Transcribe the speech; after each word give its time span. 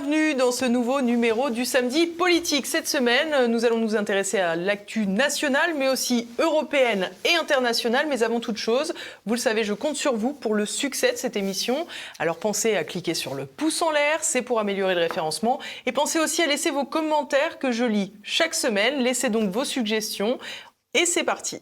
Bienvenue 0.00 0.36
dans 0.36 0.52
ce 0.52 0.64
nouveau 0.64 1.00
numéro 1.00 1.50
du 1.50 1.64
samedi 1.64 2.06
politique. 2.06 2.66
Cette 2.66 2.86
semaine, 2.86 3.46
nous 3.46 3.64
allons 3.64 3.78
nous 3.78 3.96
intéresser 3.96 4.38
à 4.38 4.54
l'actu 4.54 5.08
nationale, 5.08 5.74
mais 5.76 5.88
aussi 5.88 6.28
européenne 6.38 7.10
et 7.24 7.34
internationale. 7.34 8.06
Mais 8.08 8.22
avant 8.22 8.38
toute 8.38 8.58
chose, 8.58 8.94
vous 9.26 9.34
le 9.34 9.40
savez, 9.40 9.64
je 9.64 9.72
compte 9.72 9.96
sur 9.96 10.14
vous 10.14 10.32
pour 10.32 10.54
le 10.54 10.66
succès 10.66 11.10
de 11.10 11.16
cette 11.16 11.34
émission. 11.34 11.84
Alors 12.20 12.38
pensez 12.38 12.76
à 12.76 12.84
cliquer 12.84 13.14
sur 13.14 13.34
le 13.34 13.44
pouce 13.44 13.82
en 13.82 13.90
l'air, 13.90 14.22
c'est 14.22 14.42
pour 14.42 14.60
améliorer 14.60 14.94
le 14.94 15.00
référencement. 15.00 15.58
Et 15.84 15.90
pensez 15.90 16.20
aussi 16.20 16.42
à 16.42 16.46
laisser 16.46 16.70
vos 16.70 16.84
commentaires 16.84 17.58
que 17.58 17.72
je 17.72 17.84
lis 17.84 18.12
chaque 18.22 18.54
semaine. 18.54 19.02
Laissez 19.02 19.30
donc 19.30 19.50
vos 19.50 19.64
suggestions. 19.64 20.38
Et 20.94 21.06
c'est 21.06 21.24
parti. 21.24 21.60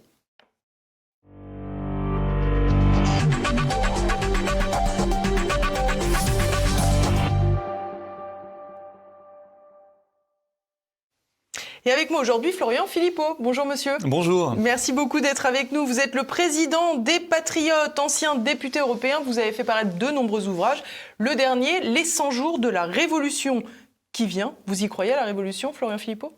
Et 11.86 11.92
avec 11.92 12.10
moi 12.10 12.20
aujourd'hui, 12.20 12.50
Florian 12.50 12.88
Philippot. 12.88 13.36
Bonjour 13.38 13.64
monsieur. 13.64 13.92
Bonjour. 14.00 14.56
Merci 14.56 14.92
beaucoup 14.92 15.20
d'être 15.20 15.46
avec 15.46 15.70
nous. 15.70 15.86
Vous 15.86 16.00
êtes 16.00 16.16
le 16.16 16.24
président 16.24 16.96
des 16.96 17.20
Patriotes, 17.20 17.96
ancien 18.00 18.34
député 18.34 18.80
européen. 18.80 19.20
Vous 19.24 19.38
avez 19.38 19.52
fait 19.52 19.62
paraître 19.62 19.96
de 19.96 20.06
nombreux 20.08 20.48
ouvrages. 20.48 20.82
Le 21.18 21.36
dernier, 21.36 21.80
Les 21.82 22.04
100 22.04 22.32
jours 22.32 22.58
de 22.58 22.68
la 22.68 22.86
Révolution 22.86 23.62
qui 24.10 24.26
vient. 24.26 24.54
Vous 24.66 24.82
y 24.82 24.88
croyez 24.88 25.12
à 25.12 25.16
la 25.16 25.26
Révolution, 25.26 25.72
Florian 25.72 25.96
Philippot? 25.96 26.32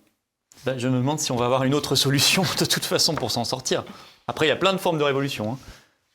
Ben, 0.66 0.78
Je 0.78 0.86
me 0.86 0.98
demande 0.98 1.18
si 1.18 1.32
on 1.32 1.36
va 1.36 1.46
avoir 1.46 1.64
une 1.64 1.72
autre 1.72 1.94
solution 1.94 2.42
de 2.58 2.66
toute 2.66 2.84
façon 2.84 3.14
pour 3.14 3.30
s'en 3.30 3.44
sortir. 3.44 3.86
Après, 4.26 4.44
il 4.44 4.50
y 4.50 4.52
a 4.52 4.56
plein 4.56 4.74
de 4.74 4.78
formes 4.78 4.98
de 4.98 5.04
révolution. 5.04 5.52
Hein. 5.52 5.58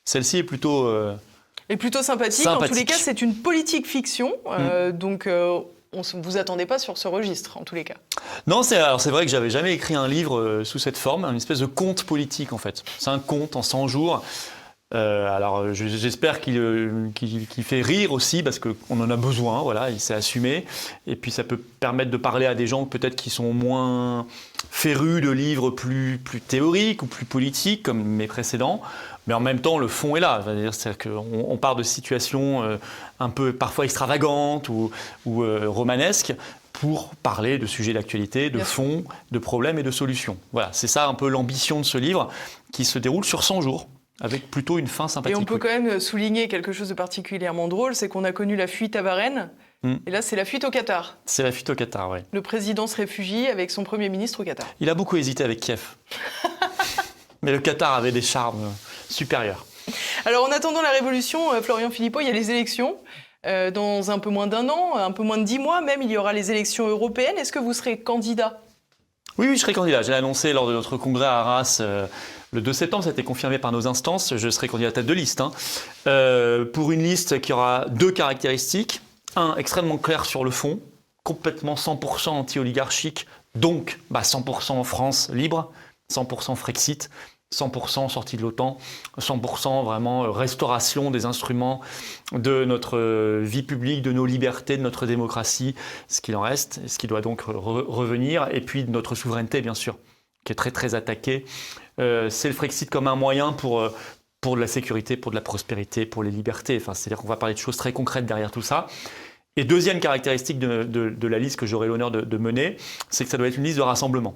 Celle-ci 0.05 0.37
est 0.37 0.43
plutôt... 0.43 0.85
Euh, 0.85 1.15
plutôt 1.79 2.03
sympathique. 2.03 2.45
En 2.45 2.59
tous 2.59 2.75
les 2.75 2.85
cas, 2.85 2.97
c'est 2.99 3.23
une 3.23 3.33
politique 3.33 3.87
fiction. 3.87 4.35
Euh, 4.45 4.91
mm. 4.91 4.95
Donc, 4.95 5.25
euh, 5.25 5.61
on 5.93 6.17
ne 6.17 6.23
vous 6.23 6.37
attendez 6.37 6.65
pas 6.65 6.79
sur 6.79 6.97
ce 6.97 7.07
registre, 7.07 7.57
en 7.57 7.63
tous 7.63 7.75
les 7.75 7.83
cas. 7.83 7.95
Non, 8.47 8.63
c'est 8.63 8.79
vrai 8.79 9.25
que 9.25 9.31
j'avais 9.31 9.49
jamais 9.49 9.73
écrit 9.73 9.95
un 9.95 10.07
livre 10.07 10.39
euh, 10.39 10.63
sous 10.63 10.79
cette 10.79 10.97
forme, 10.97 11.25
une 11.25 11.35
espèce 11.35 11.59
de 11.59 11.65
conte 11.65 12.03
politique 12.03 12.53
en 12.53 12.57
fait. 12.57 12.83
C'est 12.99 13.09
un 13.09 13.19
conte 13.19 13.55
en 13.55 13.61
100 13.61 13.87
jours. 13.87 14.23
Euh, 14.93 15.35
alors 15.35 15.73
j'espère 15.73 16.39
euh, 16.47 17.09
qu'il 17.15 17.63
fait 17.63 17.81
rire 17.81 18.11
aussi 18.11 18.43
parce 18.43 18.59
qu'on 18.59 18.75
en 18.89 19.09
a 19.09 19.15
besoin, 19.15 19.61
voilà, 19.61 19.89
il 19.89 19.99
s'est 19.99 20.13
assumé. 20.13 20.65
Et 21.07 21.15
puis 21.15 21.31
ça 21.31 21.43
peut 21.43 21.57
permettre 21.57 22.11
de 22.11 22.17
parler 22.17 22.45
à 22.45 22.53
des 22.53 22.67
gens 22.67 22.85
peut-être 22.85 23.15
qui 23.15 23.29
sont 23.29 23.53
moins 23.53 24.27
férus 24.69 25.21
de 25.21 25.31
livres 25.31 25.71
plus, 25.71 26.19
plus 26.23 26.41
théoriques 26.41 27.01
ou 27.01 27.07
plus 27.07 27.25
politiques 27.25 27.83
comme 27.83 28.03
mes 28.03 28.27
précédents. 28.27 28.81
Mais 29.25 29.33
en 29.33 29.39
même 29.39 29.61
temps, 29.61 29.77
le 29.77 29.87
fond 29.87 30.15
est 30.15 30.19
là. 30.19 30.41
C'est-à-dire 30.43 30.97
qu'on 30.97 31.45
on 31.47 31.57
part 31.57 31.75
de 31.75 31.83
situations 31.83 32.77
un 33.21 33.29
peu 33.29 33.53
parfois 33.53 33.85
extravagantes 33.85 34.67
ou, 34.67 34.91
ou 35.25 35.45
romanesques 35.71 36.35
pour 36.73 37.15
parler 37.15 37.57
de 37.57 37.65
sujets 37.65 37.93
d'actualité, 37.93 38.49
de 38.49 38.59
fond, 38.59 39.05
de 39.31 39.39
problèmes 39.39 39.79
et 39.79 39.83
de 39.83 39.91
solutions. 39.91 40.37
Voilà, 40.51 40.69
c'est 40.73 40.87
ça 40.87 41.07
un 41.07 41.13
peu 41.13 41.29
l'ambition 41.29 41.79
de 41.79 41.85
ce 41.85 41.97
livre 41.97 42.29
qui 42.73 42.83
se 42.83 42.99
déroule 42.99 43.23
sur 43.23 43.43
100 43.43 43.61
jours 43.61 43.87
avec 44.23 44.49
plutôt 44.49 44.79
une 44.79 44.87
fin 44.87 45.07
sympathique. 45.07 45.37
Et 45.37 45.39
on 45.39 45.45
peut 45.45 45.59
quand 45.59 45.67
même 45.67 45.99
souligner 45.99 46.47
quelque 46.47 46.71
chose 46.71 46.89
de 46.89 46.93
particulièrement 46.93 47.67
drôle, 47.67 47.93
c'est 47.93 48.09
qu'on 48.09 48.23
a 48.23 48.31
connu 48.31 48.55
la 48.55 48.67
fuite 48.67 48.95
à 48.95 49.01
Varennes, 49.01 49.51
hmm. 49.83 49.97
et 50.07 50.11
là 50.11 50.21
c'est 50.23 50.35
la 50.35 50.45
fuite 50.45 50.63
au 50.63 50.71
Qatar. 50.71 51.17
C'est 51.25 51.43
la 51.43 51.51
fuite 51.51 51.69
au 51.69 51.75
Qatar, 51.75 52.09
oui. 52.09 52.19
Le 52.31 52.41
président 52.41 52.87
se 52.87 52.95
réfugie 52.95 53.47
avec 53.47 53.69
son 53.69 53.83
Premier 53.83 54.09
ministre 54.09 54.39
au 54.39 54.43
Qatar. 54.43 54.65
Il 54.79 54.89
a 54.89 54.95
beaucoup 54.95 55.17
hésité 55.17 55.43
avec 55.43 55.59
Kiev. 55.59 55.97
Mais 57.43 57.51
le 57.51 57.59
Qatar 57.59 57.93
avait 57.93 58.13
des 58.13 58.21
charmes 58.21 58.71
supérieurs. 59.09 59.65
Alors 60.25 60.45
en 60.45 60.51
attendant 60.51 60.81
la 60.81 60.91
révolution, 60.91 61.53
euh, 61.53 61.61
Florian 61.61 61.91
Philippot, 61.91 62.21
il 62.21 62.27
y 62.27 62.29
a 62.29 62.33
les 62.33 62.49
élections. 62.49 62.95
Euh, 63.45 63.71
dans 63.71 64.09
un 64.09 64.19
peu 64.19 64.29
moins 64.29 64.47
d'un 64.47 64.69
an, 64.69 64.95
un 64.95 65.11
peu 65.11 65.21
moins 65.21 65.37
de 65.37 65.43
dix 65.43 65.59
mois 65.59 65.81
même, 65.81 66.01
il 66.01 66.09
y 66.09 66.15
aura 66.15 66.31
les 66.31 66.49
élections 66.49 66.87
européennes. 66.87 67.37
Est-ce 67.37 67.51
que 67.51 67.59
vous 67.59 67.73
serez 67.73 67.99
candidat? 67.99 68.61
Oui, 69.37 69.47
oui, 69.49 69.55
je 69.57 69.61
serai 69.61 69.73
candidat. 69.73 70.01
Je 70.01 70.11
l'ai 70.11 70.17
annoncé 70.17 70.53
lors 70.53 70.65
de 70.65 70.71
notre 70.71 70.95
congrès 70.95 71.25
à 71.25 71.39
Arras. 71.39 71.79
Euh, 71.81 72.07
le 72.53 72.61
2 72.61 72.71
septembre, 72.71 73.03
ça 73.03 73.09
a 73.09 73.13
été 73.13 73.23
confirmé 73.23 73.57
par 73.57 73.71
nos 73.71 73.87
instances. 73.87 74.35
Je 74.37 74.49
serai 74.49 74.67
candidat 74.67 74.91
tête 74.91 75.05
de 75.05 75.13
liste. 75.13 75.41
Hein. 75.41 75.51
Euh, 76.07 76.65
pour 76.65 76.91
une 76.91 77.01
liste 77.01 77.41
qui 77.41 77.51
aura 77.51 77.85
deux 77.89 78.11
caractéristiques. 78.11 79.01
Un, 79.35 79.55
extrêmement 79.55 79.97
clair 79.97 80.25
sur 80.25 80.43
le 80.43 80.51
fond, 80.51 80.79
complètement 81.23 81.73
100% 81.73 82.29
anti-oligarchique, 82.29 83.25
donc 83.55 83.99
bah, 84.11 84.21
100% 84.21 84.73
en 84.73 84.83
France 84.83 85.31
libre, 85.33 85.71
100% 86.11 86.55
Frexit. 86.55 87.09
100% 87.51 88.09
sortie 88.09 88.35
de 88.35 88.41
l'OTAN, 88.41 88.79
100% 89.19 89.85
vraiment 89.85 90.23
euh, 90.23 90.31
restauration 90.31 91.11
des 91.11 91.25
instruments 91.25 91.81
de 92.31 92.65
notre 92.65 92.97
euh, 92.97 93.41
vie 93.43 93.61
publique, 93.61 94.01
de 94.01 94.11
nos 94.11 94.25
libertés, 94.25 94.75
de 94.75 94.81
notre 94.81 95.05
démocratie, 95.05 95.75
ce 96.07 96.19
qu'il 96.19 96.35
en 96.35 96.41
reste, 96.41 96.81
ce 96.87 96.97
qui 96.97 97.05
doit 97.05 97.21
donc 97.21 97.41
revenir, 97.41 98.47
et 98.51 98.61
puis 98.61 98.83
de 98.85 98.89
notre 98.89 99.13
souveraineté, 99.13 99.61
bien 99.61 99.75
sûr, 99.75 99.97
qui 100.45 100.51
est 100.51 100.55
très 100.55 100.71
très 100.71 100.95
attaquée. 100.95 101.45
Euh, 101.99 102.29
c'est 102.29 102.47
le 102.47 102.53
Frexit 102.53 102.89
comme 102.89 103.07
un 103.07 103.15
moyen 103.15 103.53
pour, 103.53 103.89
pour 104.41 104.55
de 104.55 104.61
la 104.61 104.67
sécurité, 104.67 105.17
pour 105.17 105.31
de 105.31 105.35
la 105.35 105.41
prospérité, 105.41 106.05
pour 106.05 106.23
les 106.23 106.31
libertés. 106.31 106.77
Enfin, 106.77 106.93
C'est-à-dire 106.93 107.21
qu'on 107.21 107.27
va 107.27 107.37
parler 107.37 107.55
de 107.55 107.59
choses 107.59 107.77
très 107.77 107.93
concrètes 107.93 108.25
derrière 108.25 108.51
tout 108.51 108.61
ça. 108.61 108.87
Et 109.55 109.63
deuxième 109.65 109.99
caractéristique 109.99 110.57
de, 110.57 111.27
la 111.27 111.39
liste 111.39 111.59
que 111.59 111.67
j'aurai 111.67 111.87
l'honneur 111.87 112.09
de 112.09 112.37
mener, 112.37 112.77
c'est 113.09 113.23
que 113.23 113.29
ça 113.29 113.37
doit 113.37 113.47
être 113.47 113.57
une 113.57 113.63
liste 113.63 113.77
de 113.77 113.83
rassemblement. 113.83 114.33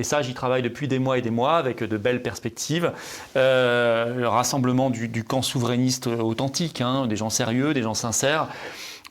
Et 0.00 0.02
ça, 0.02 0.22
j'y 0.22 0.34
travaille 0.34 0.62
depuis 0.62 0.88
des 0.88 0.98
mois 0.98 1.18
et 1.18 1.22
des 1.22 1.30
mois 1.30 1.56
avec 1.56 1.84
de 1.84 1.96
belles 1.96 2.20
perspectives. 2.20 2.90
Euh, 3.36 4.16
le 4.16 4.26
rassemblement 4.26 4.90
du, 4.90 5.22
camp 5.22 5.40
souverainiste 5.40 6.08
authentique, 6.08 6.80
hein, 6.80 7.06
des 7.06 7.14
gens 7.14 7.30
sérieux, 7.30 7.74
des 7.74 7.82
gens 7.82 7.94
sincères, 7.94 8.48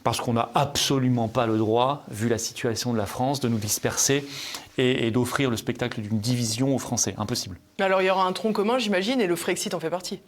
parce 0.03 0.19
qu'on 0.19 0.33
n'a 0.33 0.49
absolument 0.55 1.27
pas 1.27 1.47
le 1.47 1.57
droit, 1.57 2.03
vu 2.09 2.27
la 2.27 2.37
situation 2.37 2.93
de 2.93 2.97
la 2.97 3.05
France, 3.05 3.39
de 3.39 3.47
nous 3.47 3.57
disperser 3.57 4.25
et, 4.77 5.11
d'offrir 5.11 5.49
le 5.49 5.57
spectacle 5.57 6.01
d'une 6.01 6.19
division 6.19 6.75
aux 6.75 6.79
Français. 6.79 7.15
Impossible. 7.17 7.57
Alors 7.79 8.01
il 8.01 8.05
y 8.05 8.09
aura 8.09 8.25
un 8.25 8.33
tronc 8.33 8.53
commun, 8.53 8.77
j'imagine, 8.77 9.21
et 9.21 9.27
le 9.27 9.35
Frexit 9.35 9.73
en 9.73 9.79
fait 9.79 9.89
partie. 9.89 10.19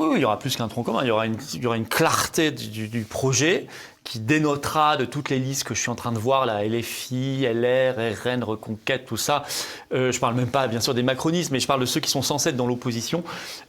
Oui, 0.00 0.16
il 0.16 0.22
y 0.22 0.24
aura 0.24 0.38
plus 0.38 0.56
qu'un 0.56 0.66
tronc 0.66 0.82
commun. 0.82 1.00
Il 1.02 1.08
y 1.08 1.10
aura 1.10 1.26
une, 1.26 1.86
clarté 1.86 2.50
du, 2.50 3.02
projet 3.02 3.66
qui 4.02 4.18
dénotera 4.18 4.96
de 4.96 5.04
toutes 5.04 5.28
les 5.28 5.38
listes 5.38 5.64
que 5.64 5.74
je 5.74 5.80
suis 5.80 5.90
en 5.90 5.94
train 5.94 6.10
de 6.10 6.18
voir, 6.18 6.46
la 6.46 6.64
LFI, 6.66 7.42
LR, 7.42 7.96
RN, 8.24 8.42
Reconquête, 8.42 9.04
tout 9.04 9.18
ça. 9.18 9.44
Euh, 9.92 10.10
je 10.10 10.16
ne 10.16 10.20
parle 10.20 10.36
même 10.36 10.50
pas, 10.50 10.68
bien 10.68 10.80
sûr, 10.80 10.94
des 10.94 11.02
macronistes, 11.02 11.50
mais 11.50 11.60
je 11.60 11.66
parle 11.66 11.80
de 11.80 11.86
ceux 11.86 12.00
qui 12.00 12.08
sont 12.08 12.22
censés 12.22 12.48
être 12.48 12.56
dans 12.56 12.66
l'opposition, 12.66 13.22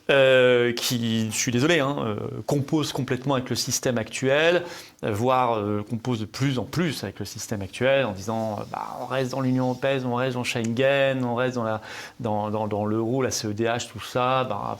euh, 0.09 0.71
qui, 0.71 1.29
je 1.29 1.35
suis 1.35 1.51
désolé, 1.51 1.81
hein, 1.81 1.97
euh, 1.99 2.15
composent 2.45 2.93
complètement 2.93 3.33
avec 3.33 3.49
le 3.49 3.57
système 3.57 3.97
actuel, 3.97 4.63
voire 5.03 5.59
composent 5.89 6.19
de 6.19 6.25
plus 6.25 6.59
en 6.59 6.63
plus 6.63 7.03
avec 7.03 7.19
le 7.19 7.25
système 7.25 7.61
actuel, 7.61 8.05
en 8.05 8.11
disant 8.11 8.59
bah, 8.71 8.99
on 9.01 9.07
reste 9.07 9.31
dans 9.31 9.41
l'Union 9.41 9.65
européenne, 9.65 10.03
on 10.05 10.13
reste 10.13 10.35
dans 10.35 10.43
Schengen, 10.43 11.25
on 11.25 11.35
reste 11.35 11.57
dans, 12.19 12.85
l'euro, 12.85 13.21
la 13.21 13.31
CEDH, 13.31 13.89
tout 13.91 13.99
ça. 13.99 14.43
Bah, 14.43 14.77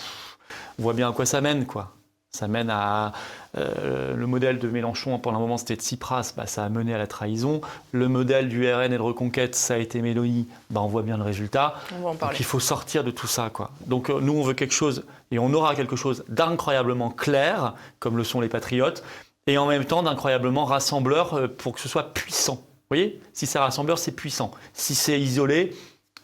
on 0.79 0.83
voit 0.83 0.93
bien 0.93 1.09
à 1.09 1.13
quoi 1.13 1.25
ça 1.25 1.41
mène, 1.41 1.65
quoi. 1.65 1.93
Ça 2.33 2.47
mène 2.47 2.69
à 2.69 3.11
euh, 3.57 4.15
le 4.15 4.25
modèle 4.25 4.57
de 4.57 4.69
Mélenchon, 4.69 5.19
pendant 5.19 5.37
un 5.37 5.41
moment 5.41 5.57
c'était 5.57 5.75
de 5.75 5.81
Tsipras, 5.81 6.33
bah, 6.37 6.47
ça 6.47 6.63
a 6.63 6.69
mené 6.69 6.93
à 6.93 6.97
la 6.97 7.07
trahison. 7.07 7.59
Le 7.91 8.07
modèle 8.07 8.47
du 8.47 8.71
RN 8.71 8.93
et 8.93 8.97
de 8.97 9.01
Reconquête, 9.01 9.53
ça 9.53 9.73
a 9.73 9.77
été 9.77 10.01
Mélanie, 10.01 10.47
bah, 10.69 10.79
on 10.79 10.87
voit 10.87 11.01
bien 11.01 11.17
le 11.17 11.23
résultat. 11.23 11.75
On 11.93 12.03
va 12.03 12.09
en 12.11 12.15
parler. 12.15 12.33
Donc 12.33 12.39
il 12.39 12.45
faut 12.45 12.61
sortir 12.61 13.03
de 13.03 13.11
tout 13.11 13.27
ça. 13.27 13.49
Quoi. 13.49 13.71
Donc 13.87 14.09
euh, 14.09 14.21
nous 14.21 14.31
on 14.31 14.43
veut 14.43 14.53
quelque 14.53 14.73
chose, 14.73 15.03
et 15.31 15.39
on 15.39 15.51
aura 15.53 15.75
quelque 15.75 15.97
chose 15.97 16.23
d'incroyablement 16.29 17.09
clair, 17.09 17.73
comme 17.99 18.15
le 18.15 18.23
sont 18.23 18.39
les 18.39 18.47
patriotes, 18.47 19.03
et 19.45 19.57
en 19.57 19.65
même 19.65 19.83
temps 19.83 20.01
d'incroyablement 20.01 20.63
rassembleur 20.63 21.33
euh, 21.33 21.47
pour 21.49 21.73
que 21.73 21.81
ce 21.81 21.89
soit 21.89 22.13
puissant. 22.13 22.55
Vous 22.55 22.97
voyez? 22.97 23.21
Si 23.33 23.45
c'est 23.45 23.59
rassembleur, 23.59 23.97
c'est 23.97 24.11
puissant. 24.13 24.51
Si 24.73 24.95
c'est 24.95 25.19
isolé, 25.19 25.75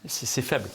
c'est 0.05 0.41
faible. 0.41 0.69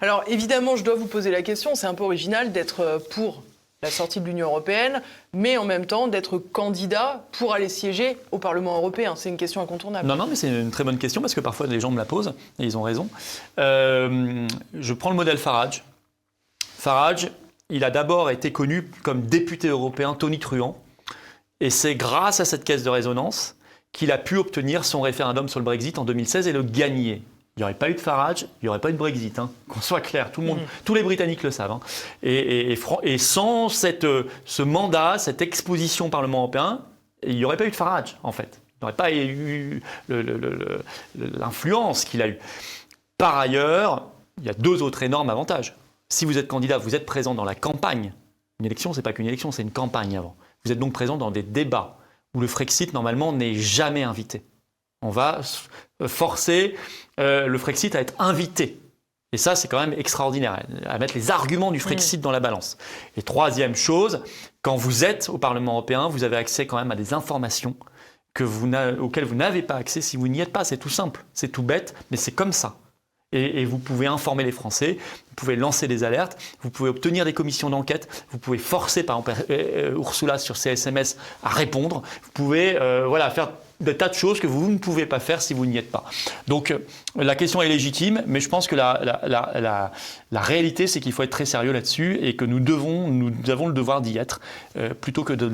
Alors 0.00 0.24
évidemment, 0.26 0.76
je 0.76 0.84
dois 0.84 0.94
vous 0.94 1.06
poser 1.06 1.30
la 1.30 1.42
question, 1.42 1.74
c'est 1.74 1.86
un 1.86 1.94
peu 1.94 2.04
original 2.04 2.52
d'être 2.52 2.80
euh, 2.80 2.98
pour 3.10 3.42
la 3.82 3.90
sortie 3.90 4.20
de 4.20 4.26
l'Union 4.26 4.48
européenne, 4.48 5.02
mais 5.34 5.58
en 5.58 5.64
même 5.64 5.86
temps 5.86 6.08
d'être 6.08 6.38
candidat 6.38 7.26
pour 7.32 7.52
aller 7.52 7.68
siéger 7.68 8.16
au 8.32 8.38
Parlement 8.38 8.76
européen. 8.76 9.14
C'est 9.16 9.28
une 9.28 9.36
question 9.36 9.60
incontournable. 9.60 10.08
Non, 10.08 10.16
non, 10.16 10.26
mais 10.26 10.34
c'est 10.34 10.48
une 10.48 10.70
très 10.70 10.82
bonne 10.82 10.98
question 10.98 11.20
parce 11.20 11.34
que 11.34 11.40
parfois 11.40 11.66
les 11.66 11.78
gens 11.78 11.90
me 11.90 11.98
la 11.98 12.06
posent 12.06 12.34
et 12.58 12.64
ils 12.64 12.78
ont 12.78 12.82
raison. 12.82 13.08
Euh, 13.58 14.48
je 14.74 14.92
prends 14.94 15.10
le 15.10 15.16
modèle 15.16 15.38
Farage. 15.38 15.84
Farage, 16.78 17.30
il 17.68 17.84
a 17.84 17.90
d'abord 17.90 18.30
été 18.30 18.50
connu 18.50 18.90
comme 19.02 19.22
député 19.22 19.68
européen 19.68 20.14
Tony 20.14 20.38
Truant, 20.38 20.76
et 21.60 21.70
c'est 21.70 21.96
grâce 21.96 22.40
à 22.40 22.44
cette 22.44 22.64
caisse 22.64 22.82
de 22.82 22.90
résonance 22.90 23.56
qu'il 23.92 24.12
a 24.12 24.18
pu 24.18 24.36
obtenir 24.36 24.84
son 24.84 25.00
référendum 25.00 25.48
sur 25.48 25.58
le 25.58 25.64
Brexit 25.64 25.98
en 25.98 26.04
2016 26.04 26.48
et 26.48 26.52
le 26.52 26.62
gagner. 26.62 27.22
Il 27.56 27.60
n'y 27.60 27.64
aurait 27.64 27.74
pas 27.74 27.88
eu 27.88 27.94
de 27.94 28.00
Farage, 28.00 28.42
il 28.42 28.64
n'y 28.64 28.68
aurait 28.68 28.80
pas 28.80 28.90
eu 28.90 28.92
de 28.92 28.98
Brexit, 28.98 29.38
hein. 29.38 29.50
qu'on 29.68 29.80
soit 29.80 30.02
clair, 30.02 30.30
tout 30.30 30.42
le 30.42 30.46
monde, 30.46 30.58
mm. 30.58 30.66
tous 30.84 30.94
les 30.94 31.02
Britanniques 31.02 31.42
le 31.42 31.50
savent. 31.50 31.70
Hein. 31.70 31.80
Et, 32.22 32.76
et, 33.02 33.18
sans 33.18 33.70
cette, 33.70 34.04
euh, 34.04 34.24
ce 34.44 34.62
mandat, 34.62 35.16
cette 35.18 35.40
exposition 35.40 36.06
au 36.06 36.10
Parlement 36.10 36.40
européen, 36.40 36.82
il 37.22 37.36
n'y 37.36 37.44
aurait 37.46 37.56
pas 37.56 37.66
eu 37.66 37.70
de 37.70 37.76
Farage, 37.76 38.18
en 38.22 38.32
fait. 38.32 38.60
Il 38.74 38.84
n'aurait 38.84 38.96
pas 38.96 39.10
eu 39.10 39.82
l'influence 41.18 42.04
qu'il 42.04 42.20
a 42.20 42.28
eue. 42.28 42.38
Par 43.16 43.38
ailleurs, 43.38 44.10
il 44.38 44.44
y 44.44 44.50
a 44.50 44.54
deux 44.54 44.82
autres 44.82 45.02
énormes 45.02 45.30
avantages. 45.30 45.74
Si 46.10 46.26
vous 46.26 46.36
êtes 46.36 46.48
candidat, 46.48 46.76
vous 46.76 46.94
êtes 46.94 47.06
présent 47.06 47.34
dans 47.34 47.44
la 47.44 47.54
campagne. 47.54 48.12
Une 48.60 48.66
élection, 48.66 48.92
ce 48.92 48.98
n'est 48.98 49.02
pas 49.02 49.14
qu'une 49.14 49.26
élection, 49.26 49.50
c'est 49.50 49.62
une 49.62 49.70
campagne 49.70 50.16
avant. 50.16 50.36
Vous 50.64 50.72
êtes 50.72 50.78
donc 50.78 50.92
présent 50.92 51.16
dans 51.16 51.30
des 51.30 51.42
débats 51.42 51.96
où 52.34 52.40
le 52.40 52.46
Frexit, 52.46 52.92
normalement, 52.92 53.32
n'est 53.32 53.54
jamais 53.54 54.02
invité. 54.02 54.44
On 55.00 55.10
va 55.10 55.40
forcer 56.06 56.74
le 57.18 57.58
Frexit 57.58 57.94
à 57.94 58.00
être 58.00 58.14
invité. 58.18 58.78
Et 59.32 59.38
ça, 59.38 59.56
c'est 59.56 59.68
quand 59.68 59.80
même 59.80 59.92
extraordinaire, 59.98 60.64
à 60.86 60.98
mettre 60.98 61.14
les 61.14 61.30
arguments 61.30 61.72
du 61.72 61.80
Frexit 61.80 62.20
dans 62.20 62.30
la 62.30 62.40
balance. 62.40 62.78
Et 63.16 63.22
troisième 63.22 63.74
chose, 63.74 64.22
quand 64.62 64.76
vous 64.76 65.04
êtes 65.04 65.28
au 65.28 65.38
Parlement 65.38 65.72
européen, 65.72 66.08
vous 66.08 66.24
avez 66.24 66.36
accès 66.36 66.66
quand 66.66 66.76
même 66.76 66.90
à 66.90 66.96
des 66.96 67.12
informations 67.12 67.76
que 68.34 68.44
vous 68.44 68.70
auxquelles 69.00 69.24
vous 69.24 69.34
n'avez 69.34 69.62
pas 69.62 69.76
accès 69.76 70.00
si 70.00 70.16
vous 70.16 70.28
n'y 70.28 70.40
êtes 70.40 70.52
pas. 70.52 70.64
C'est 70.64 70.76
tout 70.76 70.88
simple, 70.88 71.24
c'est 71.32 71.48
tout 71.48 71.62
bête, 71.62 71.94
mais 72.10 72.16
c'est 72.16 72.32
comme 72.32 72.52
ça. 72.52 72.76
Et, 73.32 73.64
vous 73.64 73.78
pouvez 73.78 74.06
informer 74.06 74.44
les 74.44 74.52
Français, 74.52 74.98
vous 75.28 75.34
pouvez 75.34 75.56
lancer 75.56 75.88
des 75.88 76.04
alertes, 76.04 76.38
vous 76.62 76.70
pouvez 76.70 76.88
obtenir 76.88 77.24
des 77.24 77.32
commissions 77.32 77.68
d'enquête, 77.68 78.24
vous 78.30 78.38
pouvez 78.38 78.56
forcer 78.56 79.02
par 79.02 79.18
exemple 79.18 79.44
euh, 79.50 79.90
euh, 79.90 79.98
Ursula 79.98 80.38
sur 80.38 80.56
ses 80.56 80.70
SMS 80.70 81.18
à 81.42 81.48
répondre, 81.48 82.02
vous 82.22 82.30
pouvez 82.32 82.80
euh, 82.80 83.04
voilà, 83.08 83.28
faire 83.30 83.50
des 83.80 83.96
tas 83.96 84.08
de 84.08 84.14
choses 84.14 84.40
que 84.40 84.46
vous 84.46 84.70
ne 84.70 84.78
pouvez 84.78 85.06
pas 85.06 85.20
faire 85.20 85.42
si 85.42 85.54
vous 85.54 85.66
n'y 85.66 85.76
êtes 85.76 85.90
pas. 85.90 86.04
Donc 86.48 86.74
la 87.16 87.34
question 87.34 87.62
est 87.62 87.68
légitime, 87.68 88.22
mais 88.26 88.40
je 88.40 88.48
pense 88.48 88.66
que 88.66 88.76
la, 88.76 89.00
la, 89.26 89.92
la, 90.30 90.40
réalité, 90.40 90.86
c'est 90.86 91.00
qu'il 91.00 91.12
faut 91.12 91.22
être 91.22 91.30
très 91.30 91.44
sérieux 91.44 91.72
là-dessus 91.72 92.18
et 92.22 92.36
que 92.36 92.44
nous, 92.44 92.60
devons, 92.60 93.08
nous 93.08 93.50
avons 93.50 93.66
le 93.66 93.74
devoir 93.74 94.00
d'y 94.00 94.18
être, 94.18 94.40
plutôt 95.00 95.24
que 95.24 95.32
de 95.32 95.52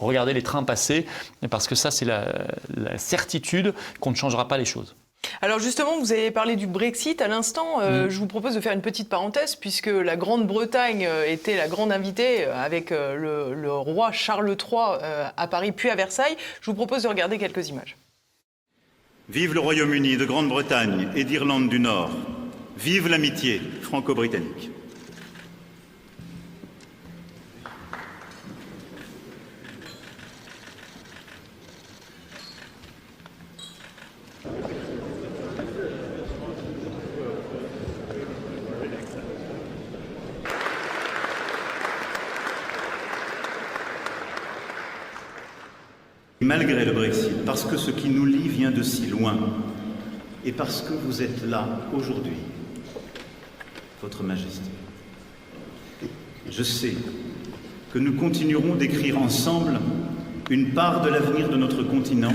regarder 0.00 0.32
les 0.32 0.42
trains 0.42 0.62
passer, 0.62 1.06
parce 1.50 1.66
que 1.66 1.74
ça, 1.74 1.90
c'est 1.90 2.04
la 2.04 2.98
certitude 2.98 3.74
qu'on 4.00 4.10
ne 4.10 4.16
changera 4.16 4.48
pas 4.48 4.58
les 4.58 4.64
choses. 4.64 4.94
Alors 5.40 5.58
justement, 5.58 5.98
vous 5.98 6.12
avez 6.12 6.30
parlé 6.30 6.56
du 6.56 6.66
Brexit 6.66 7.20
à 7.20 7.28
l'instant. 7.28 7.80
Euh, 7.80 8.06
mm. 8.06 8.10
Je 8.10 8.18
vous 8.18 8.26
propose 8.26 8.54
de 8.54 8.60
faire 8.60 8.72
une 8.72 8.82
petite 8.82 9.08
parenthèse 9.08 9.56
puisque 9.56 9.86
la 9.86 10.16
Grande-Bretagne 10.16 11.06
euh, 11.06 11.30
était 11.30 11.56
la 11.56 11.68
grande 11.68 11.92
invitée 11.92 12.46
euh, 12.46 12.54
avec 12.56 12.90
le, 12.90 13.70
roi 13.70 14.12
Charles 14.12 14.48
III 14.48 15.32
à 15.36 15.46
Paris 15.46 15.72
puis 15.72 15.90
à 15.90 15.94
Versailles. 15.94 16.36
Je 16.60 16.70
vous 16.70 16.74
propose 16.74 17.02
de 17.02 17.08
regarder 17.08 17.38
quelques 17.38 17.68
images. 17.68 17.96
Vive 19.28 19.54
le 19.54 19.60
Royaume-Uni 19.60 20.16
de 20.16 20.24
Grande-Bretagne 20.24 21.08
et 21.14 21.24
d'Irlande 21.24 21.68
du 21.68 21.78
Nord. 21.78 22.10
Vive 22.76 23.08
l'amitié 23.08 23.60
franco-britannique. 23.82 24.70
Malgré 46.48 46.86
le 46.86 46.92
Brexit, 46.92 47.44
parce 47.44 47.66
que 47.66 47.76
ce 47.76 47.90
qui 47.90 48.08
nous 48.08 48.24
lie 48.24 48.48
vient 48.48 48.70
de 48.70 48.82
si 48.82 49.04
loin, 49.04 49.36
et 50.46 50.52
parce 50.52 50.80
que 50.80 50.94
vous 50.94 51.20
êtes 51.20 51.46
là 51.46 51.68
aujourd'hui, 51.92 52.38
Votre 54.00 54.22
Majesté, 54.22 54.70
je 56.50 56.62
sais 56.62 56.94
que 57.92 57.98
nous 57.98 58.14
continuerons 58.14 58.76
d'écrire 58.76 59.20
ensemble 59.20 59.78
une 60.48 60.72
part 60.72 61.02
de 61.02 61.10
l'avenir 61.10 61.50
de 61.50 61.58
notre 61.58 61.82
continent 61.82 62.32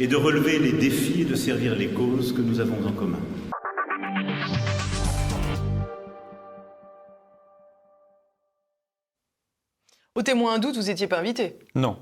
et 0.00 0.06
de 0.06 0.16
relever 0.16 0.58
les 0.58 0.72
défis 0.72 1.20
et 1.20 1.26
de 1.26 1.34
servir 1.34 1.76
les 1.76 1.88
causes 1.88 2.32
que 2.32 2.40
nous 2.40 2.58
avons 2.58 2.82
en 2.88 2.92
commun. 2.92 3.20
Au 10.14 10.22
témoin 10.22 10.54
un 10.54 10.58
doute, 10.58 10.76
vous 10.76 10.84
n'étiez 10.84 11.06
pas 11.06 11.18
invité? 11.18 11.58
Non. 11.74 11.98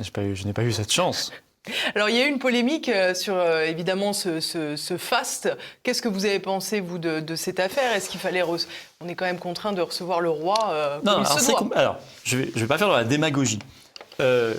Je 0.00 0.44
n'ai 0.46 0.52
pas 0.52 0.62
eu 0.64 0.72
cette 0.72 0.92
chance. 0.92 1.32
Alors 1.94 2.08
il 2.08 2.16
y 2.16 2.20
a 2.20 2.26
eu 2.26 2.28
une 2.28 2.40
polémique 2.40 2.88
euh, 2.88 3.14
sur 3.14 3.34
euh, 3.36 3.64
évidemment 3.64 4.12
ce, 4.12 4.40
ce, 4.40 4.96
fast. 4.96 5.56
Qu'est-ce 5.82 6.02
que 6.02 6.08
vous 6.08 6.24
avez 6.24 6.40
pensé 6.40 6.80
vous 6.80 6.98
de, 6.98 7.36
cette 7.36 7.60
affaire? 7.60 7.92
Est-ce 7.92 8.08
qu'il 8.08 8.20
fallait 8.20 8.42
on 8.42 9.08
est 9.08 9.14
quand 9.14 9.24
même 9.24 9.38
contraint 9.38 9.72
de 9.72 9.80
recevoir 9.80 10.20
le 10.20 10.30
roi 10.30 10.56
euh, 10.70 10.98
non, 11.04 11.20
il 11.20 11.26
alors, 11.26 11.40
se 11.40 11.50
doit. 11.50 11.68
alors 11.76 11.98
je 12.24 12.38
vais 12.38 12.44
vais 12.46 12.66
pas 12.66 12.78
faire 12.78 12.88
de 12.88 12.94
la 12.94 13.04
démagogie. 13.04 13.60
que 14.18 14.56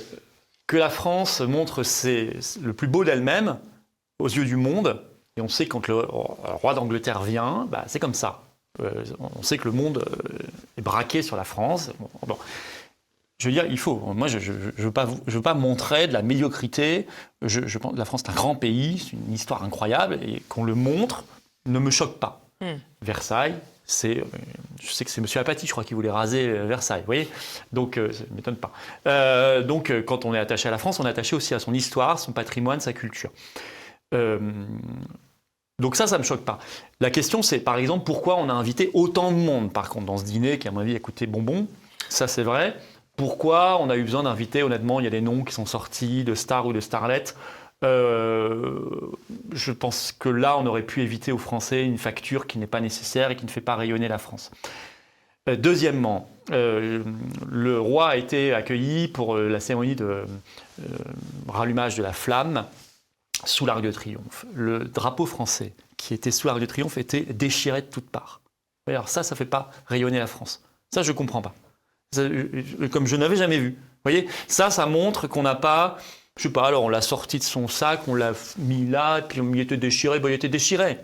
la 0.77 0.89
France 0.89 1.41
montre 1.41 1.83
le 1.83 2.71
plus 2.71 2.87
beau 2.87 3.03
d'elle-même 3.03 3.57
aux 4.19 4.29
yeux 4.29 4.45
du 4.45 4.55
monde 4.55 5.01
et 5.35 5.41
on 5.41 5.49
sait 5.49 5.65
quand 5.65 5.87
le 5.87 5.95
roi 5.95 6.73
d'Angleterre 6.73 7.23
vient, 7.23 7.67
bah, 7.69 7.83
c'est 7.87 7.99
comme 7.99 8.13
ça. 8.13 8.43
on 8.79 9.43
sait 9.43 9.57
que 9.57 9.65
le 9.65 9.71
monde 9.71 10.05
est 10.77 10.81
braqué 10.81 11.21
sur 11.21 11.35
la 11.35 11.43
France. 11.43 11.91
Bon, 12.25 12.37
je 13.43 13.49
veux 13.49 13.53
dire, 13.53 13.65
il 13.69 13.77
faut. 13.77 13.95
Moi, 14.15 14.29
je 14.29 14.37
ne 14.37 14.71
veux, 14.77 14.91
pas, 14.91 15.05
je 15.27 15.35
veux 15.35 15.41
pas 15.41 15.53
montrer 15.53 16.07
de 16.07 16.13
la 16.13 16.21
médiocrité. 16.21 17.05
Je, 17.41 17.77
pense 17.77 17.91
que 17.91 17.97
la 17.97 18.05
France 18.05 18.23
est 18.23 18.29
un 18.29 18.33
grand 18.33 18.55
pays, 18.55 18.99
c'est 18.99 19.17
une 19.17 19.33
histoire 19.33 19.65
incroyable, 19.65 20.17
et 20.23 20.41
qu'on 20.47 20.63
le 20.63 20.75
montre 20.75 21.25
ne 21.65 21.77
me 21.77 21.91
choque 21.91 22.19
pas. 22.19 22.39
Hmm. 22.61 22.77
Versailles, 23.01 23.55
c'est, 23.85 24.19
euh, 24.19 24.23
je 24.81 24.89
sais 24.93 25.03
que 25.03 25.11
c'est 25.11 25.19
M. 25.19 25.27
Apathy, 25.35 25.67
je 25.67 25.73
crois, 25.73 25.83
qui 25.83 25.93
voulait 25.93 26.09
raser 26.09 26.47
euh, 26.47 26.65
Versailles, 26.67 27.01
vous 27.01 27.07
voyez 27.07 27.27
Donc, 27.73 27.97
euh, 27.97 28.13
ça 28.13 28.23
ne 28.31 28.35
m'étonne 28.37 28.55
pas. 28.55 28.71
donc, 29.63 29.91
quand 30.05 30.23
on 30.23 30.33
est 30.33 30.39
attaché 30.39 30.69
à 30.69 30.71
la 30.71 30.77
France, 30.77 31.01
on 31.01 31.05
est 31.05 31.09
attaché 31.09 31.35
aussi 31.35 31.53
à 31.53 31.59
son 31.59 31.73
histoire, 31.73 32.19
son 32.19 32.31
patrimoine, 32.31 32.79
sa 32.79 32.93
culture. 32.93 33.31
donc 34.13 35.97
ça, 35.97 36.07
ça 36.07 36.15
ne 36.15 36.19
me 36.19 36.23
choque 36.25 36.45
pas. 36.45 36.59
La 37.01 37.09
question, 37.09 37.41
c'est 37.41 37.59
par 37.59 37.75
exemple, 37.75 38.05
pourquoi 38.05 38.37
on 38.37 38.47
a 38.47 38.53
invité 38.53 38.89
autant 38.93 39.33
de 39.33 39.37
monde, 39.37 39.73
par 39.73 39.89
contre, 39.89 40.05
dans 40.05 40.17
ce 40.17 40.23
dîner, 40.23 40.59
qui 40.59 40.69
à 40.69 40.71
mon 40.71 40.79
avis 40.79 40.95
a 40.95 40.99
coûté 40.99 41.27
bonbon? 41.27 41.67
Ça, 42.07 42.29
c'est 42.29 42.43
vrai. 42.43 42.77
Pourquoi 43.15 43.79
on 43.79 43.89
a 43.89 43.95
eu 43.95 44.03
besoin 44.03 44.23
d'inviter 44.23 44.63
Honnêtement, 44.63 44.99
il 44.99 45.03
y 45.03 45.07
a 45.07 45.11
des 45.11 45.21
noms 45.21 45.43
qui 45.43 45.53
sont 45.53 45.65
sortis 45.65 46.23
de 46.23 46.35
stars 46.35 46.65
ou 46.65 46.73
de 46.73 46.79
starlettes. 46.79 47.35
Euh, 47.83 48.79
je 49.51 49.71
pense 49.71 50.13
que 50.13 50.29
là, 50.29 50.57
on 50.57 50.65
aurait 50.65 50.83
pu 50.83 51.01
éviter 51.01 51.31
aux 51.31 51.37
Français 51.37 51.83
une 51.83 51.97
facture 51.97 52.47
qui 52.47 52.57
n'est 52.57 52.67
pas 52.67 52.79
nécessaire 52.79 53.31
et 53.31 53.35
qui 53.35 53.45
ne 53.45 53.51
fait 53.51 53.61
pas 53.61 53.75
rayonner 53.75 54.07
la 54.07 54.17
France. 54.17 54.51
Euh, 55.49 55.55
deuxièmement, 55.55 56.29
euh, 56.51 57.03
le 57.49 57.79
roi 57.79 58.09
a 58.09 58.15
été 58.15 58.53
accueilli 58.53 59.09
pour 59.09 59.37
la 59.37 59.59
cérémonie 59.59 59.95
de 59.95 60.23
rallumage 61.47 61.97
de 61.97 62.03
la 62.03 62.13
flamme 62.13 62.65
sous 63.45 63.65
l'Arc 63.65 63.81
de 63.81 63.91
Triomphe. 63.91 64.45
Le 64.53 64.79
drapeau 64.85 65.25
français 65.25 65.73
qui 65.97 66.13
était 66.13 66.31
sous 66.31 66.47
l'Arc 66.47 66.59
de 66.59 66.65
Triomphe 66.65 66.97
était 66.97 67.21
déchiré 67.21 67.81
de 67.81 67.87
toutes 67.87 68.09
parts. 68.09 68.41
Alors 68.87 69.09
ça, 69.09 69.23
ça 69.23 69.35
ne 69.35 69.37
fait 69.37 69.45
pas 69.45 69.71
rayonner 69.85 70.19
la 70.19 70.27
France. 70.27 70.63
Ça, 70.93 71.03
je 71.03 71.11
ne 71.11 71.17
comprends 71.17 71.41
pas 71.41 71.53
comme 72.91 73.07
je 73.07 73.15
n'avais 73.15 73.35
jamais 73.35 73.57
vu. 73.57 73.69
Vous 73.71 74.11
voyez, 74.11 74.27
ça, 74.47 74.69
ça 74.69 74.85
montre 74.85 75.27
qu'on 75.27 75.43
n'a 75.43 75.55
pas, 75.55 75.97
je 76.37 76.43
sais 76.43 76.49
pas, 76.49 76.67
alors 76.67 76.83
on 76.83 76.89
l'a 76.89 77.01
sorti 77.01 77.39
de 77.39 77.43
son 77.43 77.67
sac, 77.67 78.01
on 78.07 78.15
l'a 78.15 78.33
mis 78.57 78.85
là, 78.85 79.21
puis 79.21 79.41
on 79.41 79.53
y 79.53 79.59
était 79.59 79.77
déchiré, 79.77 80.19
bon, 80.19 80.27
il 80.27 80.33
était 80.33 80.49
déchiré. 80.49 80.99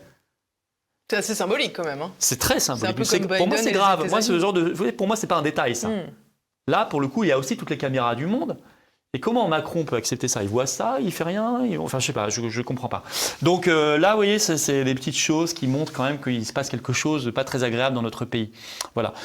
C'est 1.10 1.18
assez 1.18 1.36
symbolique 1.36 1.76
quand 1.76 1.86
même. 1.86 2.02
Hein. 2.02 2.12
C'est 2.20 2.40
très 2.40 2.60
symbolique. 2.60 2.96
pour 3.28 3.48
moi, 3.48 3.58
c'est 3.58 3.72
grave. 3.72 4.08
Moi, 4.10 4.22
ce 4.22 4.38
genre 4.40 4.54
de, 4.54 4.92
pour 4.92 5.08
moi, 5.08 5.16
c'est 5.16 5.28
pas 5.28 5.38
un 5.38 5.42
détail, 5.42 5.76
ça. 5.76 5.88
Hmm. 5.88 6.12
Là, 6.68 6.86
pour 6.86 7.02
le 7.02 7.08
coup, 7.08 7.24
il 7.24 7.28
y 7.28 7.32
a 7.32 7.40
aussi 7.40 7.58
toutes 7.58 7.72
les 7.72 7.78
caméras 7.78 8.16
du 8.16 8.28
monde. 8.28 8.58
Et 9.14 9.20
comment 9.20 9.48
Macron 9.48 9.86
peut 9.86 9.96
accepter 9.96 10.28
ça? 10.28 10.44
Il 10.44 10.50
voit 10.50 10.68
ça, 10.68 10.98
il 11.02 11.12
fait 11.12 11.24
rien, 11.24 11.62
enfin 11.80 11.98
je 11.98 12.06
sais 12.06 12.14
pas, 12.14 12.30
je, 12.30 12.42
ne 12.42 12.62
comprends 12.62 12.90
pas. 12.90 13.04
Donc 13.42 13.68
euh, 13.68 13.98
là, 13.98 14.12
vous 14.12 14.18
voyez, 14.18 14.38
c'est 14.38 14.84
des 14.84 14.94
petites 14.94 15.18
choses 15.18 15.54
qui 15.54 15.66
montrent 15.66 15.92
quand 15.92 16.04
même 16.04 16.22
qu'il 16.22 16.46
se 16.46 16.54
passe 16.54 16.70
quelque 16.70 16.94
chose 16.94 17.26
de 17.26 17.32
pas 17.32 17.44
très 17.44 17.64
agréable 17.64 17.96
dans 17.96 18.04
notre 18.04 18.24
pays. 18.24 18.52
Voilà. 18.94 19.16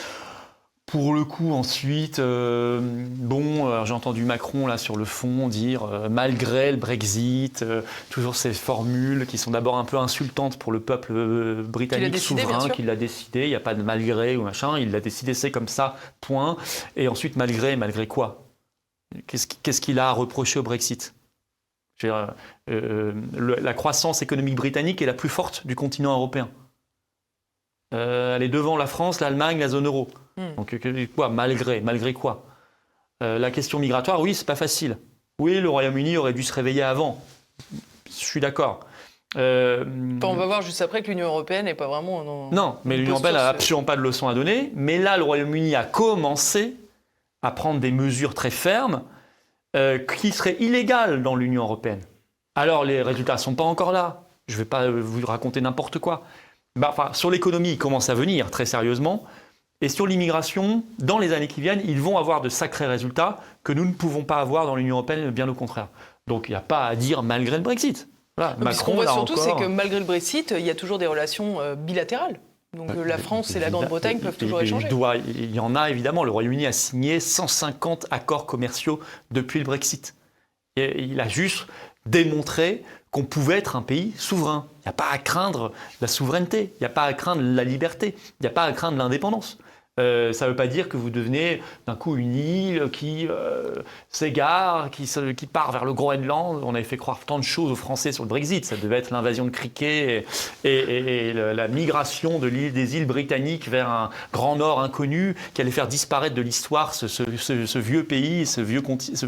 Pour 0.87 1.15
le 1.15 1.25
coup, 1.25 1.53
ensuite, 1.53 2.19
euh, 2.19 2.79
bon, 2.83 3.85
j'ai 3.85 3.95
entendu 3.95 4.25
Macron 4.25 4.67
là 4.67 4.77
sur 4.77 4.97
le 4.97 5.05
fond 5.05 5.49
dire 5.49 5.85
euh, 5.85 6.09
malgré 6.11 6.71
le 6.71 6.77
Brexit, 6.77 7.63
euh, 7.63 7.81
toujours 8.11 8.37
ces 8.37 8.53
formules 8.53 9.27
qui 9.27 9.39
sont 9.39 9.51
d'abord 9.51 9.79
un 9.79 9.85
peu 9.85 9.97
insultantes 9.97 10.59
pour 10.59 10.73
le 10.73 10.81
peuple 10.81 11.63
britannique 11.63 12.19
souverain 12.19 12.69
qui 12.69 12.83
l'a 12.83 12.97
décidé. 12.97 13.45
Il 13.45 13.49
n'y 13.49 13.55
a 13.55 13.61
pas 13.61 13.75
de 13.75 13.83
malgré 13.83 14.37
ou 14.37 14.43
machin. 14.43 14.79
Il 14.79 14.91
l'a 14.91 15.01
décidé, 15.01 15.33
c'est 15.33 15.51
comme 15.51 15.69
ça, 15.69 15.97
point. 16.21 16.57
Et 16.97 17.09
ensuite, 17.09 17.37
malgré, 17.37 17.77
malgré 17.77 18.07
quoi? 18.07 18.45
Qu'est-ce 19.27 19.81
qu'il 19.81 19.99
a 19.99 20.11
à 20.11 20.13
reprocher 20.13 20.59
au 20.59 20.63
Brexit? 20.63 21.15
La 22.03 23.75
croissance 23.75 24.21
économique 24.21 24.57
britannique 24.57 25.01
est 25.01 25.07
la 25.07 25.15
plus 25.15 25.31
forte 25.31 25.67
du 25.67 25.75
continent 25.75 26.13
européen. 26.13 26.51
Elle 27.95 28.43
est 28.43 28.49
devant 28.49 28.77
la 28.77 28.87
France, 28.87 29.21
l'Allemagne, 29.21 29.59
la 29.59 29.69
zone 29.69 29.87
euro. 29.87 30.09
Hmm. 30.37 30.55
Donc 30.57 30.77
quoi 31.15 31.29
Malgré, 31.29 31.81
malgré 31.81 32.13
quoi 32.13 32.45
euh, 33.23 33.39
La 33.39 33.51
question 33.51 33.79
migratoire, 33.79 34.21
oui, 34.21 34.35
c'est 34.35 34.47
pas 34.47 34.57
facile. 34.57 34.99
Oui, 35.39 35.61
le 35.61 35.69
Royaume-Uni 35.69 36.17
aurait 36.17 36.33
dû 36.33 36.43
se 36.43 36.53
réveiller 36.53 36.83
avant. 36.83 37.23
Je 38.07 38.13
suis 38.13 38.41
d'accord. 38.41 38.81
Euh, 39.37 39.85
on 40.23 40.35
va 40.35 40.47
voir 40.47 40.63
juste 40.63 40.81
après 40.81 41.03
que 41.03 41.09
l'Union 41.09 41.27
européenne 41.27 41.65
n'est 41.65 41.75
pas 41.75 41.89
vraiment. 41.89 42.51
non, 42.53 42.77
mais 42.85 42.97
l'Union 42.97 43.13
européenne 43.13 43.35
n'a 43.35 43.49
absolument 43.49 43.85
pas 43.85 43.97
de 43.97 44.01
leçons 44.01 44.29
à 44.29 44.35
donner. 44.35 44.73
Mais 44.75 44.99
là, 44.99 45.17
le 45.17 45.25
Royaume-Uni 45.25 45.75
a 45.75 45.85
commencé 45.85 46.77
à 47.43 47.51
prendre 47.51 47.81
des 47.81 47.91
mesures 47.91 48.35
très 48.35 48.51
fermes 48.51 49.03
euh, 49.77 49.99
qui 49.99 50.31
seraient 50.31 50.57
illégales 50.61 51.23
dans 51.23 51.35
l'Union 51.35 51.65
européenne. 51.65 52.01
Alors, 52.55 52.85
les 52.85 53.03
résultats 53.03 53.35
ne 53.35 53.39
sont 53.39 53.57
pas 53.57 53.65
encore 53.65 53.91
là. 53.91 54.23
Je 54.47 54.55
ne 54.55 54.59
vais 54.59 54.65
pas 54.65 54.89
vous 54.89 55.27
raconter 55.27 55.61
n'importe 55.61 55.99
quoi. 55.99 56.23
Bah, 56.77 56.89
enfin, 56.91 57.13
sur 57.13 57.31
l'économie, 57.31 57.73
il 57.73 57.79
commence 57.79 58.09
à 58.11 58.15
venir 58.15 58.51
très 58.51 58.67
sérieusement. 58.67 59.25
Et 59.81 59.89
sur 59.89 60.07
l'immigration, 60.07 60.83
dans 60.99 61.19
les 61.19 61.33
années 61.33 61.49
qui 61.49 61.61
viennent, 61.61 61.83
ils 61.85 62.01
vont 62.01 62.17
avoir 62.19 62.41
de 62.41 62.49
sacrés 62.49 62.87
résultats 62.87 63.39
que 63.63 63.73
nous 63.73 63.85
ne 63.85 63.93
pouvons 63.93 64.25
pas 64.25 64.41
avoir 64.41 64.67
dans 64.67 64.77
l'Union 64.77 64.97
européenne, 64.97 65.31
bien 65.31 65.49
au 65.49 65.55
contraire. 65.55 65.89
Donc 66.27 66.49
il 66.49 66.53
n'y 66.53 66.57
a 66.57 66.61
pas 66.61 66.87
à 66.87 66.97
dire 66.97 67.23
malgré 67.23 67.57
le 67.57 67.63
Brexit. 67.63 68.09
Voilà, 68.37 68.57
ce 68.73 68.83
qu'on 68.83 68.95
voit 68.95 69.07
surtout, 69.07 69.37
c'est 69.37 69.55
que 69.55 69.67
malgré 69.67 69.99
le 69.99 70.05
Brexit, 70.05 70.55
il 70.57 70.65
y 70.65 70.71
a 70.71 70.75
toujours 70.75 70.99
des 70.99 71.07
relations 71.07 71.61
euh, 71.61 71.75
bilatérales. 71.77 72.41
Donc 72.75 72.91
euh, 72.91 73.05
la 73.05 73.19
France 73.19 73.55
et 73.55 73.61
la 73.61 73.71
Grande-Bretagne 73.71 74.19
peuvent 74.19 74.37
toujours 74.37 74.61
échanger. 74.61 74.89
Il, 75.27 75.55
y 75.55 75.61
en 75.61 75.77
a 75.77 75.91
évidemment. 75.91 76.25
Le 76.25 76.31
Royaume-Uni 76.31 76.67
a 76.67 76.73
signé 76.73 77.21
150 77.21 78.07
accords 78.11 78.47
commerciaux 78.47 78.99
depuis 79.31 79.61
le 79.61 79.65
Brexit. 79.65 80.15
Et 80.77 81.03
il 81.03 81.21
a 81.21 81.29
juste 81.29 81.67
démontré 82.07 82.83
qu'on 83.15 83.23
pouvait 83.23 83.59
être 83.59 83.77
un 83.77 83.83
pays 83.83 84.13
souverain. 84.19 84.67
Il 84.79 84.89
n'y 84.89 84.91
a 84.91 84.93
pas 84.93 85.09
à 85.09 85.19
craindre 85.19 85.71
la 86.01 86.09
souveraineté, 86.09 86.75
il 86.75 86.83
n'y 86.83 86.87
a 86.87 86.91
pas 86.91 87.05
à 87.05 87.13
craindre 87.13 87.43
la 87.43 87.63
liberté, 87.63 88.17
il 88.19 88.43
n'y 88.43 88.49
a 88.49 88.51
pas 88.51 88.65
à 88.65 88.73
craindre 88.73 88.99
l'indépendance. 88.99 89.57
Euh, 90.01 90.33
ça 90.33 90.47
ne 90.47 90.51
veut 90.51 90.57
pas 90.57 90.67
dire 90.67 90.89
que 90.89 90.97
vous 90.97 91.11
devenez 91.11 91.63
d'un 91.87 91.95
coup 91.95 92.17
une 92.17 92.35
île 92.35 92.91
qui 92.93 93.29
euh, 93.29 93.75
s'égare, 94.09 94.91
qui, 94.91 95.07
part 95.47 95.71
vers 95.71 95.85
le 95.85 95.93
Groenland. 95.93 96.63
On 96.65 96.75
avait 96.75 96.83
fait 96.83 96.97
croire 96.97 97.21
tant 97.25 97.39
de 97.39 97.45
choses 97.45 97.71
aux 97.71 97.77
Français 97.77 98.11
sur 98.11 98.25
le 98.25 98.29
Brexit. 98.29 98.65
Ça 98.65 98.77
devait 98.77 98.97
être 98.97 99.11
l'invasion 99.11 99.45
de 99.45 99.51
cricket 99.51 100.27
et, 100.65 101.33
la 101.33 101.69
migration 101.69 102.41
de 102.41 102.49
l'île 102.49 102.73
des 102.73 102.97
îles 102.97 103.07
britanniques 103.07 103.69
vers 103.69 103.89
un 103.89 104.11
grand 104.33 104.57
nord 104.57 104.81
inconnu 104.81 105.37
qui 105.55 105.61
allait 105.61 105.71
faire 105.71 105.87
disparaître 105.87 106.35
de 106.35 106.43
l'histoire 106.43 106.95
ce, 106.95 107.79
vieux 107.79 108.05
pays, 108.05 108.47
ce 108.47 108.61
vieux, 108.61 108.83
ce 109.03 109.27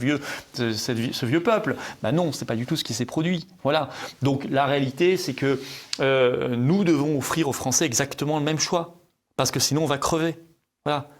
ce, 0.54 1.36
peuple. 1.36 1.76
Ben 2.02 2.12
non, 2.12 2.32
c'est 2.32 2.44
pas 2.44 2.56
du 2.56 2.66
tout 2.66 2.76
ce 2.76 2.82
qui 2.82 2.94
s'est 2.94 3.04
produit. 3.04 3.46
Voilà. 3.62 3.90
Donc 4.22 4.46
la 4.50 4.66
réalité, 4.66 5.16
c'est 5.16 5.34
que 5.34 5.60
euh, 6.00 6.56
nous 6.56 6.84
devons 6.84 7.18
offrir 7.18 7.48
aux 7.48 7.52
Français 7.52 7.86
exactement 7.86 8.38
le 8.38 8.44
même 8.44 8.58
choix, 8.58 8.96
parce 9.36 9.50
que 9.50 9.60
sinon 9.60 9.84
on 9.84 9.86
va 9.86 9.98
crever. 9.98 10.34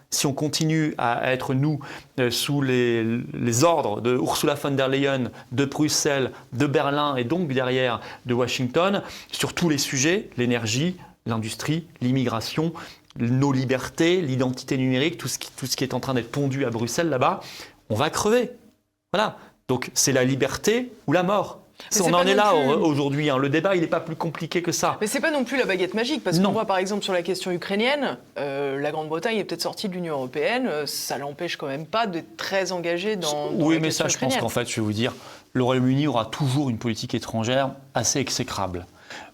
Si 0.09 0.25
on 0.25 0.33
continue 0.33 0.95
à 0.97 1.33
être, 1.33 1.53
nous, 1.53 1.79
euh, 2.19 2.31
sous 2.31 2.61
les, 2.61 3.63
ordres 3.63 3.99
de 3.99 4.15
Ursula 4.15 4.55
von 4.55 4.71
der 4.71 4.87
Leyen, 4.87 5.31
de 5.51 5.65
Bruxelles, 5.65 6.31
de 6.53 6.65
Berlin 6.65 7.17
et 7.17 7.25
donc 7.25 7.49
derrière 7.49 7.99
de 8.25 8.33
Washington, 8.33 9.01
sur 9.31 9.53
tous 9.53 9.67
les 9.67 9.77
sujets, 9.77 10.29
l'énergie, 10.37 10.95
l'industrie, 11.25 11.87
l'immigration, 11.99 12.71
nos 13.17 13.51
libertés, 13.51 14.21
l'identité 14.21 14.77
numérique, 14.77 15.17
tout 15.17 15.27
ce, 15.27 15.37
qui, 15.39 15.51
tout 15.51 15.65
ce 15.65 15.75
qui 15.75 15.83
est 15.83 15.93
en 15.93 15.99
train 15.99 16.13
d'être 16.13 16.31
pondu 16.31 16.63
à 16.63 16.69
Bruxelles 16.69 17.09
là-bas, 17.09 17.41
on 17.89 17.95
va 17.95 18.09
crever. 18.09 18.51
Voilà. 19.11 19.37
Donc 19.67 19.91
c'est 19.93 20.13
la 20.13 20.23
liberté 20.23 20.89
ou 21.07 21.11
la 21.11 21.23
mort 21.23 21.59
on 22.01 22.13
en 22.13 22.25
est 22.25 22.35
là 22.35 22.53
aujourd'hui. 22.53 23.29
Hein. 23.29 23.37
Le 23.37 23.49
débat, 23.49 23.75
il 23.75 23.81
n'est 23.81 23.87
pas 23.87 23.99
plus 23.99 24.15
compliqué 24.15 24.61
que 24.61 24.71
ça. 24.71 24.97
Mais 25.01 25.07
c'est 25.07 25.19
pas 25.19 25.31
non 25.31 25.43
plus 25.43 25.57
la 25.57 25.65
baguette 25.65 25.93
magique, 25.93 26.23
parce 26.23 26.39
qu'on 26.39 26.51
voit 26.51 26.65
par 26.65 26.77
exemple 26.77 27.03
sur 27.03 27.13
la 27.13 27.21
question 27.21 27.51
ukrainienne, 27.51 28.17
euh, 28.37 28.79
la 28.79 28.91
Grande-Bretagne 28.91 29.37
est 29.37 29.43
peut-être 29.43 29.61
sortie 29.61 29.89
de 29.89 29.93
l'Union 29.93 30.15
européenne, 30.15 30.67
euh, 30.67 30.85
ça 30.85 31.17
l'empêche 31.17 31.57
quand 31.57 31.67
même 31.67 31.85
pas 31.85 32.07
d'être 32.07 32.37
très 32.37 32.71
engagé 32.71 33.15
dans, 33.15 33.51
dans 33.51 33.65
oui, 33.65 33.79
mais 33.79 33.91
ça, 33.91 34.07
je 34.07 34.17
pense 34.17 34.37
qu'en 34.37 34.49
fait, 34.49 34.67
je 34.69 34.75
vais 34.75 34.81
vous 34.81 34.93
dire, 34.93 35.13
le 35.53 35.63
Royaume-Uni 35.63 36.07
aura 36.07 36.25
toujours 36.25 36.69
une 36.69 36.77
politique 36.77 37.15
étrangère 37.15 37.71
assez 37.93 38.19
exécrable 38.19 38.85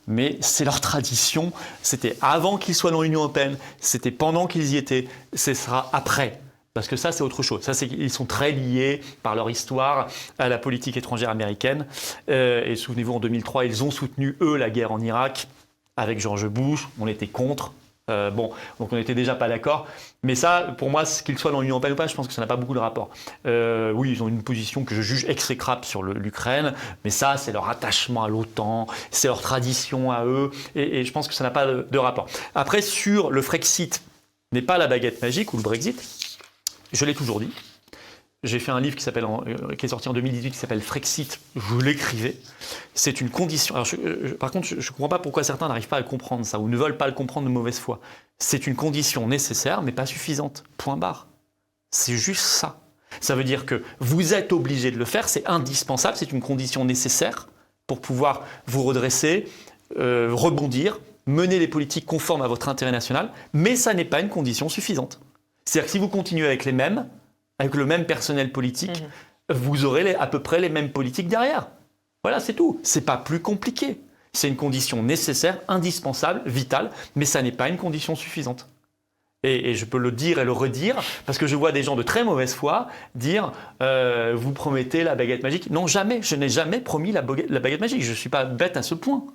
mais 0.07 0.37
c'est 0.41 0.65
leur 0.65 0.81
tradition. 0.81 1.51
C'était 1.81 2.17
avant 2.21 2.57
qu'ils 2.57 2.75
soient 2.75 2.91
dans 2.91 3.01
l'Union 3.01 3.21
européenne, 3.21 3.57
c'était 3.79 4.11
pendant 4.11 4.47
qu'ils 4.47 4.73
y 4.73 4.77
étaient, 4.77 5.07
ce 5.33 5.53
sera 5.53 5.89
après. 5.93 6.39
Parce 6.73 6.87
que 6.87 6.95
ça, 6.95 7.11
c'est 7.11 7.21
autre 7.21 7.43
chose. 7.43 7.61
Ça, 7.61 7.73
ils 7.85 8.09
sont 8.09 8.25
très 8.25 8.51
liés 8.51 9.01
par 9.21 9.35
leur 9.35 9.49
histoire 9.49 10.07
à 10.39 10.49
la 10.49 10.57
politique 10.57 10.97
étrangère 10.97 11.29
américaine. 11.29 11.85
Euh, 12.29 12.65
et 12.65 12.75
souvenez-vous, 12.75 13.13
en 13.13 13.19
2003, 13.19 13.65
ils 13.65 13.83
ont 13.83 13.91
soutenu, 13.91 14.35
eux, 14.41 14.57
la 14.57 14.71
guerre 14.71 14.91
en 14.91 14.99
Irak 14.99 15.47
avec 15.97 16.19
George 16.19 16.47
Bush. 16.47 16.87
On 16.99 17.07
était 17.07 17.27
contre. 17.27 17.73
Euh, 18.09 18.31
bon, 18.31 18.51
donc 18.79 18.91
on 18.91 18.95
n'était 18.95 19.13
déjà 19.13 19.35
pas 19.35 19.47
d'accord. 19.47 19.85
Mais 20.23 20.33
ça, 20.33 20.75
pour 20.79 20.89
moi, 20.89 21.03
qu'ils 21.05 21.37
soient 21.37 21.51
dans 21.51 21.61
l'Union 21.61 21.75
européenne 21.75 21.93
ou 21.93 21.95
pas, 21.95 22.07
je 22.07 22.15
pense 22.15 22.27
que 22.27 22.33
ça 22.33 22.41
n'a 22.41 22.47
pas 22.47 22.55
beaucoup 22.55 22.73
de 22.73 22.79
rapport. 22.79 23.11
Euh, 23.45 23.91
oui, 23.91 24.09
ils 24.11 24.23
ont 24.23 24.27
une 24.27 24.41
position 24.41 24.83
que 24.83 24.95
je 24.95 25.01
juge 25.03 25.25
exécrable 25.25 25.85
sur 25.85 26.01
l'Ukraine, 26.01 26.73
mais 27.05 27.11
ça, 27.11 27.37
c'est 27.37 27.51
leur 27.51 27.69
attachement 27.69 28.23
à 28.23 28.27
l'OTAN, 28.27 28.87
c'est 29.11 29.27
leur 29.27 29.41
tradition 29.41 30.11
à 30.11 30.25
eux, 30.25 30.51
et, 30.75 31.05
je 31.05 31.11
pense 31.13 31.27
que 31.27 31.33
ça 31.33 31.45
n'a 31.45 31.51
pas 31.51 31.65
de, 31.65 31.87
de 31.89 31.97
rapport. 31.97 32.27
Après, 32.55 32.81
sur 32.81 33.31
le 33.31 33.41
Frexit, 33.41 34.01
n'est 34.51 34.61
pas 34.61 34.77
la 34.77 34.87
baguette 34.87 35.21
magique 35.21 35.53
ou 35.53 35.57
le 35.57 35.63
Brexit. 35.63 36.22
Je 36.93 37.05
l'ai 37.05 37.13
toujours 37.13 37.39
dit. 37.39 37.49
J'ai 38.43 38.59
fait 38.59 38.71
un 38.71 38.81
livre 38.81 38.95
qui, 38.97 39.09
euh, 39.09 39.75
est 39.81 39.87
sorti 39.87 40.09
en 40.09 40.13
2018 40.13 40.51
qui 40.51 40.57
s'appelle 40.57 40.81
Frexit. 40.81 41.39
Je 41.55 41.75
l'écrivais. 41.77 42.35
C'est 42.93 43.21
une 43.21 43.29
condition. 43.29 43.75
Alors 43.75 43.87
par 44.37 44.51
contre, 44.51 44.67
je 44.67 44.75
ne 44.75 44.81
comprends 44.81 45.09
pas 45.09 45.19
pourquoi 45.19 45.43
certains 45.43 45.69
n'arrivent 45.69 45.87
pas 45.87 45.97
à 45.97 46.03
comprendre 46.03 46.45
ça 46.45 46.59
ou 46.59 46.67
ne 46.67 46.75
veulent 46.75 46.97
pas 46.97 47.07
le 47.07 47.13
comprendre 47.13 47.47
de 47.47 47.53
mauvaise 47.53 47.79
foi. 47.79 47.99
C'est 48.39 48.67
une 48.67 48.75
condition 48.75 49.27
nécessaire, 49.27 49.81
mais 49.81 49.93
pas 49.93 50.05
suffisante. 50.05 50.65
Point 50.77 50.97
barre. 50.97 51.27
C'est 51.91 52.17
juste 52.17 52.43
ça. 52.43 52.81
Ça 53.21 53.35
veut 53.35 53.43
dire 53.43 53.65
que 53.65 53.83
vous 53.99 54.33
êtes 54.33 54.51
obligé 54.51 54.91
de 54.91 54.97
le 54.97 55.05
faire, 55.05 55.29
c'est 55.29 55.47
indispensable, 55.47 56.17
c'est 56.17 56.31
une 56.31 56.41
condition 56.41 56.83
nécessaire 56.83 57.47
pour 57.87 58.01
pouvoir 58.01 58.45
vous 58.65 58.83
redresser, 58.83 59.47
euh, 59.97 60.29
rebondir, 60.33 60.99
mener 61.27 61.59
les 61.59 61.67
politiques 61.67 62.05
conformes 62.05 62.41
à 62.41 62.47
votre 62.47 62.69
intérêt 62.69 62.91
national, 62.91 63.31
mais 63.53 63.75
ça 63.75 63.93
n'est 63.93 64.05
pas 64.05 64.19
une 64.19 64.29
condition 64.29 64.67
suffisante. 64.67 65.19
C'est-à-dire 65.65 65.85
que 65.85 65.91
si 65.91 65.99
vous 65.99 66.09
continuez 66.09 66.45
avec 66.45 66.65
les 66.65 66.71
mêmes, 66.71 67.07
avec 67.59 67.75
le 67.75 67.85
même 67.85 68.05
personnel 68.05 68.51
politique, 68.51 69.01
mhm. 69.01 69.55
vous 69.55 69.85
aurez 69.85 70.15
à 70.15 70.27
peu 70.27 70.41
près 70.41 70.59
les 70.59 70.69
mêmes 70.69 70.91
politiques 70.91 71.27
derrière. 71.27 71.67
Voilà, 72.23 72.39
c'est 72.39 72.53
tout. 72.53 72.79
C'est 72.83 73.05
pas 73.05 73.17
plus 73.17 73.41
compliqué. 73.41 73.97
C'est 74.33 74.47
une 74.47 74.55
condition 74.55 75.03
nécessaire, 75.03 75.59
indispensable, 75.67 76.41
vitale, 76.45 76.89
mais 77.15 77.25
ça 77.25 77.41
n'est 77.41 77.51
pas 77.51 77.69
une 77.69 77.77
condition 77.77 78.15
suffisante. 78.15 78.67
Et, 79.45 79.75
je 79.75 79.83
peux 79.83 79.97
le 79.97 80.11
dire 80.11 80.39
et 80.39 80.45
le 80.45 80.53
redire, 80.53 81.03
parce 81.25 81.37
que 81.37 81.47
je 81.47 81.57
vois 81.57 81.73
des 81.73 81.83
gens 81.83 81.97
de 81.97 82.03
très 82.03 82.23
mauvaise 82.23 82.53
foi 82.53 82.87
dire 83.13 83.51
euh, 83.81 84.33
Vous 84.35 84.53
promettez 84.53 85.03
la 85.03 85.15
baguette 85.15 85.43
magique. 85.43 85.69
Non, 85.69 85.85
jamais. 85.85 86.21
Je 86.21 86.35
n'ai 86.37 86.47
jamais 86.47 86.79
promis 86.79 87.11
la 87.11 87.21
baguette 87.21 87.81
magique. 87.81 88.03
Je 88.03 88.11
ne 88.11 88.15
suis 88.15 88.29
pas 88.29 88.45
bête 88.45 88.77
à 88.77 88.83
ce 88.83 88.95
point. 88.95 89.25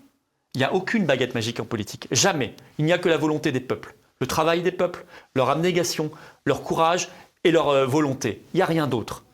Il 0.54 0.58
n'y 0.58 0.64
a 0.64 0.73
aucune 0.73 1.04
baguette 1.04 1.35
magique 1.35 1.61
en 1.61 1.66
politique. 1.66 2.08
Jamais. 2.11 2.54
Il 2.78 2.87
n'y 2.87 2.92
a 2.94 2.99
que 2.99 3.11
la 3.11 3.18
volonté 3.18 3.52
des 3.52 3.61
peuples 3.61 3.94
le 4.20 4.26
travail 4.26 4.62
des 4.62 4.72
peuples, 4.72 5.04
leur 5.34 5.50
abnégation, 5.50 6.10
leur 6.44 6.62
courage 6.62 7.08
et 7.44 7.50
leur 7.50 7.68
euh, 7.68 7.87
volonté. 7.87 8.42
Il 8.52 8.58
n'y 8.58 8.62
a 8.62 8.66
rien 8.66 8.87
d'autre. 8.87 9.25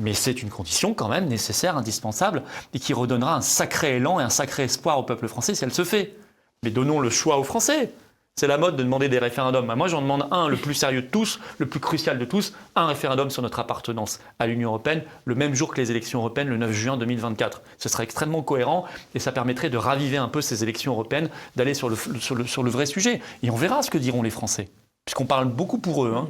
Mais 0.00 0.12
c'est 0.12 0.42
une 0.42 0.50
condition 0.50 0.92
quand 0.92 1.08
même 1.08 1.26
nécessaire, 1.26 1.76
indispensable, 1.76 2.42
et 2.72 2.80
qui 2.80 2.92
redonnera 2.92 3.36
un 3.36 3.40
sacré 3.40 3.96
élan 3.96 4.18
et 4.18 4.24
un 4.24 4.30
sacré 4.30 4.64
espoir 4.64 4.98
au 4.98 5.04
peuple 5.04 5.28
français 5.28 5.54
si 5.54 5.64
elle 5.64 5.72
se 5.72 5.84
fait. 5.84 6.14
Mais 6.62 6.70
donnons 6.70 7.00
le 7.00 7.10
choix 7.10 7.38
aux 7.38 7.44
Français. 7.44 7.92
C'est 8.36 8.48
la 8.48 8.58
mode 8.58 8.74
de 8.74 8.82
demander 8.82 9.08
des 9.08 9.20
référendums. 9.20 9.72
Moi, 9.76 9.86
j'en 9.86 10.02
demande 10.02 10.26
un, 10.32 10.48
le 10.48 10.56
plus 10.56 10.74
sérieux 10.74 11.02
de 11.02 11.06
tous, 11.06 11.38
le 11.58 11.66
plus 11.66 11.78
crucial 11.78 12.18
de 12.18 12.24
tous, 12.24 12.52
un 12.74 12.86
référendum 12.86 13.30
sur 13.30 13.42
notre 13.42 13.60
appartenance 13.60 14.18
à 14.40 14.48
l'Union 14.48 14.70
européenne, 14.70 15.04
le 15.24 15.36
même 15.36 15.54
jour 15.54 15.72
que 15.72 15.80
les 15.80 15.92
élections 15.92 16.18
européennes, 16.18 16.48
le 16.48 16.56
9 16.56 16.72
juin 16.72 16.96
2024. 16.96 17.62
Ce 17.78 17.88
serait 17.88 18.02
extrêmement 18.02 18.42
cohérent 18.42 18.86
et 19.14 19.20
ça 19.20 19.30
permettrait 19.30 19.70
de 19.70 19.76
raviver 19.76 20.16
un 20.16 20.26
peu 20.26 20.40
ces 20.40 20.64
élections 20.64 20.92
européennes, 20.92 21.28
d'aller 21.54 21.74
sur 21.74 21.88
le, 21.88 21.94
sur, 21.94 22.34
le, 22.64 22.70
vrai 22.70 22.86
sujet. 22.86 23.20
Et 23.44 23.50
on 23.50 23.56
verra 23.56 23.84
ce 23.84 23.90
que 23.90 23.98
diront 23.98 24.22
les 24.22 24.30
Français, 24.30 24.68
puisqu'on 25.04 25.26
parle 25.26 25.46
beaucoup 25.46 25.78
pour 25.78 26.04
eux. 26.04 26.14
Hein. 26.16 26.28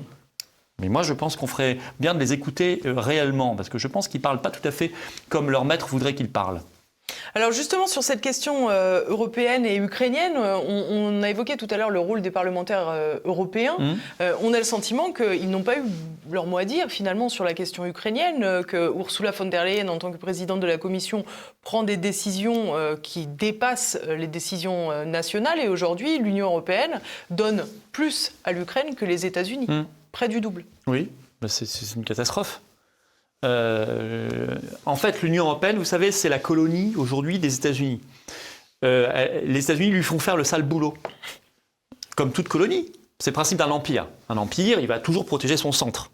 Mais 0.81 0.91
moi, 0.91 1.05
je 1.05 1.15
pense 1.15 1.37
qu'on 1.37 1.47
ferait 1.47 1.79
bien 2.01 2.13
de 2.13 2.19
les 2.19 2.35
écouter 2.35 2.83
euh, 2.85 2.93
réellement, 3.01 3.57
parce 3.57 3.71
que 3.71 3.79
je 3.79 3.89
pense 3.89 4.09
qu'ils 4.09 4.21
ne 4.21 4.25
parlent 4.25 4.43
pas 4.43 4.51
tout 4.51 4.69
à 4.69 4.73
fait 4.73 4.93
comme 5.31 5.51
leur 5.51 5.65
maître 5.65 5.87
voudrait 5.87 6.15
qu'ils 6.15 6.31
parlent. 6.31 6.61
Alors 7.35 7.51
justement 7.51 7.89
sur 7.89 8.05
cette 8.05 8.21
question 8.21 8.71
euh, 8.71 9.03
européenne 9.09 9.67
et 9.67 9.77
ukrainienne, 9.77 10.35
euh, 10.37 10.57
on, 10.57 11.23
a 11.23 11.31
évoqué 11.31 11.57
tout 11.57 11.67
à 11.69 11.77
l'heure 11.77 11.91
le 11.91 11.99
rôle 11.99 12.23
des 12.23 12.31
parlementaires 12.31 12.89
euh, 12.89 13.19
européens. 13.25 13.77
Mmh. 13.79 14.25
on 14.43 14.55
a 14.55 14.59
le 14.59 14.65
sentiment 14.65 15.13
qu'ils 15.13 15.51
n'ont 15.51 15.63
pas 15.63 15.79
eu 15.79 15.83
leur 16.31 16.47
mot 16.47 16.59
à 16.59 16.65
dire 16.65 16.89
finalement 16.89 17.29
sur 17.29 17.45
la 17.45 17.53
question 17.53 17.87
ukrainienne, 17.87 18.63
que 18.65 18.93
Ursula 18.97 19.33
von 19.33 19.47
der 19.47 19.65
Leyen 19.65 19.89
en 19.89 19.99
tant 19.99 20.13
que 20.13 20.17
présidente 20.17 20.61
de 20.61 20.67
la 20.67 20.79
Commission 20.79 21.25
prend 21.63 21.83
des 21.83 21.97
décisions 21.97 22.73
qui 23.03 23.27
dépassent 23.27 23.99
les 24.07 24.27
décisions 24.27 25.05
nationales 25.05 25.61
et 25.61 25.69
aujourd'hui 25.69 26.19
l'Union 26.19 26.47
européenne 26.47 27.01
donne 27.31 27.67
plus 27.93 28.33
à 28.45 28.53
l'Ukraine 28.53 28.95
que 28.95 29.05
les 29.05 29.27
États-Unis, 29.27 29.67
mmh. 29.69 29.85
près 30.13 30.29
du 30.29 30.41
double. 30.41 30.65
Oui, 30.87 31.11
c'est 31.47 31.67
une 31.97 32.05
catastrophe. 32.05 32.61
Euh, 33.45 34.57
en 34.87 34.97
fait, 34.97 35.23
l'Union 35.23 35.45
européenne, 35.45 35.77
vous 35.77 35.85
savez, 35.85 36.11
c'est 36.11 36.29
la 36.29 36.39
colonie 36.39 36.95
aujourd'hui 36.97 37.39
des 37.39 37.55
États-Unis. 37.55 38.01
Euh, 38.85 39.41
les 39.45 39.65
États-Unis 39.65 39.91
lui 39.91 40.03
font 40.03 40.19
faire 40.19 40.37
le 40.37 40.45
sale 40.45 40.63
boulot. 40.63 40.95
Comme 42.17 42.33
toute 42.33 42.49
colonie. 42.49 42.91
C'est 43.19 43.31
le 43.31 43.35
principe 43.35 43.59
d'un 43.59 43.71
empire. 43.71 44.07
Un 44.29 44.37
empire, 44.37 44.81
il 44.81 44.87
va 44.87 44.99
toujours 44.99 45.27
protéger 45.27 45.57
son 45.57 45.73
centre. 45.73 46.11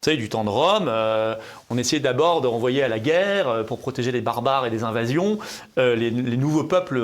Vous 0.00 0.04
savez, 0.04 0.16
du 0.16 0.28
temps 0.28 0.44
de 0.44 0.50
Rome, 0.50 0.86
euh, 0.88 1.34
on 1.70 1.78
essayait 1.78 2.00
d'abord 2.00 2.40
de 2.40 2.46
renvoyer 2.46 2.82
à 2.82 2.88
la 2.88 2.98
guerre 2.98 3.64
pour 3.66 3.80
protéger 3.80 4.12
les 4.12 4.20
barbares 4.20 4.66
et 4.66 4.70
les 4.70 4.84
invasions 4.84 5.38
les, 5.76 6.10
nouveaux 6.10 6.64
peuples 6.64 7.02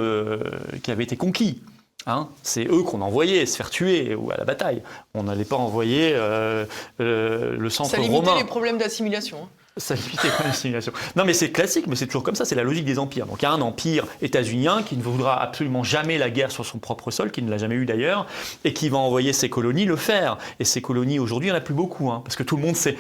qui 0.83 0.91
avaient 0.91 1.05
été 1.05 1.17
conquis. 1.17 1.61
Hein, 2.07 2.29
c'est 2.43 2.67
eux 2.67 2.83
qu'on 2.83 3.01
envoyait 3.01 3.47
se 3.47 3.57
faire 3.57 3.71
tuer 3.71 4.15
ou 4.15 4.31
à 4.31 4.37
la 4.37 4.45
bataille. 4.45 4.83
On 5.15 5.23
n'allait 5.23 5.47
pas 5.47 5.57
envoyer 5.57 6.13
euh, 6.13 6.67
euh, 7.01 7.57
le 7.57 7.71
centre 7.71 7.91
romain. 7.97 8.03
Ça 8.03 8.13
limitait 8.13 8.37
les 8.37 8.45
problèmes 8.45 8.77
d'assimilation. 8.77 9.39
Hein. 9.45 9.49
Ça 9.77 9.97
limite 9.97 10.23
les 10.23 10.31
d'assimilation. 10.45 10.93
Non, 11.17 11.25
mais 11.25 11.33
c'est 11.33 11.51
classique, 11.51 11.89
mais 11.89 11.97
c'est 11.97 12.07
toujours 12.07 12.23
comme 12.23 12.37
ça, 12.37 12.45
c'est 12.45 12.55
la 12.55 12.63
logique 12.63 12.85
des 12.85 13.01
empires. 13.01 13.27
Donc 13.27 13.43
il 13.43 13.45
y 13.45 13.49
a 13.49 13.51
un 13.51 13.61
empire 13.61 14.07
états-unien 14.23 14.85
qui 14.85 14.97
ne 14.97 15.03
voudra 15.03 15.43
absolument 15.43 15.83
jamais 15.83 16.17
la 16.17 16.31
guerre 16.31 16.53
sur 16.53 16.65
son 16.65 16.79
propre 16.79 17.11
sol, 17.11 17.33
qui 17.33 17.43
ne 17.43 17.51
l'a 17.51 17.59
jamais 17.59 17.75
eu 17.75 17.85
d'ailleurs, 17.85 18.29
et 18.63 18.73
qui 18.73 18.89
va 18.89 18.99
envoyer 18.99 19.33
ses 19.33 19.51
colonies 19.51 19.85
le 19.85 19.97
faire. 19.97 20.39
Et 20.61 20.65
ces 20.65 20.81
colonies, 20.81 21.19
aujourd'hui, 21.19 21.49
il 21.49 21.51
n'y 21.51 21.57
en 21.57 21.59
a 21.59 21.61
plus 21.61 21.75
beaucoup, 21.75 22.09
hein, 22.13 22.23
parce 22.25 22.37
que 22.37 22.45
tout 22.45 22.57
le 22.57 22.63
monde 22.63 22.77
s'est 22.77 22.97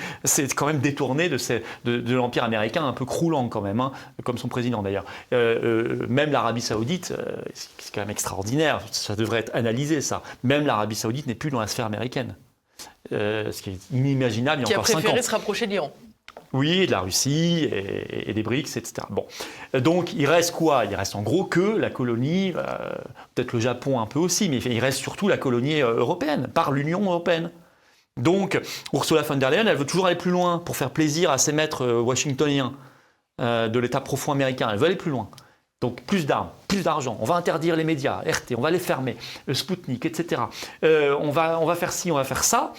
quand 0.57 0.67
même 0.67 0.81
détourné 0.81 1.29
de, 1.29 1.39
ces, 1.39 1.63
de, 1.85 1.99
de 1.99 2.15
l'empire 2.17 2.43
américain, 2.43 2.85
un 2.85 2.93
peu 2.93 3.05
croulant 3.05 3.49
quand 3.49 3.61
même, 3.61 3.79
hein, 3.79 3.93
comme 4.25 4.39
son 4.39 4.49
président 4.49 4.83
d'ailleurs. 4.83 5.05
Euh, 5.33 6.01
euh, 6.03 6.07
même 6.09 6.33
l'Arabie 6.33 6.61
saoudite, 6.61 7.15
euh, 7.17 7.37
c'est 7.55 7.95
quand 7.95 8.01
même 8.01 8.11
extraordinaire, 8.11 8.81
ça 8.91 9.15
devrait 9.15 9.39
être 9.39 9.55
analysé 9.55 10.01
ça. 10.01 10.25
Même 10.43 10.67
l'Arabie 10.67 10.97
saoudite 10.97 11.29
n'est 11.29 11.37
plus 11.37 11.51
dans 11.51 11.61
la 11.61 11.69
sphère 11.69 11.87
américaine. 11.87 12.35
Ce 13.11 13.63
qui 13.63 13.71
est 13.71 13.79
inimaginable 13.93 14.63
il 14.63 14.63
y 14.63 14.65
a 14.65 14.67
Qui 14.67 14.75
a 14.75 14.79
encore 14.79 14.89
5 14.89 14.97
ans. 14.97 15.01
préféré 15.03 15.23
se 15.23 15.31
rapprocher 15.31 15.67
de 15.67 15.73
l'Iran. 15.73 15.93
Oui, 16.55 16.87
de 16.87 16.93
la 16.93 17.01
Russie 17.01 17.69
et, 17.73 18.33
des 18.33 18.43
BRICS, 18.45 18.77
etc. 18.77 19.09
Bon, 19.11 19.27
donc 19.75 20.15
il 20.15 20.27
reste 20.27 20.53
quoi? 20.53 20.85
Il 20.85 20.95
reste 20.95 21.17
en 21.17 21.23
gros 21.23 21.45
que 21.45 21.61
la 21.61 21.91
colonie, 21.91 22.53
euh, 22.57 22.95
peut-être 23.35 23.53
le 23.53 23.59
Japon 23.59 23.99
un 23.99 24.07
peu 24.07 24.21
aussi, 24.21 24.49
mais 24.49 24.59
il 24.59 24.79
reste 24.79 24.99
surtout 24.99 25.27
la 25.27 25.37
colonie 25.37 25.83
euh, 25.83 25.97
européenne, 25.97 26.47
par 26.47 26.71
l'Union 26.71 27.03
européenne. 27.03 27.51
Donc 28.17 28.61
Ursula 28.93 29.23
von 29.23 29.35
der 29.35 29.51
Leyen, 29.51 29.67
elle 29.67 29.77
veut 29.77 29.85
toujours 29.85 30.07
aller 30.07 30.15
plus 30.15 30.31
loin 30.31 30.59
pour 30.61 30.77
faire 30.77 30.91
plaisir 30.91 31.33
à 31.33 31.39
ses 31.39 31.51
maîtres 31.53 31.83
euh, 31.83 32.01
washingtoniens 32.01 32.73
de 33.41 33.79
l'État 33.81 34.01
profond 34.01 34.31
américain. 34.31 34.69
Elle 34.71 34.79
veut 34.79 34.87
aller 34.87 34.95
plus 34.95 35.11
loin. 35.11 35.29
Donc 35.81 36.03
plus 36.03 36.25
d'armes, 36.25 36.51
plus 36.69 36.85
d'argent. 36.85 37.19
On 37.21 37.25
va 37.25 37.35
interdire 37.35 37.75
les 37.75 37.83
médias, 37.83 38.21
RT, 38.21 38.55
on 38.57 38.61
va 38.61 38.71
les 38.71 38.79
fermer, 38.79 39.17
Sputnik, 39.53 40.07
etc. 40.07 40.43
On, 40.83 41.31
va, 41.31 41.59
on 41.59 41.67
va 41.67 41.75
faire 41.75 41.93
ci, 41.93 42.13
on 42.13 42.15
va 42.15 42.23
faire 42.23 42.45
ça. 42.45 42.73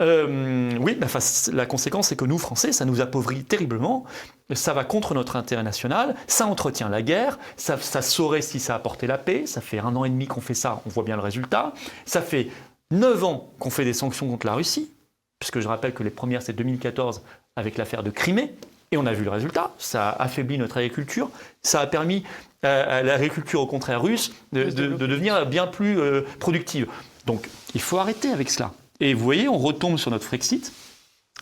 Euh, 0.00 0.76
oui, 0.80 0.96
bah, 0.96 1.06
la 1.52 1.66
conséquence, 1.66 2.08
c'est 2.08 2.16
que 2.16 2.24
nous, 2.24 2.38
Français, 2.38 2.72
ça 2.72 2.84
nous 2.84 3.00
appauvrit 3.00 3.44
terriblement. 3.44 4.04
Ça 4.52 4.72
va 4.74 4.84
contre 4.84 5.14
notre 5.14 5.36
intérêt 5.36 5.62
national, 5.62 6.14
ça 6.26 6.46
entretient 6.46 6.88
la 6.88 7.00
guerre, 7.00 7.38
ça, 7.56 7.78
ça 7.78 8.02
saurait 8.02 8.42
si 8.42 8.60
ça 8.60 8.74
apportait 8.74 9.06
la 9.06 9.16
paix. 9.18 9.46
Ça 9.46 9.60
fait 9.60 9.78
un 9.78 9.94
an 9.96 10.04
et 10.04 10.10
demi 10.10 10.26
qu'on 10.26 10.40
fait 10.40 10.54
ça, 10.54 10.82
on 10.86 10.90
voit 10.90 11.04
bien 11.04 11.16
le 11.16 11.22
résultat. 11.22 11.72
Ça 12.04 12.20
fait 12.20 12.48
neuf 12.90 13.24
ans 13.24 13.48
qu'on 13.58 13.70
fait 13.70 13.84
des 13.84 13.94
sanctions 13.94 14.28
contre 14.28 14.46
la 14.46 14.54
Russie, 14.54 14.90
puisque 15.38 15.60
je 15.60 15.68
rappelle 15.68 15.94
que 15.94 16.02
les 16.02 16.10
premières, 16.10 16.42
c'est 16.42 16.52
2014 16.52 17.22
avec 17.56 17.78
l'affaire 17.78 18.02
de 18.02 18.10
Crimée. 18.10 18.52
Et 18.92 18.96
on 18.96 19.06
a 19.06 19.12
vu 19.12 19.24
le 19.24 19.30
résultat, 19.30 19.72
ça 19.78 20.10
a 20.10 20.22
affaibli 20.24 20.56
notre 20.58 20.76
agriculture, 20.76 21.30
ça 21.62 21.80
a 21.80 21.86
permis 21.86 22.22
à 22.62 23.02
l'agriculture 23.02 23.60
au 23.60 23.66
contraire 23.66 24.00
russe 24.02 24.32
de, 24.52 24.64
de- 24.64 24.86
de 24.88 25.06
devenir 25.06 25.44
bien 25.46 25.66
plus 25.66 25.98
euh, 25.98 26.22
productive. 26.38 26.86
Donc 27.26 27.48
il 27.74 27.80
faut 27.80 27.98
arrêter 27.98 28.30
avec 28.30 28.50
cela. 28.50 28.72
Et 29.04 29.12
vous 29.12 29.22
voyez, 29.22 29.48
on 29.50 29.58
retombe 29.58 29.98
sur 29.98 30.10
notre 30.10 30.24
Frexit. 30.24 30.72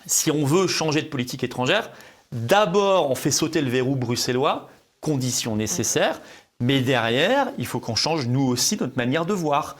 Si 0.06 0.32
on 0.32 0.44
veut 0.44 0.66
changer 0.66 1.00
de 1.00 1.06
politique 1.06 1.44
étrangère, 1.44 1.92
d'abord 2.32 3.08
on 3.08 3.14
fait 3.14 3.30
sauter 3.30 3.60
le 3.60 3.70
verrou 3.70 3.94
bruxellois, 3.94 4.68
condition 5.00 5.54
nécessaire, 5.54 6.20
mais 6.58 6.80
derrière, 6.80 7.52
il 7.58 7.66
faut 7.66 7.78
qu'on 7.78 7.94
change 7.94 8.26
nous 8.26 8.42
aussi 8.42 8.76
notre 8.80 8.96
manière 8.96 9.26
de 9.26 9.32
voir. 9.32 9.76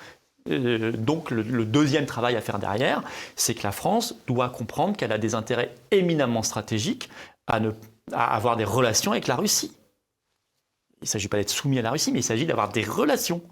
Euh, 0.49 0.93
donc 0.93 1.33
le, 1.33 1.65
deuxième 1.65 2.07
travail 2.07 2.37
à 2.37 2.41
faire 2.41 2.61
derrière, 2.61 3.03
c'est 3.35 3.55
que 3.55 3.65
la 3.65 3.73
France 3.73 4.15
doit 4.29 4.49
comprendre 4.49 4.97
qu'elle 4.97 5.11
a 5.11 5.19
des 5.19 5.35
intérêts 5.35 5.75
éminemment 5.91 6.45
stratégiques 6.45 7.11
à 7.49 7.61
avoir 8.13 8.57
des 8.57 8.65
relations 8.65 9.11
avec 9.11 9.27
la 9.27 9.35
Russie. 9.35 9.73
Il 11.01 11.07
ne 11.07 11.09
s'agit 11.09 11.27
pas 11.27 11.39
d'être 11.39 11.51
soumis 11.51 11.81
à 11.81 11.83
la 11.83 11.91
Russie, 11.91 12.13
mais 12.13 12.21
il 12.21 12.25
s'agit 12.25 12.47
d'avoir 12.47 12.69
des 12.69 12.85
relations. 12.85 13.43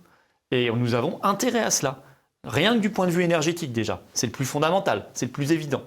Et 0.53 0.71
nous 0.71 0.95
avons 0.95 1.19
intérêt 1.25 1.65
à 1.65 1.73
cela. 1.73 2.05
Rien 2.45 2.75
que 2.75 2.81
du 2.81 2.91
point 2.91 3.07
de 3.07 3.13
vue 3.13 3.23
énergétique 3.23 3.73
déjà. 3.73 4.03
C'est 4.15 4.27
le 4.27 4.33
plus 4.33 4.47
fondamental, 4.47 5.07
c'est 5.15 5.27
le 5.27 5.33
plus 5.33 5.53
évident. 5.53 5.83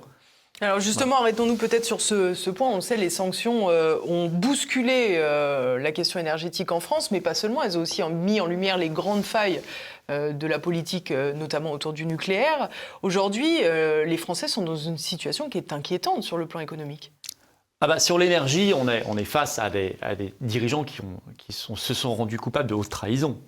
Alors 0.61 0.79
justement, 0.79 1.17
arrêtons-nous 1.17 1.55
peut-être 1.55 1.83
sur 1.83 1.99
ce, 1.99 2.35
ce 2.35 2.49
point. 2.49 2.69
On 2.69 2.75
le 2.75 2.81
sait, 2.81 2.95
les 2.95 3.09
sanctions 3.09 3.69
euh, 3.69 3.97
ont 4.07 4.27
bousculé 4.27 5.15
euh, 5.15 5.79
la 5.79 5.91
question 5.91 6.19
énergétique 6.19 6.71
en 6.71 6.79
France, 6.79 7.09
mais 7.09 7.21
pas 7.21 7.33
seulement. 7.33 7.63
Elles 7.63 7.77
ont 7.77 7.81
aussi 7.81 8.03
mis 8.03 8.39
en 8.39 8.45
lumière 8.45 8.77
les 8.77 8.89
grandes 8.89 9.23
failles 9.23 9.61
euh, 10.11 10.31
de 10.31 10.47
la 10.47 10.59
politique, 10.59 11.11
notamment 11.11 11.71
autour 11.71 11.91
du 11.91 12.05
nucléaire. 12.05 12.69
Aujourd'hui, 13.01 13.61
les 13.61 14.17
Français 14.17 14.47
sont 14.47 14.61
dans 14.61 14.75
une 14.75 14.97
situation 14.97 15.49
qui 15.49 15.57
est 15.57 15.73
inquiétante 15.73 16.23
sur 16.23 16.37
le 16.37 16.45
plan 16.45 16.59
économique. 16.59 17.11
Ah 17.81 17.87
bah, 17.87 17.99
sur 17.99 18.17
l'énergie, 18.17 18.73
on 18.73 18.87
est, 18.87 19.03
on 19.07 19.17
est 19.17 19.25
face 19.25 19.59
à 19.59 19.69
des, 19.69 19.97
à 20.01 20.15
des 20.15 20.33
dirigeants 20.39 20.85
qui, 20.85 21.01
ont, 21.01 21.19
qui 21.37 21.51
sont, 21.51 21.75
se 21.75 21.93
sont 21.93 22.15
rendus 22.15 22.37
coupables 22.37 22.69
de 22.69 22.75
haute 22.75 22.89
trahison. 22.89 23.41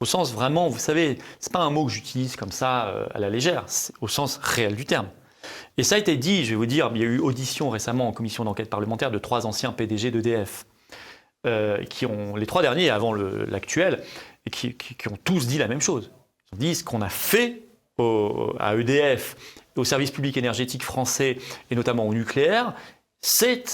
Au 0.00 0.04
sens 0.04 0.32
vraiment, 0.32 0.68
vous 0.68 0.78
savez, 0.78 1.18
c'est 1.40 1.52
pas 1.52 1.60
un 1.60 1.70
mot 1.70 1.86
que 1.86 1.92
j'utilise 1.92 2.36
comme 2.36 2.52
ça 2.52 2.88
euh, 2.88 3.06
à 3.14 3.18
la 3.18 3.30
légère, 3.30 3.64
c'est 3.66 3.94
au 4.02 4.08
sens 4.08 4.38
réel 4.42 4.76
du 4.76 4.84
terme. 4.84 5.08
Et 5.78 5.82
ça 5.82 5.94
a 5.94 5.98
été 5.98 6.16
dit, 6.16 6.44
je 6.44 6.50
vais 6.50 6.56
vous 6.56 6.66
dire, 6.66 6.90
il 6.94 7.00
y 7.00 7.04
a 7.04 7.06
eu 7.06 7.18
audition 7.18 7.70
récemment 7.70 8.08
en 8.08 8.12
commission 8.12 8.44
d'enquête 8.44 8.68
parlementaire 8.68 9.10
de 9.10 9.18
trois 9.18 9.46
anciens 9.46 9.72
PDG 9.72 10.10
d'EDF, 10.10 10.66
euh, 11.46 11.82
qui 11.84 12.04
ont, 12.04 12.36
les 12.36 12.46
trois 12.46 12.60
derniers 12.62 12.90
avant 12.90 13.14
l'actuel, 13.14 14.02
et 14.44 14.50
qui, 14.50 14.76
ont 15.10 15.18
tous 15.24 15.46
dit 15.46 15.58
la 15.58 15.68
même 15.68 15.80
chose. 15.80 16.10
Ils 16.52 16.56
ont 16.56 16.58
dit 16.58 16.74
ce 16.74 16.84
qu'on 16.84 17.00
a 17.00 17.08
fait 17.08 17.62
au- 17.96 18.54
à 18.58 18.74
EDF, 18.76 19.36
au 19.76 19.84
service 19.84 20.10
public 20.10 20.36
énergétique 20.36 20.82
français, 20.82 21.38
et 21.70 21.74
notamment 21.74 22.06
au 22.06 22.12
nucléaire, 22.12 22.74
c'est 23.22 23.64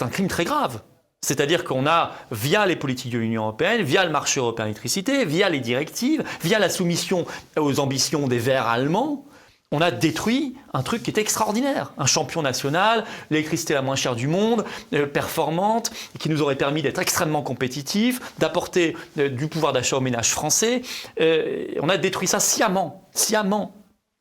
un 0.00 0.08
crime 0.08 0.28
très 0.28 0.44
grave. 0.44 0.82
C'est-à-dire 1.20 1.64
qu'on 1.64 1.86
a, 1.86 2.12
via 2.30 2.64
les 2.66 2.76
politiques 2.76 3.12
de 3.12 3.18
l'Union 3.18 3.42
européenne, 3.42 3.82
via 3.82 4.04
le 4.04 4.10
marché 4.10 4.40
européen 4.40 4.64
de 4.64 4.68
l'électricité, 4.68 5.24
via 5.24 5.48
les 5.48 5.60
directives, 5.60 6.22
via 6.42 6.58
la 6.58 6.68
soumission 6.68 7.26
aux 7.56 7.80
ambitions 7.80 8.28
des 8.28 8.38
Verts 8.38 8.68
allemands, 8.68 9.24
on 9.70 9.82
a 9.82 9.90
détruit 9.90 10.54
un 10.72 10.82
truc 10.82 11.02
qui 11.02 11.10
était 11.10 11.20
extraordinaire. 11.20 11.92
Un 11.98 12.06
champion 12.06 12.40
national, 12.40 13.04
l'électricité 13.30 13.74
la 13.74 13.82
moins 13.82 13.96
chère 13.96 14.16
du 14.16 14.26
monde, 14.26 14.64
euh, 14.94 15.06
performante, 15.06 15.90
qui 16.18 16.30
nous 16.30 16.40
aurait 16.40 16.56
permis 16.56 16.80
d'être 16.80 17.00
extrêmement 17.00 17.42
compétitifs, 17.42 18.20
d'apporter 18.38 18.96
euh, 19.18 19.28
du 19.28 19.48
pouvoir 19.48 19.74
d'achat 19.74 19.98
aux 19.98 20.00
ménages 20.00 20.30
français. 20.30 20.80
Euh, 21.20 21.66
on 21.82 21.90
a 21.90 21.98
détruit 21.98 22.28
ça 22.28 22.40
sciemment, 22.40 23.02
sciemment, 23.12 23.74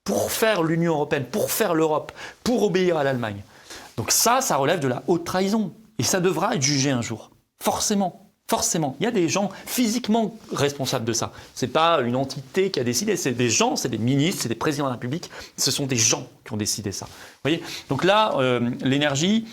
pour 0.03 0.31
faire 0.31 0.63
l'Union 0.63 0.95
européenne, 0.95 1.25
pour 1.25 1.49
faire 1.49 1.73
l'Europe, 1.73 2.11
pour 2.43 2.63
obéir 2.63 2.97
à 2.97 3.05
l'Allemagne. 3.05 3.41
Donc 3.95 4.11
ça, 4.11 4.41
ça 4.41 4.57
relève 4.57 4.79
de 4.79 4.89
la 4.89 5.03
haute 5.07 5.23
trahison. 5.23 5.71
Et 5.99 6.03
ça 6.03 6.19
devra 6.19 6.55
être 6.55 6.61
jugé 6.61 6.91
un 6.91 7.01
jour. 7.01 7.31
Forcément. 7.61 8.23
Forcément. 8.49 8.95
Il 8.99 9.03
y 9.03 9.07
a 9.07 9.11
des 9.11 9.27
gens 9.27 9.49
physiquement 9.65 10.37
responsables 10.53 11.03
de 11.03 11.11
ça. 11.11 11.33
Ce 11.53 11.65
n'est 11.65 11.71
pas 11.71 11.99
une 11.99 12.15
entité 12.15 12.71
qui 12.71 12.79
a 12.79 12.83
décidé. 12.85 13.17
C'est 13.17 13.33
des 13.33 13.49
gens, 13.49 13.75
c'est 13.75 13.89
des 13.89 13.97
ministres, 13.97 14.43
c'est 14.43 14.49
des 14.49 14.55
présidents 14.55 14.85
de 14.85 14.89
la 14.91 14.93
République. 14.93 15.29
Ce 15.57 15.69
sont 15.69 15.85
des 15.85 15.97
gens 15.97 16.25
qui 16.45 16.53
ont 16.53 16.57
décidé 16.57 16.93
ça. 16.93 17.07
Vous 17.07 17.41
voyez? 17.43 17.61
Donc 17.89 18.05
là, 18.05 18.35
euh, 18.37 18.71
l'énergie, 18.81 19.45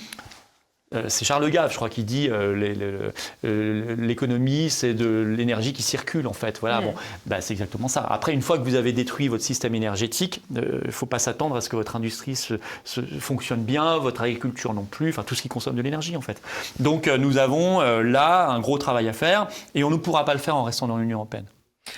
c'est 1.09 1.25
Charles 1.25 1.51
Gave, 1.51 1.71
je 1.71 1.77
crois, 1.77 1.89
qui 1.89 2.05
dit 2.05 2.29
euh, 2.31 3.11
euh, 3.45 3.97
l'économie, 3.99 4.71
c'est 4.71 4.95
de 4.95 5.35
l'énergie 5.37 5.73
qui 5.73 5.83
circule, 5.83 6.27
en 6.27 6.33
fait. 6.33 6.59
Voilà, 6.61 6.81
Mm. 6.81 6.85
bon, 6.85 6.95
bah, 7.27 7.41
c'est 7.41 7.53
exactement 7.55 7.89
ça. 7.89 8.07
Après, 8.09 8.33
une 8.33 8.43
fois 8.43 8.59
que 8.59 8.65
vous 8.65 8.75
avez 8.75 8.93
détruit 8.93 9.29
votre 9.29 9.45
système 9.45 9.75
énergétique, 9.75 10.43
il 10.55 10.61
ne 10.87 10.91
faut 10.91 11.07
pas 11.07 11.19
s'attendre 11.19 11.57
à 11.57 11.61
ce 11.61 11.69
que 11.69 11.77
votre 11.77 11.97
industrie 11.97 12.37
se, 12.37 12.55
se- 12.85 13.01
fonctionne 13.01 13.63
bien, 13.63 13.99
votre 13.99 14.23
agriculture 14.23 14.75
non 14.75 14.85
plus, 14.85 15.09
enfin 15.11 15.23
tout 15.23 15.35
ce 15.35 15.43
qui 15.43 15.49
consomme 15.49 15.77
de 15.77 15.83
l'énergie, 15.83 16.17
en 16.17 16.21
fait. 16.21 16.41
Donc, 16.81 17.09
euh, 17.09 17.19
nous 17.19 17.39
avons 17.39 17.81
euh, 17.81 18.03
là 18.03 18.49
un 18.49 18.61
gros 18.61 18.79
travail 18.79 19.09
à 19.09 19.13
faire 19.13 19.49
et 19.75 19.85
on 19.85 19.91
ne 19.91 19.97
pourra 19.97 20.25
pas 20.25 20.35
le 20.35 20.41
faire 20.41 20.57
en 20.57 20.65
restant 20.65 20.87
dans 20.89 20.97
l'Union 20.99 21.19
européenne. 21.19 21.45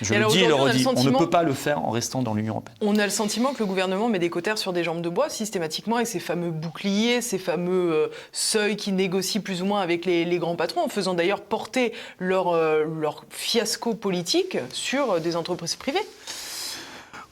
Je 0.01 0.13
Et 0.13 0.19
le 0.19 0.27
dis 0.27 0.39
et 0.39 0.47
le 0.47 0.53
on 0.53 0.57
redis, 0.63 0.85
on 0.85 0.91
ne 0.91 0.95
sentiment- 0.97 1.17
peut 1.19 1.29
pas 1.29 1.43
le 1.43 1.53
faire 1.53 1.79
en 1.83 1.89
restant 1.89 2.21
dans 2.21 2.33
l'Union 2.33 2.53
européenne. 2.53 2.75
On 2.81 2.99
a 2.99 3.05
le 3.05 3.09
sentiment 3.09 3.53
que 3.53 3.59
le 3.59 3.65
gouvernement 3.65 4.09
met 4.09 4.19
des 4.19 4.29
cautères 4.29 4.57
sur 4.57 4.73
des 4.73 4.83
jambes 4.83 5.01
de 5.01 5.09
bois 5.09 5.29
systématiquement 5.29 5.95
avec 5.95 6.07
ces 6.07 6.19
fameux 6.19 6.51
boucliers, 6.51 7.21
ces 7.21 7.37
fameux 7.39 7.93
euh, 7.93 8.07
seuils 8.31 8.75
qui 8.75 8.91
négocient 8.91 9.41
plus 9.41 9.61
ou 9.61 9.65
moins 9.65 9.79
avec 9.81 10.05
les, 10.05 10.25
les 10.25 10.37
grands 10.39 10.55
patrons, 10.57 10.81
en 10.83 10.89
faisant 10.89 11.13
d'ailleurs 11.13 11.41
porter 11.41 11.93
leur, 12.19 12.49
euh, 12.49 12.83
leur 12.99 13.23
fiasco 13.29 13.93
politique 13.95 14.57
sur 14.71 15.13
euh, 15.13 15.19
des 15.19 15.35
entreprises 15.35 15.75
privées. 15.77 16.05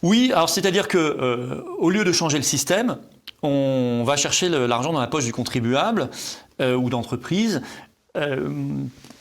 Oui, 0.01 0.31
alors 0.33 0.49
c'est-à-dire 0.49 0.87
que 0.87 0.97
euh, 0.97 1.61
au 1.77 1.89
lieu 1.89 2.03
de 2.03 2.11
changer 2.11 2.37
le 2.37 2.43
système, 2.43 2.97
on 3.43 4.03
va 4.05 4.15
chercher 4.15 4.49
l'argent 4.49 4.93
dans 4.93 4.99
la 4.99 5.07
poche 5.07 5.25
du 5.25 5.33
contribuable 5.33 6.09
euh, 6.61 6.75
ou 6.75 6.89
d'entreprise 6.89 7.61
euh, 8.15 8.49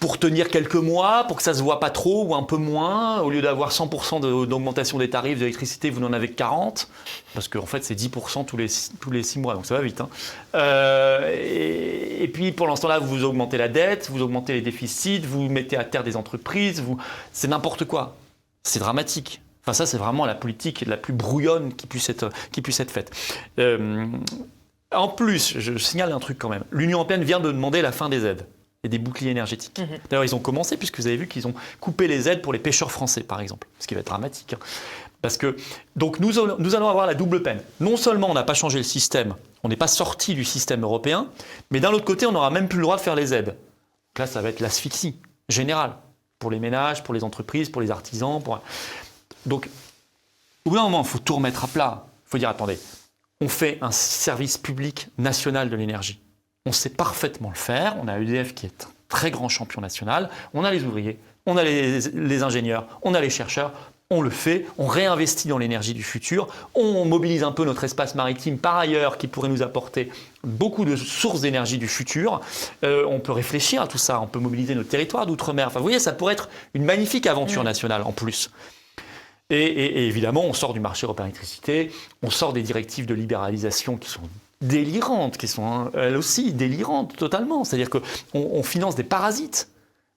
pour 0.01 0.19
tenir 0.19 0.49
quelques 0.49 0.75
mois, 0.75 1.25
pour 1.27 1.37
que 1.39 1.43
ça 1.43 1.55
se 1.55 1.63
voit 1.63 1.81
pas 1.81 1.91
trop 1.91 2.25
ou 2.27 2.35
un 2.35 2.43
peu 2.43 2.57
moins. 2.57 3.21
Au 3.21 3.31
lieu 3.31 3.41
d'avoir 3.43 3.73
100% 3.73 4.21
de- 4.21 4.45
d'augmentation 4.47 4.99
des 4.99 5.09
tarifs 5.11 5.39
d'électricité, 5.39 5.91
vous 5.91 6.01
n'en 6.01 6.13
avez 6.13 6.29
que 6.29 6.35
40, 6.35 6.89
parce 7.33 7.49
qu'en 7.49 7.65
fait 7.67 7.83
c'est 7.85 7.95
10% 7.95 8.45
tous 8.45 8.57
les, 8.57 8.67
tous 9.01 9.11
les 9.11 9.23
6 9.23 9.39
mois, 9.39 9.55
donc 9.55 9.67
ça 9.67 9.75
va 9.77 9.81
vite. 9.83 10.01
hein. 10.01 10.09
Euh, 10.55 11.35
et, 12.21 12.29
puis 12.29 12.53
pour 12.53 12.67
l'instant 12.67 12.89
là, 12.89 12.99
vous 12.99 13.25
augmentez 13.25 13.57
la 13.59 13.69
dette, 13.69 14.11
vous 14.11 14.23
augmentez 14.23 14.53
les 14.53 14.61
déficits, 14.63 15.21
vous 15.21 15.49
mettez 15.49 15.77
à 15.77 15.85
terre 15.85 16.05
des 16.05 16.17
entreprises, 16.17 16.83
c'est 17.33 17.49
n'importe 17.49 17.85
quoi. 17.85 18.17
C'est 18.63 18.79
dramatique. 18.81 19.41
Enfin, 19.63 19.73
ça, 19.73 19.87
c'est 19.87 19.97
vraiment 19.99 20.27
la 20.27 20.35
politique 20.35 20.85
la 20.87 20.99
plus 20.99 21.15
brouillonne 21.15 21.73
qui 21.75 21.87
puisse 21.87 22.09
être, 22.11 22.29
qui 22.53 22.61
puisse 22.61 22.81
être 22.81 22.91
faite. 22.91 23.11
Euh, 23.59 24.07
en 24.93 25.09
plus, 25.09 25.59
je 25.59 25.79
signale 25.79 26.13
un 26.13 26.21
truc 26.21 26.39
quand 26.39 26.51
même. 26.51 26.65
L'Union 26.71 26.99
européenne 26.99 27.25
vient 27.25 27.41
de 27.41 27.51
demander 27.51 27.81
la 27.83 27.91
fin 27.93 28.09
des 28.11 28.27
aides 28.27 28.47
et 28.85 28.89
des 28.89 28.99
boucliers 28.99 29.31
énergétiques. 29.31 29.79
Mhm. 29.79 29.99
D'ailleurs, 30.09 30.25
ils 30.25 30.35
ont 30.35 30.39
commencé 30.41 30.77
puisque 30.77 31.01
vous 31.01 31.07
avez 31.07 31.17
vu 31.17 31.27
qu'ils 31.27 31.47
ont 31.49 31.55
coupé 31.81 32.07
les 32.07 32.29
aides 32.29 32.43
pour 32.43 32.53
les 32.53 32.59
pêcheurs 32.61 32.93
français, 32.93 33.23
par 33.23 33.41
exemple, 33.41 33.67
ce 33.81 33.87
qui 33.87 33.95
va 33.95 34.01
être 34.01 34.07
dramatique. 34.07 34.53
hein. 34.53 34.59
Parce 35.23 35.39
que, 35.39 35.57
donc 35.97 36.21
nous, 36.21 36.39
allons- 36.39 36.57
nous 36.59 36.75
allons 36.75 36.89
avoir 36.89 37.07
la 37.07 37.15
double 37.15 37.43
peine. 37.43 37.63
Non 37.81 37.97
seulement 37.97 38.31
on 38.31 38.35
n'a 38.35 38.43
pas 38.45 38.53
changé 38.53 38.77
le 38.77 38.85
système, 38.85 39.35
on 39.63 39.69
n'est 39.69 39.77
pas 39.77 39.87
sorti 39.87 40.35
du 40.35 40.45
système 40.45 40.83
européen, 40.83 41.29
mais 41.71 41.81
d'un 41.81 41.93
autre 41.93 42.05
côté, 42.05 42.27
on 42.27 42.33
n'aura 42.33 42.51
même 42.51 42.69
plus 42.69 42.77
le 42.79 42.83
droit 42.85 42.97
de 42.97 43.01
faire 43.01 43.15
les 43.15 43.33
aides. 43.33 43.47
Donc 43.47 44.19
là, 44.19 44.27
ça 44.27 44.43
va 44.43 44.51
être 44.51 44.61
l'asphyxie 44.61 45.17
générale 45.49 45.95
pour 46.39 46.51
les 46.51 46.59
ménages, 46.61 47.03
pour 47.03 47.15
les 47.15 47.25
entreprises, 47.25 47.71
pour 47.71 47.81
les 47.81 47.91
artisans. 47.91 48.43
Pour... 48.43 48.61
Donc, 49.47 49.71
au 50.67 50.71
bout 50.71 50.77
d'un 50.77 50.83
moment, 50.83 51.01
il 51.03 51.09
faut 51.09 51.19
tout 51.19 51.37
remettre 51.37 51.65
à 51.65 51.69
plat. 51.69 52.05
Il 52.27 52.31
faut 52.31 52.39
dire, 52.39 52.51
attendez, 52.51 52.79
on 53.41 53.49
fait 53.49 53.79
un 53.81 53.91
service 53.93 54.59
public 54.59 55.09
national 55.17 55.71
de 55.71 55.77
l'énergie. 55.77 56.21
On 56.67 56.73
sait 56.73 56.91
parfaitement 56.91 57.51
le 57.51 57.55
faire. 57.57 57.97
On 58.03 58.09
a 58.09 58.19
EDF 58.19 58.55
qui 58.55 58.67
est 58.67 58.85
un 58.85 58.89
très 59.09 59.31
grand 59.31 59.49
champion 59.49 59.81
national. 59.81 60.31
On 60.55 60.65
a 60.65 60.71
les 60.71 60.85
ouvriers, 60.85 61.19
on 61.47 61.57
a 61.57 61.63
les, 61.65 62.01
les 62.01 62.43
ingénieurs, 62.43 62.87
on 63.03 63.15
a 63.15 63.21
les 63.21 63.31
chercheurs. 63.31 63.73
On 64.11 64.21
le 64.21 64.29
fait, 64.31 64.67
on 64.77 64.87
réinvestit 64.87 65.49
dans 65.49 65.57
l'énergie 65.57 65.95
du 65.95 66.03
futur, 66.03 66.47
on 66.75 67.07
mobilise 67.07 67.43
un 67.43 67.53
peu 67.53 67.65
notre 67.65 67.85
espace 67.85 68.15
maritime 68.15 68.59
par 68.59 68.77
ailleurs 68.77 69.17
qui 69.17 69.29
pourrait 69.29 69.49
nous 69.49 69.63
apporter 69.63 70.11
beaucoup 70.45 70.85
de 70.85 70.95
sources 70.95 71.41
d'énergie 71.41 71.79
du 71.79 71.89
futur. 71.89 72.43
Euh, 72.85 73.07
on 73.09 73.19
peut 73.19 73.33
réfléchir 73.33 73.81
à 73.81 73.89
tout 73.89 73.97
ça, 73.97 74.21
on 74.21 74.27
peut 74.27 74.39
mobiliser 74.39 74.75
notre 74.75 74.91
territoire 74.91 75.25
d'outre-mer. 75.25 75.69
Enfin, 75.69 75.81
vous 75.81 75.85
voyez, 75.87 75.99
ça 75.99 76.13
pourrait 76.13 76.35
être 76.35 76.51
une 76.75 76.85
magnifique 76.85 77.27
aventure 77.27 77.65
nationale 77.65 78.03
en 78.03 78.13
plus. 78.13 78.51
Et, 79.49 79.57
et- 79.65 79.99
et 80.01 80.07
évidemment, 80.07 80.45
on 80.45 80.53
sort 80.53 80.75
du 80.75 80.81
marché 80.81 81.07
européen 81.07 81.25
d'électricité, 81.25 81.91
on 82.23 82.29
sort 82.31 82.53
des 82.53 82.63
directives 82.63 83.07
de 83.07 83.15
libéralisation 83.15 83.97
qui 83.97 84.11
sont 84.11 84.21
délirantes, 84.67 85.37
qui 85.37 85.49
sont 85.49 85.67
hein, 85.67 85.91
elles 85.95 86.17
aussi 86.17 86.53
délirantes 86.53 87.17
totalement. 87.17 87.65
C'est-à-dire 87.65 87.91
qu'on 87.91 88.01
on 88.35 88.63
finance 88.63 88.97
des 88.97 89.05
parasites. 89.05 89.69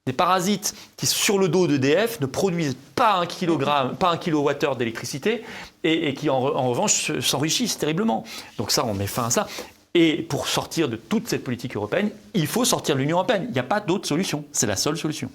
Des 0.05 0.13
parasites 0.13 0.73
qui, 0.95 1.05
sur 1.05 1.37
le 1.37 1.49
dos 1.49 1.67
d'EDF, 1.67 2.21
ne 2.21 2.25
produisent 2.27 2.77
pas 2.95 3.15
un 3.15 3.25
kilogramme, 3.25 3.97
pas 3.97 4.09
un 4.09 4.17
kilowattheure 4.17 4.77
d'électricité 4.77 5.43
et, 5.83 6.13
qui, 6.13 6.29
en, 6.29 6.37
en 6.37 6.69
revanche, 6.69 6.93
se- 7.07 7.19
s'enrichissent 7.21 7.77
terriblement. 7.77 8.23
Donc 8.57 8.71
ça, 8.71 8.85
on 8.85 8.93
met 8.93 9.05
fin 9.07 9.25
à 9.25 9.29
ça. 9.29 9.47
Et 9.93 10.21
pour 10.21 10.47
sortir 10.47 10.87
de 10.89 10.95
toute 10.95 11.27
cette 11.27 11.43
politique 11.43 11.75
européenne, 11.75 12.11
il 12.35 12.45
faut 12.47 12.63
sortir 12.65 12.95
de 12.95 13.01
l'Union 13.01 13.17
européenne. 13.17 13.45
Il 13.49 13.53
n'y 13.53 13.59
a 13.59 13.63
pas 13.63 13.79
d'autre 13.81 14.07
solution. 14.07 14.45
C'est 14.51 14.67
la 14.67 14.75
seule 14.75 14.95
solution. 14.95 15.29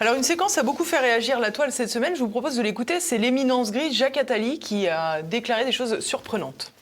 Alors 0.00 0.14
une 0.14 0.22
séquence 0.22 0.56
a 0.56 0.62
beaucoup 0.62 0.84
fait 0.84 1.00
réagir 1.00 1.40
la 1.40 1.50
toile 1.50 1.72
cette 1.72 1.90
semaine, 1.90 2.14
je 2.14 2.20
vous 2.20 2.28
propose 2.28 2.56
de 2.56 2.62
l'écouter, 2.62 3.00
c'est 3.00 3.18
l'éminence 3.18 3.72
grise 3.72 3.92
Jacques 3.94 4.16
Attali 4.16 4.58
qui 4.60 4.86
a 4.88 5.20
déclaré 5.22 5.64
des 5.64 5.72
choses 5.72 5.98
surprenantes. 6.00 6.72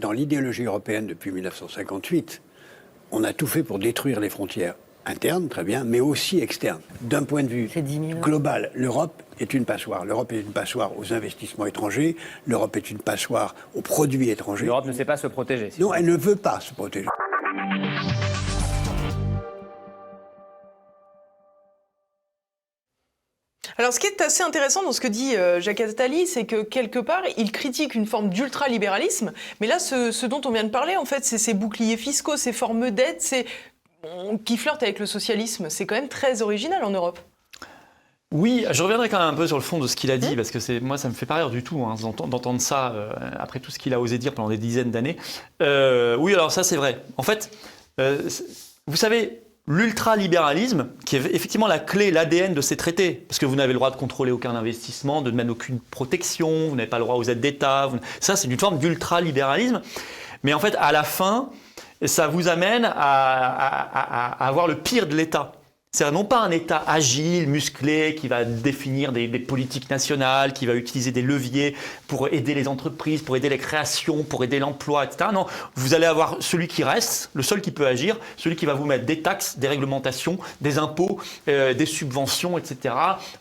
Dans 0.00 0.12
l'idéologie 0.12 0.64
européenne 0.64 1.06
depuis 1.06 1.30
1958, 1.30 2.42
on 3.12 3.22
a 3.24 3.32
tout 3.32 3.46
fait 3.46 3.62
pour 3.62 3.78
détruire 3.78 4.18
les 4.20 4.28
frontières 4.28 4.74
internes, 5.06 5.48
très 5.48 5.64
bien, 5.64 5.84
mais 5.84 6.00
aussi 6.00 6.40
externes. 6.40 6.80
D'un 7.02 7.22
point 7.22 7.42
de 7.42 7.48
vue 7.48 7.68
C'est 7.72 7.82
10 7.82 8.08
000 8.08 8.18
ans. 8.18 8.20
global, 8.20 8.70
l'Europe 8.74 9.22
est 9.38 9.54
une 9.54 9.64
passoire. 9.64 10.04
L'Europe 10.04 10.32
est 10.32 10.40
une 10.40 10.52
passoire 10.52 10.98
aux 10.98 11.12
investissements 11.12 11.66
étrangers, 11.66 12.16
l'Europe 12.46 12.76
est 12.76 12.90
une 12.90 12.98
passoire 12.98 13.54
aux 13.74 13.82
produits 13.82 14.30
étrangers. 14.30 14.66
L'Europe 14.66 14.86
ne 14.86 14.92
sait 14.92 15.04
pas 15.04 15.16
se 15.16 15.26
protéger. 15.26 15.70
si 15.70 15.80
Non, 15.80 15.94
elle 15.94 16.06
ne 16.06 16.16
veut 16.16 16.36
pas 16.36 16.58
se 16.60 16.72
protéger. 16.72 17.08
Alors 23.78 23.92
ce 23.92 23.98
qui 24.00 24.06
est 24.06 24.20
assez 24.20 24.42
intéressant 24.42 24.82
dans 24.82 24.92
ce 24.92 25.00
que 25.00 25.08
dit 25.08 25.34
euh, 25.36 25.60
Jacques 25.60 25.80
Attali, 25.80 26.26
c'est 26.26 26.44
que 26.44 26.62
quelque 26.62 26.98
part, 27.00 27.22
il 27.36 27.50
critique 27.50 27.94
une 27.94 28.06
forme 28.06 28.28
d'ultralibéralisme, 28.30 29.32
mais 29.60 29.66
là, 29.66 29.78
ce, 29.78 30.12
ce 30.12 30.26
dont 30.26 30.40
on 30.44 30.50
vient 30.50 30.64
de 30.64 30.68
parler, 30.68 30.96
en 30.96 31.04
fait, 31.04 31.24
c'est 31.24 31.38
ces 31.38 31.54
boucliers 31.54 31.96
fiscaux, 31.96 32.36
ces 32.36 32.52
formes 32.52 32.90
d'aide, 32.90 33.16
c'est 33.18 33.46
qui 34.44 34.56
flirtent 34.58 34.82
avec 34.82 34.98
le 34.98 35.06
socialisme. 35.06 35.70
C'est 35.70 35.86
quand 35.86 35.94
même 35.94 36.08
très 36.08 36.42
original 36.42 36.84
en 36.84 36.90
Europe. 36.90 37.18
Oui, 38.32 38.66
je 38.70 38.82
reviendrai 38.82 39.08
quand 39.08 39.18
même 39.18 39.28
un 39.28 39.34
peu 39.34 39.46
sur 39.46 39.56
le 39.56 39.62
fond 39.62 39.78
de 39.78 39.86
ce 39.86 39.96
qu'il 39.96 40.10
a 40.10 40.18
dit, 40.18 40.36
parce 40.36 40.50
que 40.50 40.58
c'est 40.60 40.80
moi, 40.80 40.98
ça 40.98 41.08
me 41.08 41.14
fait 41.14 41.24
pas 41.24 41.36
rire 41.36 41.50
du 41.50 41.62
tout 41.62 41.84
hein, 41.84 41.94
d'ent- 42.00 42.26
d'entendre 42.26 42.60
ça 42.60 42.92
euh, 42.92 43.10
après 43.38 43.60
tout 43.60 43.70
ce 43.70 43.78
qu'il 43.78 43.94
a 43.94 44.00
osé 44.00 44.18
dire 44.18 44.34
pendant 44.34 44.48
des 44.50 44.58
dizaines 44.58 44.90
d'années. 44.90 45.16
Euh, 45.62 46.16
oui, 46.16 46.34
alors 46.34 46.50
ça, 46.52 46.64
c'est 46.64 46.76
vrai. 46.76 47.00
En 47.16 47.22
fait, 47.22 47.50
vous 47.96 48.96
savez, 48.96 49.40
l'ultralibéralisme, 49.66 50.88
qui 51.06 51.16
est 51.16 51.20
effectivement 51.20 51.66
la 51.66 51.78
clé, 51.78 52.10
l'ADN 52.10 52.52
de 52.52 52.60
ces 52.60 52.76
traités, 52.76 53.24
parce 53.28 53.38
que 53.38 53.46
vous 53.46 53.56
n'avez 53.56 53.72
le 53.72 53.78
droit 53.78 53.90
de 53.90 53.96
contrôler 53.96 54.30
aucun 54.30 54.54
investissement, 54.54 55.22
de 55.22 55.30
même 55.30 55.50
aucune 55.50 55.80
protection, 55.80 56.68
vous 56.68 56.76
n'avez 56.76 56.88
pas 56.88 56.98
le 56.98 57.04
droit 57.04 57.16
aux 57.16 57.24
aides 57.24 57.40
d'État. 57.40 57.90
Ça, 58.20 58.36
c'est 58.36 58.48
une 58.48 58.58
forme 58.58 58.78
d'ultralibéralisme. 58.78 59.80
Mais 60.42 60.52
en 60.52 60.58
fait, 60.58 60.76
à 60.78 60.92
la 60.92 61.02
fin, 61.02 61.48
ça 62.04 62.26
vous 62.26 62.48
amène 62.48 62.84
à 62.84 64.46
avoir 64.46 64.66
le 64.66 64.76
pire 64.76 65.06
de 65.06 65.16
l'État. 65.16 65.52
C'est 65.94 66.10
non 66.10 66.24
pas 66.24 66.40
un 66.40 66.50
État 66.50 66.82
agile, 66.88 67.48
musclé, 67.48 68.16
qui 68.16 68.26
va 68.26 68.44
définir 68.44 69.12
des, 69.12 69.28
des 69.28 69.38
politiques 69.38 69.88
nationales, 69.90 70.52
qui 70.52 70.66
va 70.66 70.74
utiliser 70.74 71.12
des 71.12 71.22
leviers 71.22 71.76
pour 72.08 72.26
aider 72.34 72.52
les 72.52 72.66
entreprises, 72.66 73.22
pour 73.22 73.36
aider 73.36 73.48
les 73.48 73.58
créations, 73.58 74.24
pour 74.24 74.42
aider 74.42 74.58
l'emploi, 74.58 75.04
etc. 75.04 75.30
Non, 75.32 75.46
vous 75.76 75.94
allez 75.94 76.06
avoir 76.06 76.38
celui 76.40 76.66
qui 76.66 76.82
reste, 76.82 77.30
le 77.32 77.44
seul 77.44 77.60
qui 77.60 77.70
peut 77.70 77.86
agir, 77.86 78.18
celui 78.36 78.56
qui 78.56 78.66
va 78.66 78.74
vous 78.74 78.86
mettre 78.86 79.06
des 79.06 79.22
taxes, 79.22 79.56
des 79.60 79.68
réglementations, 79.68 80.40
des 80.60 80.78
impôts, 80.78 81.20
euh, 81.46 81.74
des 81.74 81.86
subventions, 81.86 82.58
etc. 82.58 82.92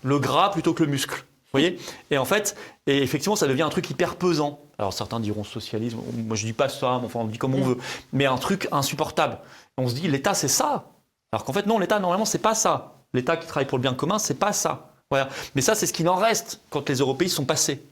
Le 0.03 0.19
gras 0.19 0.51
plutôt 0.51 0.75
que 0.75 0.83
le 0.83 0.91
muscle. 0.91 1.15
Vous 1.15 1.59
voyez? 1.59 1.79
Et 2.11 2.19
en 2.19 2.25
fait, 2.25 2.55
et 2.85 3.01
effectivement, 3.01 3.35
ça 3.35 3.47
devient 3.47 3.63
un 3.63 3.69
truc 3.69 3.89
hyper 3.89 4.15
pesant. 4.15 4.59
Alors 4.77 4.93
certains 4.93 5.19
diront 5.19 5.43
socialisme, 5.43 5.97
moi 6.27 6.37
je 6.37 6.45
dis 6.45 6.53
pas 6.53 6.69
ça, 6.69 6.99
mais 6.99 7.07
enfin 7.07 7.21
on 7.21 7.25
dit 7.25 7.39
comme 7.39 7.55
on 7.55 7.63
veut, 7.63 7.79
mais 8.11 8.27
un 8.27 8.37
truc 8.37 8.67
insupportable. 8.71 9.39
On 9.75 9.87
se 9.87 9.95
dit 9.95 10.07
l'État 10.07 10.35
c'est 10.35 10.47
ça. 10.47 10.85
Alors 11.33 11.45
qu'en 11.45 11.53
fait 11.53 11.65
non, 11.65 11.79
l'État 11.79 11.97
normalement 11.99 12.25
c'est 12.25 12.37
pas 12.37 12.53
ça. 12.53 12.93
L'État 13.11 13.37
qui 13.37 13.47
travaille 13.47 13.65
pour 13.65 13.79
le 13.79 13.81
bien 13.81 13.95
commun, 13.95 14.19
c'est 14.19 14.37
pas 14.37 14.53
ça. 14.53 14.93
Voilà. 15.09 15.29
Mais 15.55 15.63
ça 15.63 15.73
c'est 15.73 15.87
ce 15.87 15.93
qu'il 15.93 16.07
en 16.07 16.15
reste 16.15 16.61
quand 16.69 16.87
les 16.87 16.97
Européens 16.97 17.27
sont 17.27 17.45
passés. 17.45 17.83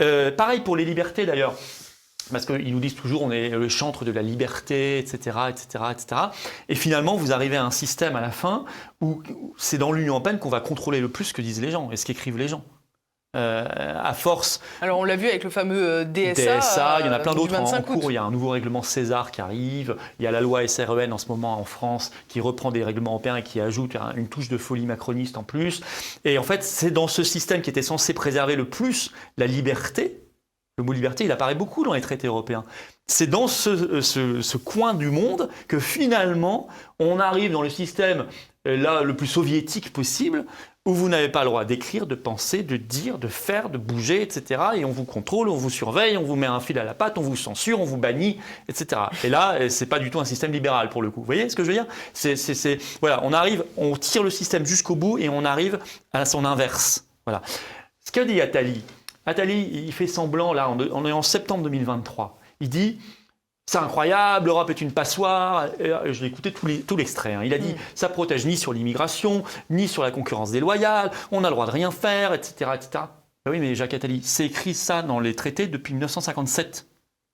Euh, 0.00 0.32
Pareil 0.32 0.58
pour 0.58 0.74
les 0.76 0.84
libertés 0.84 1.26
d'ailleurs. 1.26 1.54
Parce 2.32 2.46
qu'ils 2.46 2.72
nous 2.74 2.80
disent 2.80 2.96
toujours 2.96 3.22
on 3.22 3.30
est 3.30 3.50
le 3.50 3.68
chantre 3.68 4.04
de 4.04 4.10
la 4.10 4.22
liberté, 4.22 4.98
etc., 4.98 5.38
etc., 5.48 5.84
etc. 5.92 6.22
Et 6.68 6.74
finalement, 6.74 7.16
vous 7.16 7.32
arrivez 7.32 7.56
à 7.56 7.64
un 7.64 7.70
système 7.70 8.16
à 8.16 8.20
la 8.20 8.32
fin 8.32 8.64
où 9.00 9.22
c'est 9.56 9.78
dans 9.78 9.92
l'Union 9.92 10.14
européenne 10.14 10.40
qu'on 10.40 10.48
va 10.48 10.60
contrôler 10.60 11.00
le 11.00 11.08
plus 11.08 11.26
ce 11.26 11.32
que 11.32 11.42
disent 11.42 11.60
les 11.60 11.70
gens 11.70 11.92
et 11.92 11.96
ce 11.96 12.04
qu'écrivent 12.04 12.38
les 12.38 12.48
gens. 12.48 12.64
Euh, 13.36 13.64
à 14.02 14.12
force 14.12 14.60
Alors 14.80 14.98
on 14.98 15.04
l'a 15.04 15.14
vu 15.14 15.28
avec 15.28 15.44
le 15.44 15.50
fameux 15.50 15.88
euh, 15.88 16.04
DSA. 16.04 16.58
DSA, 16.58 16.96
il 16.98 17.06
y 17.06 17.08
en 17.08 17.12
a 17.12 17.20
euh, 17.20 17.22
plein 17.22 17.32
d'autres 17.32 17.54
en 17.54 17.62
25 17.64 17.88
août. 17.90 18.00
cours. 18.00 18.10
Il 18.10 18.14
y 18.14 18.16
a 18.16 18.24
un 18.24 18.30
nouveau 18.32 18.48
règlement 18.48 18.82
César 18.82 19.30
qui 19.30 19.40
arrive. 19.40 19.94
Il 20.18 20.24
y 20.24 20.26
a 20.26 20.32
la 20.32 20.40
loi 20.40 20.66
SREN 20.66 21.12
en 21.12 21.18
ce 21.18 21.28
moment 21.28 21.56
en 21.60 21.64
France 21.64 22.10
qui 22.26 22.40
reprend 22.40 22.72
des 22.72 22.82
règlements 22.82 23.12
européens 23.12 23.36
et 23.36 23.44
qui 23.44 23.60
ajoute 23.60 23.94
un- 23.94 24.12
une 24.16 24.26
touche 24.26 24.48
de 24.48 24.58
folie 24.58 24.84
macroniste 24.84 25.38
en 25.38 25.44
plus. 25.44 25.80
Et 26.24 26.38
en 26.38 26.42
fait, 26.42 26.64
c'est 26.64 26.90
dans 26.90 27.06
ce 27.06 27.22
système 27.22 27.62
qui 27.62 27.70
était 27.70 27.82
censé 27.82 28.14
préserver 28.14 28.56
le 28.56 28.64
plus 28.68 29.12
la 29.38 29.46
liberté. 29.46 30.18
Le 30.80 30.86
mot 30.86 30.94
liberté, 30.94 31.24
il 31.24 31.32
apparaît 31.32 31.54
beaucoup 31.54 31.84
dans 31.84 31.92
les 31.92 32.00
traités 32.00 32.26
européens. 32.26 32.64
C'est 33.06 33.26
dans 33.26 33.48
ce, 33.48 34.00
ce 34.00 34.56
coin 34.56 34.94
du 34.94 35.10
monde 35.10 35.50
que 35.68 35.78
finalement, 35.78 36.68
on 36.98 37.20
arrive 37.20 37.52
dans 37.52 37.60
le 37.60 37.68
système 37.68 38.24
euh, 38.66 38.76
là, 38.76 39.02
le 39.02 39.16
plus 39.16 39.26
soviétique 39.26 39.90
possible, 39.90 40.44
où 40.84 40.92
vous 40.92 41.08
n'avez 41.08 41.30
pas 41.30 41.40
le 41.40 41.46
droit 41.46 41.64
d'écrire, 41.64 42.06
de 42.06 42.14
penser, 42.14 42.62
de 42.62 42.76
dire, 42.76 43.18
de 43.18 43.28
faire, 43.28 43.70
de 43.70 43.78
bouger, 43.78 44.20
etc. 44.20 44.62
Et 44.76 44.84
on 44.84 44.90
vous 44.90 45.04
contrôle, 45.04 45.48
on 45.48 45.56
vous 45.56 45.70
surveille, 45.70 46.18
on 46.18 46.24
vous 46.24 46.36
met 46.36 46.46
un 46.46 46.60
fil 46.60 46.78
à 46.78 46.84
la 46.84 46.92
patte, 46.92 47.16
on 47.16 47.22
vous 47.22 47.36
censure, 47.36 47.80
on 47.80 47.84
vous 47.84 47.96
bannit, 47.96 48.38
etc. 48.68 49.02
Et 49.24 49.30
là, 49.30 49.54
euh, 49.54 49.68
c'est 49.70 49.86
pas 49.86 49.98
du 49.98 50.10
tout 50.10 50.20
un 50.20 50.26
système 50.26 50.52
libéral 50.52 50.90
pour 50.90 51.00
le 51.00 51.10
coup. 51.10 51.20
Vous 51.20 51.26
voyez 51.26 51.48
ce 51.48 51.56
que 51.56 51.64
je 51.64 51.72
veux 51.72 51.74
dire? 51.74 51.86
Voilà, 53.00 53.20
on 53.24 53.32
arrive, 53.32 53.64
on 53.78 53.96
tire 53.96 54.22
le 54.22 54.30
système 54.30 54.66
jusqu'au 54.66 54.94
bout 54.94 55.18
et 55.18 55.28
on 55.30 55.44
arrive 55.44 55.78
à 56.12 56.26
son 56.26 56.44
inverse. 56.44 57.06
Voilà. 57.24 57.40
Ce 58.04 58.12
que 58.12 58.20
dit 58.20 58.40
Attali, 58.40 58.82
Attali, 59.30 59.70
il 59.86 59.92
fait 59.92 60.06
semblant 60.06 60.52
là, 60.52 60.70
on 60.70 61.06
est 61.06 61.12
en 61.12 61.22
septembre 61.22 61.62
2023. 61.64 62.38
Il 62.60 62.68
dit 62.68 62.98
c'est 63.66 63.78
incroyable, 63.78 64.46
l'Europe 64.46 64.68
est 64.70 64.80
une 64.80 64.90
passoire. 64.92 65.68
Euh, 65.80 66.12
Je 66.12 66.22
l'ai 66.22 66.26
écouté 66.26 66.52
tout 66.52 66.96
l'extrait. 66.96 67.34
hein. 67.34 67.42
Il 67.44 67.54
a 67.54 67.58
dit 67.58 67.74
ça 67.94 68.08
protège 68.08 68.44
ni 68.44 68.56
sur 68.56 68.72
l'immigration, 68.72 69.44
ni 69.70 69.86
sur 69.86 70.02
la 70.02 70.10
concurrence 70.10 70.50
déloyale, 70.50 71.10
on 71.30 71.44
a 71.44 71.48
le 71.48 71.54
droit 71.54 71.66
de 71.66 71.70
rien 71.70 71.90
faire, 71.92 72.34
etc. 72.34 72.72
etc. 72.74 73.04
Ben 73.46 73.52
oui, 73.52 73.58
mais 73.60 73.74
Jacques 73.74 73.94
Attali, 73.94 74.20
c'est 74.24 74.46
écrit 74.46 74.74
ça 74.74 75.02
dans 75.02 75.20
les 75.20 75.34
traités 75.36 75.66
depuis 75.68 75.94
1957. 75.94 76.86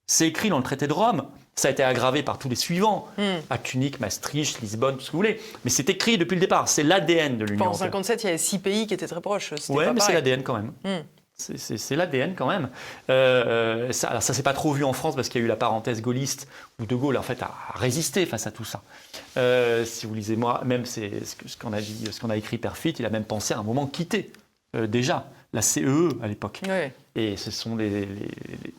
C'est 0.07 0.29
écrit 0.29 0.51
dans 0.51 0.59
le 0.59 0.63
traité 0.63 0.87
de 0.87 0.93
Rome. 0.93 1.25
Ça 1.57 1.69
a 1.69 1.71
été 1.71 1.83
aggravé 1.83 2.23
par 2.23 2.39
tous 2.39 2.49
les 2.51 2.55
suivants. 2.55 3.09
Hmm. 3.17 3.39
Acte 3.51 3.73
unique, 3.73 3.99
Maastricht, 3.99 4.61
Lisbonne, 4.61 4.97
tout 4.97 5.01
ce 5.01 5.07
que 5.07 5.13
vous 5.13 5.19
voulez. 5.19 5.41
Mais 5.65 5.71
c'est 5.71 5.89
écrit 5.89 6.19
depuis 6.19 6.35
le 6.35 6.41
départ. 6.41 6.69
C'est 6.69 6.83
l'ADN 6.83 7.39
de 7.39 7.45
l'Union 7.47 7.65
en 7.65 7.69
européenne. 7.69 7.87
57, 8.05 8.23
il 8.23 8.27
y 8.27 8.29
avait 8.29 8.39
six 8.39 8.59
pays 8.59 8.87
qui 8.87 8.93
étaient 8.95 9.07
très 9.09 9.23
proches. 9.23 9.51
Pas 9.51 9.93
mais 9.95 10.01
c'est 10.01 10.13
l'ADN 10.13 10.43
quand 10.43 10.55
même. 10.55 10.73
Hmm. 10.85 11.03
C'est- 11.38 11.94
l'ADN 11.96 12.35
quand 12.35 12.49
même. 12.49 12.70
Euh, 13.11 13.92
ça, 13.92 14.09
alors 14.09 14.22
ça 14.22 14.33
s'est 14.33 14.42
pas 14.42 14.55
trop 14.55 14.72
vu 14.72 14.85
en 14.85 14.94
France 14.94 15.14
parce 15.14 15.29
qu'il 15.29 15.40
y 15.40 15.44
a 15.44 15.44
eu 15.44 15.49
la 15.49 15.57
parenthèse 15.57 16.01
gaulliste 16.01 16.49
où 16.81 16.87
De 16.87 16.94
Gaulle 16.94 17.18
en 17.18 17.22
fait 17.22 17.42
a 17.42 17.53
résisté 17.75 18.25
face 18.25 18.46
à 18.46 18.51
tout 18.51 18.64
ça. 18.64 18.83
Euh, 19.37 19.85
si 19.85 20.07
vous 20.07 20.14
lisez 20.14 20.35
moi, 20.37 20.62
même 20.64 20.87
c'est 20.87 21.12
ce 21.27 21.57
qu'on 21.59 21.75
a 21.75 21.81
dit, 21.81 22.09
ce 22.11 22.20
qu'on 22.20 22.31
a 22.31 22.37
écrit 22.38 22.57
Perfit, 22.57 22.94
il 22.99 23.05
a 23.05 23.11
même 23.11 23.25
pensé 23.25 23.53
à 23.53 23.59
un 23.59 23.62
moment 23.62 23.87
quitter 23.87 24.33
euh, 24.75 24.87
déjà 24.87 25.27
la 25.53 25.63
CE 25.63 26.09
à 26.23 26.29
l'époque. 26.29 26.61
Et 27.15 27.37
ce 27.37 27.51
sont 27.51 27.77
les, 27.77 27.89
les- 27.89 28.07
les- 28.07 28.29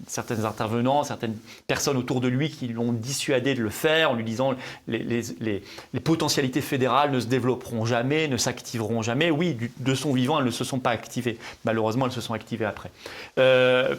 certains 0.07 0.43
intervenants, 0.45 1.03
certaines 1.03 1.35
personnes 1.65 1.97
autour 1.97 2.21
de 2.21 2.27
lui 2.27 2.49
qui 2.51 2.67
l'ont 2.67 2.91
dissuadé 2.93 3.55
de 3.55 3.63
le 3.63 3.69
faire 3.71 4.11
en 4.11 4.13
lui 4.15 4.23
disant 4.23 4.53
les, 4.87 4.99
les, 4.99 5.21
les- 5.39 5.63
les 5.93 5.99
potentialités 5.99 6.61
fédérales 6.61 7.11
ne 7.11 7.19
se 7.19 7.25
développeront 7.25 7.85
jamais, 7.85 8.27
ne 8.27 8.37
s'activeront 8.37 9.01
jamais. 9.01 9.31
Oui, 9.31 9.53
du- 9.55 9.71
de 9.79 9.95
son 9.95 10.13
vivant, 10.13 10.37
elles 10.39 10.45
ne 10.45 10.51
se 10.51 10.63
sont 10.63 10.79
pas 10.79 10.91
activées. 10.91 11.37
Malheureusement, 11.65 12.05
elles 12.05 12.11
se 12.11 12.21
sont 12.21 12.33
activées 12.33 12.65
après. 12.65 12.91
Euh, 13.39 13.95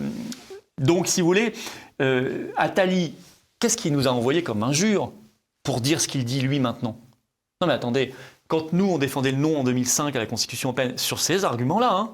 donc, 0.78 1.08
si 1.08 1.20
vous 1.20 1.26
voulez, 1.26 1.52
euh, 2.00 2.46
Attali, 2.56 3.14
qu'est-ce 3.58 3.76
qu'il 3.76 3.92
nous 3.92 4.06
a 4.06 4.12
envoyé 4.12 4.42
comme 4.44 4.62
injure 4.62 5.10
pour 5.64 5.80
dire 5.80 6.00
ce 6.00 6.06
qu'il 6.06 6.24
dit 6.24 6.40
lui 6.40 6.60
maintenant? 6.60 6.96
Non 7.60 7.66
mais 7.66 7.74
attendez, 7.74 8.14
quand 8.46 8.72
nous 8.72 8.84
on 8.84 8.98
défendait 8.98 9.32
le 9.32 9.38
non 9.38 9.58
en 9.58 9.64
2005 9.64 10.14
à 10.14 10.20
la 10.20 10.26
Constitution 10.26 10.68
européenne 10.68 10.96
sur 10.96 11.18
ces 11.18 11.44
arguments-là, 11.44 11.90
hein, 11.92 12.10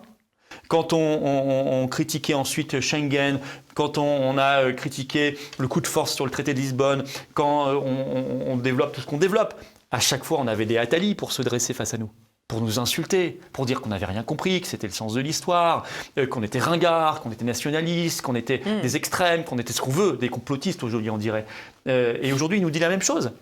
quand 0.69 0.93
on, 0.93 0.99
on- 0.99 1.83
on 1.83 1.89
critiquait 1.89 2.35
ensuite 2.35 2.81
Schengen, 2.81 3.41
quand 3.75 3.99
on, 3.99 4.03
on 4.05 4.39
a 4.39 4.63
euh, 4.65 4.73
critiqué 4.73 5.37
le 5.59 5.69
coup 5.69 5.81
de 5.81 5.87
force 5.87 6.15
sur 6.15 6.25
le 6.25 6.31
traité 6.31 6.55
de 6.55 6.61
Lisbonne, 6.61 7.05
quand 7.35 7.69
euh, 7.69 7.75
on, 7.75 8.57
développe 8.57 8.93
tout 8.95 9.01
ce 9.01 9.07
qu'on 9.07 9.19
développe, 9.19 9.55
à 9.91 10.01
chaque 10.01 10.25
fois 10.25 10.39
on 10.41 10.47
avait 10.47 10.67
des 10.67 10.79
Attali 10.79 11.15
pour 11.15 11.33
se 11.33 11.43
dresser 11.43 11.75
face 11.75 11.93
à 11.95 11.99
nous, 11.99 12.11
pour 12.49 12.61
nous 12.61 12.79
insulter, 12.79 13.41
pour 13.53 13.67
dire 13.67 13.81
qu'on 13.81 13.89
n'avait 13.91 14.07
rien 14.07 14.23
compris, 14.23 14.61
que 14.61 14.67
c'était 14.67 14.87
le 14.87 14.93
sens 14.93 15.15
de 15.15 15.21
l'histoire, 15.21 15.85
euh, 16.19 16.27
qu'on 16.27 16.43
était 16.43 16.59
ringard, 16.61 17.21
qu'on 17.21 17.33
était 17.33 17.45
nationaliste, 17.45 18.23
qu'on 18.23 18.35
était 18.37 18.59
des 18.83 18.97
extrêmes, 18.97 19.45
qu'on 19.45 19.59
était 19.59 19.73
ce 19.73 19.81
qu'on 19.81 19.91
veut, 19.91 20.17
des 20.17 20.29
complotistes 20.29 20.83
aujourd'hui 20.83 21.11
on 21.11 21.19
dirait. 21.19 21.47
Euh, 21.89 22.17
et 22.23 22.33
aujourd'hui 22.33 22.59
il 22.59 22.63
nous 22.63 22.71
dit 22.71 22.79
la 22.79 22.89
même 22.89 23.03
chose. 23.03 23.33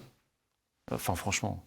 Enfin 0.91 1.15
franchement, 1.15 1.63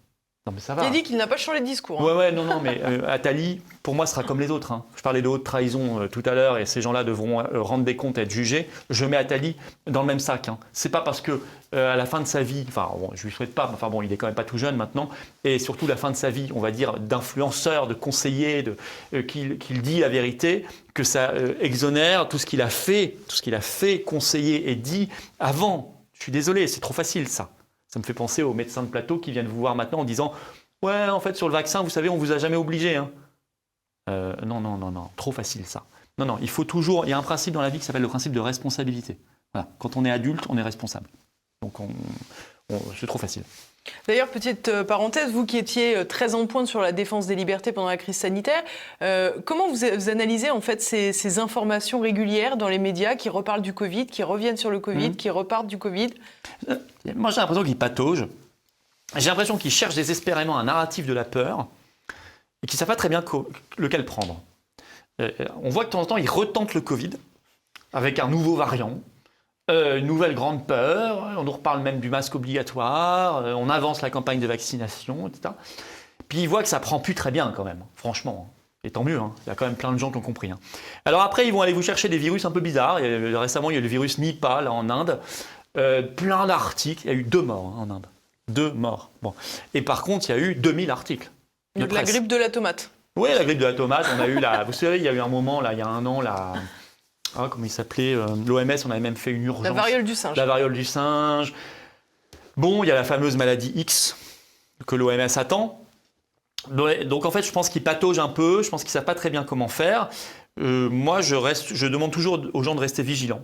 non 0.47 0.53
mais 0.53 0.60
ça 0.60 0.75
va. 0.75 0.84
Il 0.84 0.88
a 0.88 0.89
dit 0.91 1.01
qu'il 1.01 1.17
n'a 1.17 1.25
pas 1.25 1.38
changé 1.38 1.60
de 1.60 1.65
discours. 1.65 1.99
hein. 1.99 2.05
Ouais, 2.05 2.13
ouais, 2.13 2.31
non, 2.31 2.43
non, 2.43 2.62
mais 2.62 2.79
euh, 2.84 3.01
Attali, 3.08 3.62
pour 3.81 3.95
moi, 3.95 4.05
sera 4.05 4.21
comme 4.23 4.39
les 4.39 4.51
autres. 4.51 4.71
hein. 4.71 4.86
Je 4.95 5.01
parlais 5.01 5.23
de 5.23 5.27
haute 5.27 5.43
trahison 5.43 6.01
euh, 6.01 6.08
tout 6.08 6.21
à 6.23 6.36
l'heure 6.36 6.60
et 6.60 6.67
ces 6.67 6.84
gens-là 6.84 7.03
devront 7.03 7.39
euh, 7.39 7.62
rendre 7.62 7.84
des 7.84 7.95
comptes 7.95 8.19
et 8.19 8.21
être 8.21 8.29
jugés. 8.31 8.69
Je 8.91 9.05
mets 9.05 9.17
Attali 9.17 9.55
dans 9.88 10.01
le 10.01 10.08
même 10.08 10.19
sac. 10.19 10.47
Hein. 10.47 10.60
C'est 10.71 10.89
pas 10.89 11.01
parce 11.01 11.19
que 11.19 11.41
euh, 11.73 11.91
à 11.93 11.95
la 11.95 12.05
fin 12.05 12.21
de 12.21 12.27
sa 12.27 12.43
vie, 12.43 12.63
enfin, 12.67 12.88
bon, 12.99 13.10
je 13.15 13.23
lui 13.23 13.31
souhaite 13.34 13.55
pas, 13.55 13.65
mais 13.67 13.73
enfin 13.73 13.89
bon, 13.89 14.03
il 14.03 14.13
est 14.13 14.17
quand 14.17 14.27
même 14.27 14.36
pas 14.36 14.43
tout 14.43 14.60
jeune 14.60 14.75
maintenant, 14.75 15.10
et 15.43 15.58
surtout 15.58 15.88
la 15.88 15.95
fin 15.95 16.12
de 16.12 16.15
sa 16.15 16.29
vie, 16.29 16.49
on 16.53 16.60
va 16.60 16.69
dire, 16.69 16.99
d'influenceur, 16.99 17.88
de 17.88 17.95
conseiller, 17.95 18.62
de, 18.62 18.75
qu'il 19.21 19.58
qu'il 19.58 19.81
dit 19.81 19.99
la 20.01 20.10
vérité, 20.10 20.65
que 20.93 21.03
ça 21.03 21.34
exonère 21.60 22.29
tout 22.29 22.38
ce 22.38 22.45
qu'il 22.45 22.62
a 22.62 22.69
fait, 22.69 23.15
tout 23.27 23.36
ce 23.36 23.41
qu'il 23.41 23.55
a 23.55 23.62
fait, 23.62 24.01
conseillé 24.01 24.69
et 24.69 24.75
dit 24.75 25.10
avant. 25.39 25.95
Je 26.13 26.21
suis 26.23 26.31
désolé, 26.31 26.67
c'est 26.67 26.79
trop 26.81 26.93
facile 26.93 27.27
ça. 27.27 27.49
Ça 27.95 27.99
me 27.99 28.03
fait 28.03 28.13
penser 28.13 28.43
aux 28.43 28.53
médecins 28.53 28.84
de 28.84 28.89
plateau 28.89 29.19
qui 29.19 29.31
viennent 29.31 29.47
vous 29.47 29.55
voir 29.58 29.73
maintenant 29.73 29.99
en 29.99 30.03
disant 30.03 30.34
Ouais, 30.84 31.08
en 31.08 31.21
fait, 31.21 31.38
sur 31.38 31.47
le 31.47 31.53
vaccin, 31.53 31.81
vous 31.81 31.89
savez, 31.89 32.10
on 32.10 32.17
vous 32.17 32.34
a 32.34 32.38
jamais 32.39 32.58
obligé. 32.58 32.97
hein. 32.97 33.10
Euh, 34.10 34.36
non, 34.45 34.60
non, 34.60 34.75
non, 34.77 34.91
non, 34.91 35.10
trop 35.15 35.31
facile 35.31 35.65
ça. 35.65 35.86
Non, 36.17 36.25
non, 36.25 36.38
il 36.41 36.49
faut 36.49 36.65
toujours. 36.65 37.05
Il 37.05 37.10
y 37.12 37.13
a 37.13 37.17
un 37.17 37.23
principe 37.23 37.53
dans 37.53 37.62
la 37.62 37.69
vie 37.69 37.79
qui 37.79 37.86
s'appelle 37.86 38.01
le 38.01 38.10
principe 38.10 38.34
de 38.34 38.41
responsabilité. 38.41 39.17
Quand 39.79 39.95
on 39.95 40.03
est 40.03 40.12
adulte, 40.12 40.43
on 40.49 40.58
est 40.58 40.62
responsable. 40.62 41.08
Donc, 41.62 41.79
on, 41.79 41.88
on- 42.69 42.81
c'est 42.99 43.08
trop 43.08 43.17
facile. 43.17 43.43
D'ailleurs, 44.07 44.29
petite 44.29 44.67
euh, 44.67 44.83
parenthèse, 44.83 45.31
vous 45.31 45.45
qui 45.45 45.57
étiez 45.57 45.97
euh, 45.97 46.03
très 46.03 46.35
en 46.35 46.45
pointe 46.47 46.67
sur 46.67 46.81
la 46.81 46.91
défense 46.91 47.27
des 47.27 47.35
libertés 47.35 47.71
pendant 47.71 47.87
la 47.87 47.97
crise 47.97 48.17
sanitaire, 48.17 48.63
euh, 49.01 49.31
comment 49.45 49.67
vous, 49.67 49.83
analysez 50.09 50.49
en 50.51 50.61
fait 50.61 50.81
ces, 50.81 51.13
ces 51.13 51.39
informations 51.39 51.99
régulières 51.99 52.57
dans 52.57 52.67
les 52.67 52.79
médias 52.79 53.15
qui 53.15 53.29
reparlent 53.29 53.61
du 53.61 53.73
Covid, 53.73 54.07
qui 54.07 54.23
reviennent 54.23 54.57
sur 54.57 54.69
le 54.69 54.79
Covid, 54.79 55.09
Mhm. 55.09 55.15
qui 55.15 55.29
repartent 55.29 55.67
du 55.67 55.77
Covid? 55.77 56.09
Moi, 57.15 57.31
j'ai 57.31 57.41
l'impression 57.41 57.63
qu'il 57.63 57.77
patauge. 57.77 58.27
J'ai 59.15 59.29
l'impression 59.29 59.57
qu'il 59.57 59.71
cherche 59.71 59.95
désespérément 59.95 60.57
un 60.57 60.63
narratif 60.63 61.05
de 61.05 61.13
la 61.13 61.23
peur 61.23 61.67
et 62.63 62.67
qu'il 62.67 62.75
ne 62.75 62.79
sait 62.79 62.85
pas 62.85 62.95
très 62.95 63.09
bien 63.09 63.23
lequel 63.77 64.05
prendre. 64.05 64.41
Euh, 65.21 65.29
on 65.61 65.69
voit 65.69 65.83
que 65.83 65.89
de 65.89 65.91
temps 65.91 66.01
en 66.01 66.05
temps, 66.05 66.17
il 66.17 66.29
retente 66.29 66.73
le 66.73 66.81
Covid 66.81 67.11
avec 67.93 68.19
un 68.19 68.27
nouveau 68.27 68.55
variant, 68.55 68.99
euh, 69.69 69.97
une 69.97 70.06
nouvelle 70.08 70.36
grande 70.36 70.65
peur. 70.67 71.32
On 71.38 71.43
nous 71.43 71.51
reparle 71.51 71.82
même 71.82 71.99
du 71.99 72.10
masque 72.10 72.36
obligatoire. 72.36 73.38
euh, 73.45 73.54
on 73.54 73.69
avance 73.69 74.01
la 74.01 74.10
campagne 74.10 74.39
de 74.39 74.47
vaccination, 74.47 75.28
etc. 75.28 75.54
Puis 76.30 76.39
il 76.39 76.47
voit 76.49 76.63
que 76.63 76.69
ça 76.69 76.80
prend 76.80 76.99
plus 76.99 77.15
très 77.15 77.32
bien 77.32 77.54
quand 77.56 77.63
même, 77.63 77.84
franchement. 77.95 78.51
Et 78.84 78.91
tant 78.91 79.04
mieux, 79.04 79.17
hein. 79.19 79.32
il 79.45 79.49
y 79.49 79.51
a 79.51 79.56
quand 79.56 79.65
même 79.65 79.75
plein 79.75 79.91
de 79.91 79.97
gens 79.97 80.12
qui 80.12 80.17
ont 80.17 80.21
compris. 80.21 80.51
hein. 80.51 80.60
Alors 81.06 81.21
après, 81.21 81.47
ils 81.47 81.51
vont 81.54 81.62
aller 81.62 81.73
vous 81.73 81.82
chercher 81.82 82.08
des 82.10 82.19
virus 82.19 82.45
un 82.45 82.51
peu 82.51 82.60
bizarres. 82.60 82.99
Il 82.99 83.32
y 83.32 83.36
a- 83.36 83.39
récemment, 83.39 83.71
il 83.71 83.73
y 83.73 83.78
a 83.78 83.80
eu 83.80 83.84
le 83.84 83.88
virus 83.88 84.19
Nipah 84.19 84.62
là, 84.62 84.71
en 84.71 84.89
Inde. 84.89 85.19
Euh, 85.78 86.01
plein 86.04 86.45
d'articles. 86.45 87.01
Il 87.06 87.08
y 87.08 87.12
a 87.12 87.17
eu 87.17 87.23
deux 87.23 87.41
morts 87.41 87.73
hein, 87.78 87.88
en 87.89 87.95
Inde. 87.95 88.06
Deux 88.47 88.71
morts. 88.71 89.10
Bon. 89.23 89.34
Et 89.73 89.82
par 89.82 90.04
contre, 90.04 90.30
il 90.30 90.36
y 90.36 90.36
a 90.36 90.39
eu 90.39 90.54
2000 90.56 90.91
articles. 90.91 91.32
de 91.75 91.86
la 91.86 92.04
grippe 92.04 92.28
de 92.28 92.36
la 92.36 92.49
tomate. 92.49 92.91
Oui, 93.17 93.30
la 93.36 93.43
grippe 93.43 93.58
de 93.58 93.65
la 93.65 93.73
tomate. 93.73 94.06
On 94.17 94.21
a 94.21 94.28
eu 94.28 94.39
la. 94.39 94.63
Vous 94.65 94.73
savez, 94.73 94.97
il 94.97 95.04
y 95.04 95.08
a 95.08 95.13
eu 95.13 95.19
un 95.19 95.28
moment, 95.28 95.62
là, 95.62 95.73
il 95.73 95.80
y 95.80 95.82
a 95.82 95.88
un 95.88 96.06
an, 96.06 96.21
la. 96.21 96.54
Ah, 97.37 97.47
comment 97.51 97.65
il 97.65 97.69
s'appelait 97.69 98.15
L'OMS, 98.45 98.71
on 98.85 98.91
avait 98.91 98.99
même 98.99 99.15
fait 99.15 99.31
une 99.31 99.43
urgence. 99.43 99.63
La 99.63 99.71
variole 99.71 100.03
du 100.03 100.15
singe. 100.15 100.37
La 100.37 100.45
variole 100.45 100.73
du 100.73 100.85
singe. 100.85 101.53
Bon, 102.57 102.83
il 102.83 102.87
y 102.87 102.91
a 102.91 102.95
la 102.95 103.03
fameuse 103.03 103.35
maladie 103.35 103.71
X 103.75 104.15
que 104.87 104.95
l'OMS 104.95 105.27
attend. 105.37 105.81
Donc 106.69 107.25
en 107.25 107.31
fait, 107.31 107.43
je 107.43 107.51
pense 107.51 107.69
qu'ils 107.69 107.83
pataugent 107.83 108.19
un 108.19 108.29
peu, 108.29 108.63
je 108.63 108.69
pense 108.69 108.83
qu'ils 108.83 108.89
ne 108.89 108.93
savent 108.93 109.05
pas 109.05 109.15
très 109.15 109.29
bien 109.29 109.43
comment 109.43 109.67
faire. 109.67 110.09
Euh, 110.59 110.89
moi, 110.89 111.21
je, 111.21 111.35
reste, 111.35 111.73
je 111.73 111.85
demande 111.87 112.11
toujours 112.11 112.41
aux 112.53 112.63
gens 112.63 112.75
de 112.75 112.79
rester 112.79 113.03
vigilants. 113.03 113.43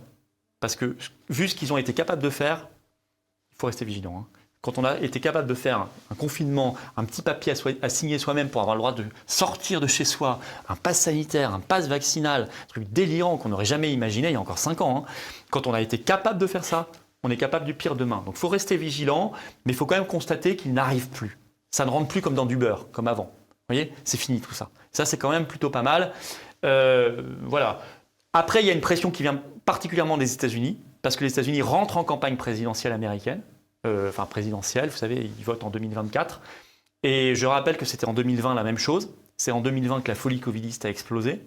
Parce 0.60 0.76
que 0.76 0.96
vu 1.28 1.48
ce 1.48 1.54
qu'ils 1.54 1.72
ont 1.72 1.76
été 1.76 1.92
capables 1.92 2.22
de 2.22 2.30
faire, 2.30 2.68
il 3.54 3.58
faut 3.58 3.66
rester 3.66 3.84
vigilant. 3.84 4.26
hein. 4.26 4.38
Quand 4.62 4.78
on 4.78 4.84
a 4.84 4.96
été 5.00 5.18
capable 5.18 5.48
de 5.48 5.54
faire 5.54 5.88
un 6.10 6.14
confinement, 6.14 6.76
un 6.96 7.04
petit 7.04 7.20
papier 7.20 7.52
à, 7.82 7.88
signer 7.88 8.20
soi-même 8.20 8.48
pour 8.48 8.60
avoir 8.60 8.76
le 8.76 8.78
droit 8.78 8.92
de 8.92 9.04
sortir 9.26 9.80
de 9.80 9.88
chez 9.88 10.04
soi, 10.04 10.38
un 10.68 10.76
pass 10.76 11.00
sanitaire, 11.00 11.52
un 11.52 11.58
pass 11.58 11.88
vaccinal, 11.88 12.42
un 12.44 12.66
truc 12.68 12.92
délirant 12.92 13.38
qu'on 13.38 13.48
n'aurait 13.48 13.64
jamais 13.64 13.92
imaginé 13.92 14.28
il 14.28 14.34
y 14.34 14.36
a 14.36 14.40
encore 14.40 14.58
5 14.58 14.80
ans. 14.80 14.98
hein. 15.04 15.12
Quand 15.50 15.66
on 15.66 15.74
a 15.74 15.80
été 15.80 15.98
capable 15.98 16.38
de 16.38 16.46
faire 16.46 16.64
ça, 16.64 16.86
on 17.24 17.30
est 17.30 17.36
capable 17.36 17.64
du 17.64 17.74
pire 17.74 17.96
demain. 17.96 18.22
Donc 18.24 18.36
il 18.36 18.38
faut 18.38 18.48
rester 18.48 18.76
vigilant, 18.76 19.32
mais 19.64 19.72
il 19.72 19.76
faut 19.76 19.84
quand 19.84 19.96
même 19.96 20.06
constater 20.06 20.54
qu'il 20.54 20.72
n'arrive 20.74 21.08
plus. 21.08 21.38
Ça 21.72 21.84
ne 21.84 21.90
rentre 21.90 22.06
plus 22.06 22.20
comme 22.20 22.34
dans 22.34 22.46
du 22.46 22.56
beurre, 22.56 22.86
comme 22.92 23.08
avant. 23.08 23.32
Vous 23.48 23.74
voyez? 23.74 23.92
C'est 24.04 24.16
fini 24.16 24.40
tout 24.40 24.54
ça. 24.54 24.68
Ça, 24.92 25.04
c'est 25.04 25.16
quand 25.16 25.30
même 25.30 25.46
plutôt 25.46 25.70
pas 25.70 25.82
mal. 25.82 26.12
Euh, 26.64 27.20
voilà. 27.46 27.80
Après, 28.32 28.62
il 28.62 28.66
y 28.66 28.70
a 28.70 28.74
une 28.74 28.80
pression 28.80 29.10
qui 29.10 29.24
vient 29.24 29.42
particulièrement 29.64 30.18
des 30.18 30.32
États-Unis, 30.34 30.78
parce 31.02 31.16
que 31.16 31.24
les 31.24 31.32
États-Unis 31.32 31.62
rentrent 31.62 31.96
en 31.96 32.04
campagne 32.04 32.36
présidentielle 32.36 32.92
américaine, 32.92 33.40
euh, 33.86 34.08
enfin 34.08 34.26
présidentielle, 34.26 34.88
vous 34.90 34.96
savez, 34.96 35.30
ils 35.38 35.44
votent 35.44 35.64
en 35.64 35.70
2024. 35.70 36.40
Et 37.02 37.34
je 37.34 37.46
rappelle 37.46 37.76
que 37.76 37.84
c'était 37.84 38.06
en 38.06 38.12
2020 38.14 38.54
la 38.54 38.62
même 38.64 38.78
chose. 38.78 39.10
C'est 39.36 39.50
en 39.50 39.60
2020 39.60 40.02
que 40.02 40.08
la 40.08 40.14
folie 40.14 40.40
covidiste 40.40 40.84
a 40.84 40.88
explosé. 40.90 41.40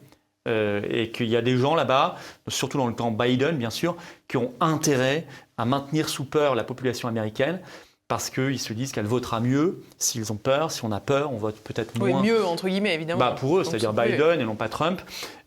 euh, 0.47 0.81
et 0.91 1.09
qu'il 1.09 1.27
y 1.27 1.35
a 1.35 1.41
des 1.41 1.57
gens 1.57 1.73
là-bas, 1.73 2.17
surtout 2.49 2.77
dans 2.77 2.85
le 2.85 2.93
camp 2.93 3.09
Biden, 3.09 3.57
bien 3.57 3.71
sûr, 3.71 3.95
qui 4.27 4.37
ont 4.37 4.53
intérêt 4.59 5.25
à 5.57 5.65
maintenir 5.65 6.07
sous 6.07 6.23
peur 6.25 6.53
la 6.53 6.63
population 6.63 7.07
américaine 7.07 7.59
parce 8.07 8.29
qu'ils 8.29 8.59
se 8.59 8.71
disent 8.73 8.91
qu'elle 8.91 9.07
votera 9.07 9.39
mieux 9.39 9.81
s'ils 9.97 10.31
ont 10.31 10.35
peur. 10.37 10.69
Si 10.69 10.85
on 10.85 10.91
a 10.91 10.99
peur, 10.99 11.33
on 11.33 11.37
vote 11.37 11.55
peut-être 11.63 11.93
Oui, 11.99 12.11
moins. 12.11 12.21
mieux 12.21 12.45
entre 12.45 12.67
guillemets 12.67 12.93
évidemment. 12.93 13.19
Bah 13.21 13.31
pour 13.39 13.57
eux, 13.57 13.63
c'est-à-dire 13.63 13.91
c'est- 13.97 14.11
Biden 14.11 14.39
et 14.39 14.43
non 14.45 14.53
pas 14.55 14.69
Trump. 14.69 15.01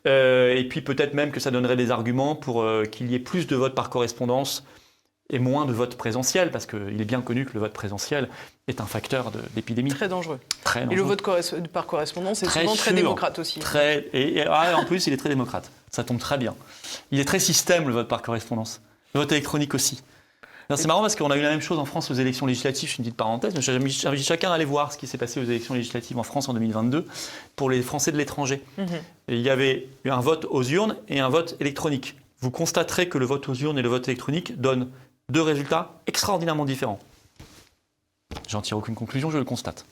Euh, 0.05 0.53
et 0.53 0.65
puis 0.67 0.81
peut-être 0.81 1.13
même 1.13 1.31
que 1.31 1.39
ça 1.39 1.49
donnerait 1.51 1.77
des 1.77 1.91
arguments 1.91 2.35
pour 2.35 2.61
euh, 2.63 2.83
qu'il 2.83 3.09
y 3.09 3.15
ait 3.15 3.19
plus 3.19 3.47
de 3.47 3.55
votes 3.55 3.75
par 3.75 3.89
correspondance 3.89 4.65
et 5.29 5.39
moins 5.39 5.65
de 5.65 5.73
votes 5.73 5.95
présentiels, 5.95 6.51
parce 6.51 6.65
qu'il 6.65 6.99
est 7.01 7.05
bien 7.05 7.21
connu 7.21 7.45
que 7.45 7.53
le 7.53 7.59
vote 7.59 7.73
présentiel 7.73 8.29
est 8.67 8.81
un 8.81 8.85
facteur 8.85 9.31
d'épidémie 9.55 9.89
Très 9.91 10.07
dangereux. 10.07 10.39
très 10.63 10.83
Et 10.89 10.95
le 10.95 11.01
vote 11.01 11.21
corres- 11.21 11.67
par 11.71 11.85
correspondance 11.85 12.43
est 12.43 12.47
Très 12.47 12.61
souvent 12.61 12.75
très 12.75 12.93
démocrate 12.93 13.39
aussi. 13.39 13.59
Très, 13.59 14.07
et, 14.13 14.37
et- 14.39 14.45
ah, 14.47 14.75
en 14.77 14.85
plus, 14.85 15.07
il 15.07 15.13
est 15.13 15.17
très 15.17 15.29
démocrate. 15.29 15.71
Ça 15.91 16.03
tombe 16.03 16.19
très 16.19 16.37
bien. 16.37 16.55
Il 17.11 17.19
est 17.19 17.25
très 17.25 17.39
système, 17.39 17.87
le 17.87 17.93
vote 17.93 18.07
par 18.07 18.21
correspondance. 18.21 18.81
Le 19.13 19.21
vote 19.21 19.31
électronique 19.31 19.73
aussi. 19.73 20.01
C'est 20.75 20.85
marrant 20.85 21.01
parce 21.01 21.15
qu'on 21.15 21.31
a 21.31 21.35
eu 21.37 21.41
la 21.41 21.49
même 21.49 21.61
chose 21.61 21.79
en 21.79 21.85
France 21.85 22.11
aux 22.11 22.13
élections 22.13 22.45
législatives, 22.45 22.87
je 22.89 22.93
fais 22.93 22.99
une 22.99 23.05
petite 23.05 23.17
parenthèse, 23.17 23.55
mais 23.55 23.61
j'invite 23.61 24.23
chacun 24.23 24.51
à 24.51 24.53
aller 24.53 24.65
voir 24.65 24.93
ce 24.93 24.99
qui 24.99 25.07
s'est 25.07 25.17
passé 25.17 25.39
aux 25.39 25.43
élections 25.43 25.73
législatives 25.73 26.19
en 26.19 26.21
France 26.23 26.47
en 26.47 26.53
2022 26.53 27.07
pour 27.55 27.71
les 27.71 27.81
Français 27.81 28.11
de 28.11 28.17
l'étranger. 28.17 28.61
Mhm. 28.77 28.85
Il 29.29 29.39
y 29.41 29.49
avait 29.49 29.87
un 30.05 30.19
vote 30.19 30.45
aux 30.47 30.61
urnes 30.63 30.95
et 31.07 31.21
un 31.21 31.29
vote 31.29 31.55
électronique. 31.59 32.17
Vous 32.41 32.51
constaterez 32.51 33.09
que 33.09 33.17
le 33.17 33.25
vote 33.25 33.49
aux 33.49 33.55
urnes 33.55 33.79
et 33.79 33.81
le 33.81 33.89
vote 33.89 34.07
électronique 34.07 34.61
donnent 34.61 34.89
deux 35.29 35.41
résultats 35.41 35.93
extraordinairement 36.07 36.65
différents. 36.65 36.99
J'en 38.47 38.61
tire 38.61 38.77
aucune 38.77 38.95
conclusion, 38.95 39.31
je 39.31 39.37
le 39.37 39.45
constate. 39.45 39.85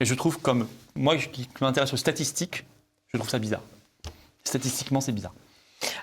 Et 0.00 0.04
je 0.04 0.14
trouve 0.14 0.38
comme 0.38 0.66
moi 0.94 1.16
qui 1.16 1.48
m'intéresse 1.60 1.92
aux 1.92 1.96
statistiques, 1.96 2.64
je 3.08 3.18
trouve 3.18 3.30
ça 3.30 3.38
bizarre. 3.38 3.62
Statistiquement, 4.44 5.00
c'est 5.00 5.12
bizarre. 5.12 5.34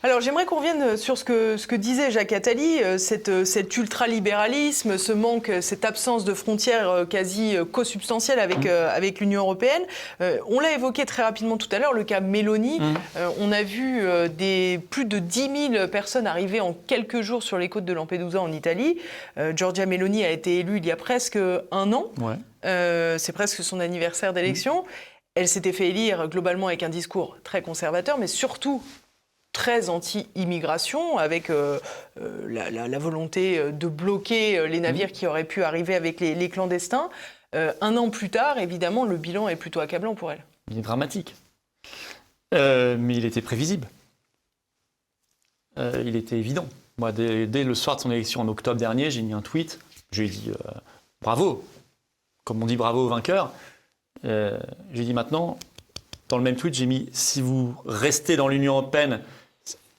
Alors 0.05 0.21
j'aimerais 0.21 0.45
qu'on 0.45 0.57
revienne 0.57 0.97
sur 0.97 1.17
ce 1.17 1.23
que, 1.23 1.57
ce 1.57 1.65
que 1.65 1.75
disait 1.75 2.11
Jacques 2.11 2.31
Attali, 2.31 2.81
euh, 2.83 2.99
cette, 2.99 3.29
euh, 3.29 3.43
cet 3.43 3.75
ultralibéralisme, 3.75 4.99
ce 4.99 5.11
manque, 5.11 5.49
euh, 5.49 5.61
cette 5.61 5.83
absence 5.83 6.23
de 6.25 6.35
frontières 6.35 6.89
euh, 6.89 7.05
quasi 7.05 7.57
co-substantielles 7.71 8.39
avec, 8.39 8.55
Mmh. 8.65 8.69
avec 8.69 9.19
l'Union 9.19 9.41
européenne. 9.41 9.83
On 10.47 10.59
l'a 10.59 10.73
évoqué 10.73 11.05
très 11.05 11.23
rapidement 11.23 11.57
tout 11.57 11.67
à 11.71 11.79
l'heure, 11.79 11.93
le 11.93 12.03
cas 12.03 12.19
Mélanie. 12.19 12.79
Mmh. 12.79 12.95
On 13.39 13.51
a 13.51 13.63
vu 13.63 14.03
des, 14.29 14.79
plus 14.89 15.05
de 15.05 15.19
10 15.19 15.71
000 15.73 15.87
personnes 15.87 16.25
arriver 16.25 16.61
en 16.61 16.73
quelques 16.73 17.21
jours 17.21 17.43
sur 17.43 17.57
les 17.57 17.67
côtes 17.67 17.85
de 17.85 17.93
Lampedusa 17.93 18.41
en 18.41 18.51
Italie. 18.51 18.97
Giorgia 19.55 19.85
Meloni 19.85 20.23
a 20.23 20.31
été 20.31 20.59
élue 20.59 20.77
il 20.77 20.85
y 20.85 20.91
a 20.91 20.95
presque 20.95 21.37
un 21.71 21.93
an. 21.93 22.11
Ouais. 22.19 23.17
C'est 23.19 23.33
presque 23.33 23.63
son 23.63 23.79
anniversaire 23.79 24.33
d'élection. 24.33 24.85
elle 25.35 25.47
s'était 25.47 25.73
fait 25.73 25.89
élire 25.89 26.27
globalement 26.29 26.67
avec 26.67 26.81
un 26.83 26.89
discours 26.89 27.37
très 27.43 27.61
conservateur, 27.61 28.17
mais 28.17 28.27
surtout 28.27 28.81
très 29.55 29.87
anti-immigration, 29.89 31.17
avec 31.17 31.49
euh, 31.49 31.79
euh, 32.19 32.45
la, 32.49 32.69
la- 32.69 32.89
la 32.89 32.99
volonté 32.99 33.57
euh, 33.57 33.71
de 33.71 33.87
bloquer 33.87 34.67
les 34.67 34.81
navires 34.81 35.13
qui 35.13 35.25
auraient 35.25 35.45
pu 35.45 35.63
arriver 35.63 35.95
avec 35.95 36.19
les, 36.19 36.35
les 36.35 36.49
clandestins. 36.49 37.09
Euh, 37.55 37.71
un 37.79 37.95
an 37.95 38.09
plus 38.09 38.29
tard, 38.29 38.57
évidemment, 38.57 39.05
le 39.05 39.15
bilan 39.15 39.47
est 39.47 39.55
plutôt 39.55 39.79
accablant 39.79 40.13
pour 40.13 40.29
elle. 40.33 40.43
Il 40.69 40.77
est 40.77 40.81
dramatique. 40.81 41.35
Euh, 42.53 42.97
mais 42.99 43.15
il 43.15 43.23
était 43.25 43.41
prévisible. 43.41 43.87
Il 45.77 46.15
était 46.15 46.37
évident. 46.37 46.67
Moi, 46.97 47.11
dès, 47.11 47.47
dès 47.47 47.63
le 47.63 47.75
soir 47.75 47.95
de 47.97 48.01
son 48.01 48.11
élection 48.11 48.41
en 48.41 48.47
octobre 48.47 48.79
dernier, 48.79 49.09
j'ai 49.11 49.21
mis 49.21 49.33
un 49.33 49.41
tweet. 49.41 49.79
Je 50.11 50.21
lui 50.21 50.27
ai 50.27 50.31
dit 50.31 50.51
bravo. 51.21 51.65
Comme 52.45 52.61
on 52.63 52.65
dit 52.65 52.77
bravo 52.77 53.05
au 53.05 53.09
vainqueur. 53.09 53.51
J'ai 54.23 55.03
dit 55.03 55.13
maintenant, 55.13 55.57
dans 56.29 56.37
le 56.37 56.43
même 56.43 56.55
tweet, 56.55 56.73
j'ai 56.73 56.85
mis 56.85 57.09
si 57.11 57.41
vous 57.41 57.75
restez 57.85 58.37
dans 58.37 58.47
l'Union 58.47 58.77
européenne, 58.77 59.19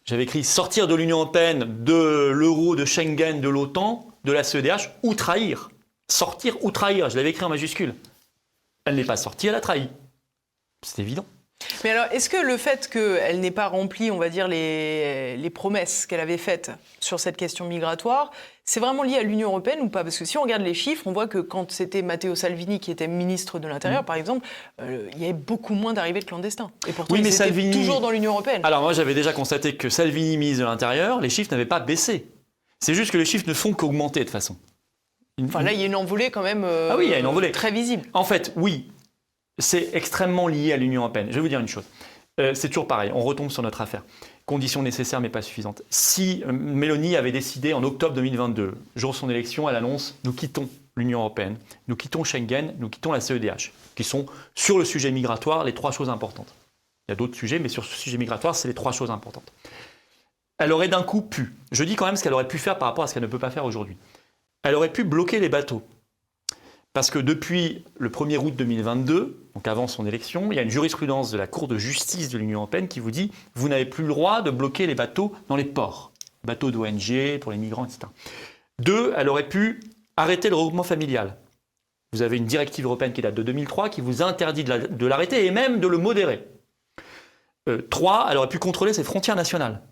j'avais 0.06 0.22
écrit 0.22 0.44
sortir 0.44 0.86
de 0.86 0.94
l'Union 0.94 1.18
européenne, 1.18 1.84
de 1.84 2.30
l'euro, 2.32 2.76
de 2.76 2.84
Schengen, 2.84 3.40
de 3.40 3.48
l'OTAN, 3.48 4.06
de 4.24 4.32
la 4.32 4.44
CEDH, 4.44 4.90
ou 5.02 5.14
trahir. 5.14 5.70
Sortir 6.08 6.62
ou 6.64 6.70
trahir. 6.70 7.10
Je 7.10 7.16
l'avais 7.16 7.30
écrit 7.30 7.44
en 7.44 7.48
majuscule. 7.48 7.94
Elle 8.84 8.94
n'est 8.94 9.04
pas 9.04 9.16
sortie, 9.16 9.48
elle 9.48 9.56
a 9.56 9.60
trahi. 9.60 9.88
C'est 10.82 11.02
évident. 11.02 11.26
Mais 11.82 11.90
alors, 11.90 12.06
est-ce 12.12 12.28
que 12.30 12.36
le 12.36 12.56
fait 12.56 12.88
qu'elle 12.88 13.40
n'ait 13.40 13.50
pas 13.50 13.66
rempli, 13.66 14.10
on 14.10 14.18
va 14.18 14.28
dire, 14.28 14.46
les, 14.46 15.36
les 15.36 15.50
promesses 15.50 16.06
qu'elle 16.06 16.20
avait 16.20 16.38
faites 16.38 16.70
sur 17.00 17.18
cette 17.18 17.36
question 17.36 17.66
migratoire, 17.66 18.30
c'est 18.68 18.80
vraiment 18.80 19.04
lié 19.04 19.16
à 19.16 19.22
l'Union 19.22 19.48
européenne 19.48 19.78
ou 19.80 19.88
pas? 19.88 20.02
Parce 20.02 20.18
que 20.18 20.24
si 20.24 20.36
on 20.38 20.42
regarde 20.42 20.62
les 20.62 20.74
chiffres, 20.74 21.04
on 21.06 21.12
voit 21.12 21.28
que 21.28 21.38
quand 21.38 21.70
c'était 21.70 22.02
Matteo 22.02 22.34
Salvini 22.34 22.80
qui 22.80 22.90
était 22.90 23.06
ministre 23.06 23.58
de 23.60 23.68
l'Intérieur, 23.68 24.04
par 24.04 24.16
exemple, 24.16 24.46
euh, 24.80 25.08
il 25.14 25.20
y 25.20 25.24
avait 25.24 25.32
beaucoup 25.32 25.74
moins 25.74 25.92
d'arrivées 25.94 26.20
de 26.20 26.24
clandestins. 26.24 26.70
Et 26.88 26.92
pourtant, 26.92 27.14
Oui, 27.14 27.20
ils 27.20 27.22
mais 27.22 27.28
étaient 27.28 27.36
Salvini- 27.38 27.72
toujours 27.72 28.00
dans 28.00 28.10
l'Union 28.10 28.32
européenne. 28.32 28.60
Alors 28.64 28.82
moi 28.82 28.92
j'avais 28.92 29.14
déjà 29.14 29.32
constaté 29.32 29.76
que 29.76 29.88
Salvini, 29.88 30.36
ministre 30.36 30.60
de 30.64 30.68
l'Intérieur, 30.68 31.20
les 31.20 31.30
chiffres 31.30 31.50
n'avaient 31.52 31.64
pas 31.64 31.80
baissé. 31.80 32.26
C'est 32.80 32.94
juste 32.94 33.12
que 33.12 33.18
les 33.18 33.24
chiffres 33.24 33.48
ne 33.48 33.54
font 33.54 33.72
qu'augmenter 33.72 34.20
de 34.20 34.24
toute 34.24 34.32
façon. 34.32 34.56
Enfin, 35.42 35.62
là, 35.62 35.72
il 35.72 35.78
y 35.78 35.82
a 35.82 35.86
une 35.86 35.94
envolée 35.96 36.30
quand 36.30 36.42
même 36.42 36.64
euh, 36.64 36.88
Ah 36.92 36.96
oui, 36.96 37.04
il 37.06 37.10
y 37.10 37.14
a 37.14 37.18
une 37.18 37.26
envolée. 37.26 37.52
très 37.52 37.70
visible. 37.70 38.02
En 38.14 38.24
fait, 38.24 38.52
oui, 38.56 38.90
c'est 39.58 39.90
extrêmement 39.94 40.48
lié 40.48 40.72
à 40.72 40.76
l'Union 40.76 41.02
européenne. 41.02 41.26
Je 41.30 41.34
vais 41.34 41.40
vous 41.40 41.48
dire 41.48 41.60
une 41.60 41.68
chose. 41.68 41.84
Euh, 42.38 42.52
c'est 42.54 42.68
toujours 42.68 42.86
pareil, 42.86 43.10
on 43.14 43.22
retombe 43.22 43.50
sur 43.50 43.62
notre 43.62 43.80
affaire. 43.80 44.02
Conditions 44.44 44.82
nécessaires 44.82 45.20
mais 45.20 45.30
pas 45.30 45.40
suffisantes. 45.40 45.82
Si 45.88 46.44
euh, 46.46 46.52
Mélanie 46.52 47.16
avait 47.16 47.32
décidé 47.32 47.72
en 47.72 47.82
octobre 47.82 48.14
2022, 48.14 48.74
jour 48.94 49.12
de 49.12 49.16
son 49.16 49.30
élection, 49.30 49.68
elle 49.68 49.76
annonce 49.76 50.18
nous 50.24 50.32
quittons 50.32 50.68
l'Union 50.96 51.20
européenne, 51.20 51.56
nous 51.88 51.96
quittons 51.96 52.24
Schengen, 52.24 52.74
nous 52.78 52.88
quittons 52.90 53.12
la 53.12 53.20
CEDH, 53.20 53.72
qui 53.94 54.04
sont 54.04 54.26
sur 54.54 54.78
le 54.78 54.84
sujet 54.84 55.10
migratoire 55.10 55.64
les 55.64 55.74
trois 55.74 55.92
choses 55.92 56.10
importantes. 56.10 56.54
Il 57.08 57.12
y 57.12 57.14
a 57.14 57.16
d'autres 57.16 57.36
sujets, 57.36 57.58
mais 57.58 57.68
sur 57.68 57.84
ce 57.84 57.94
sujet 57.94 58.18
migratoire, 58.18 58.54
c'est 58.54 58.68
les 58.68 58.74
trois 58.74 58.92
choses 58.92 59.10
importantes. 59.10 59.52
Elle 60.58 60.72
aurait 60.72 60.88
d'un 60.88 61.02
coup 61.02 61.22
pu, 61.22 61.54
je 61.72 61.84
dis 61.84 61.96
quand 61.96 62.06
même 62.06 62.16
ce 62.16 62.22
qu'elle 62.22 62.32
aurait 62.34 62.48
pu 62.48 62.58
faire 62.58 62.78
par 62.78 62.88
rapport 62.88 63.04
à 63.04 63.06
ce 63.06 63.14
qu'elle 63.14 63.22
ne 63.22 63.28
peut 63.28 63.38
pas 63.38 63.50
faire 63.50 63.64
aujourd'hui. 63.64 63.96
Elle 64.62 64.74
aurait 64.74 64.92
pu 64.92 65.04
bloquer 65.04 65.38
les 65.38 65.48
bateaux. 65.48 65.82
Parce 66.96 67.10
que 67.10 67.18
depuis 67.18 67.84
le 67.98 68.08
1er 68.08 68.38
août 68.38 68.54
2022, 68.56 69.36
donc 69.54 69.68
avant 69.68 69.86
son 69.86 70.06
élection, 70.06 70.50
il 70.50 70.56
y 70.56 70.58
a 70.58 70.62
une 70.62 70.70
jurisprudence 70.70 71.30
de 71.30 71.36
la 71.36 71.46
Cour 71.46 71.68
de 71.68 71.76
justice 71.76 72.30
de 72.30 72.38
l'Union 72.38 72.60
européenne 72.60 72.88
qui 72.88 73.00
vous 73.00 73.10
dit 73.10 73.30
vous 73.54 73.68
n'avez 73.68 73.84
plus 73.84 74.04
le 74.04 74.08
droit 74.08 74.40
de 74.40 74.50
bloquer 74.50 74.86
les 74.86 74.94
bateaux 74.94 75.34
dans 75.48 75.56
les 75.56 75.66
ports. 75.66 76.12
Bateaux 76.44 76.70
d'ONG, 76.70 77.38
pour 77.42 77.52
les 77.52 77.58
migrants, 77.58 77.84
etc. 77.84 77.98
Deux, 78.78 79.12
elle 79.14 79.28
aurait 79.28 79.46
pu 79.50 79.80
arrêter 80.16 80.48
le 80.48 80.56
regroupement 80.56 80.84
familial. 80.84 81.36
Vous 82.14 82.22
avez 82.22 82.38
une 82.38 82.46
directive 82.46 82.86
européenne 82.86 83.12
qui 83.12 83.20
date 83.20 83.34
de 83.34 83.42
2003 83.42 83.90
qui 83.90 84.00
vous 84.00 84.22
interdit 84.22 84.64
de 84.64 84.70
la- 84.70 84.78
de 84.78 85.06
l'arrêter 85.06 85.44
et 85.44 85.50
même 85.50 85.80
de 85.80 85.88
le 85.88 85.98
modérer. 85.98 86.48
Euh, 87.68 87.82
trois, 87.90 88.26
elle 88.30 88.38
aurait 88.38 88.48
pu 88.48 88.58
contrôler 88.58 88.94
ses 88.94 89.04
frontières 89.04 89.36
nationales. 89.36 89.82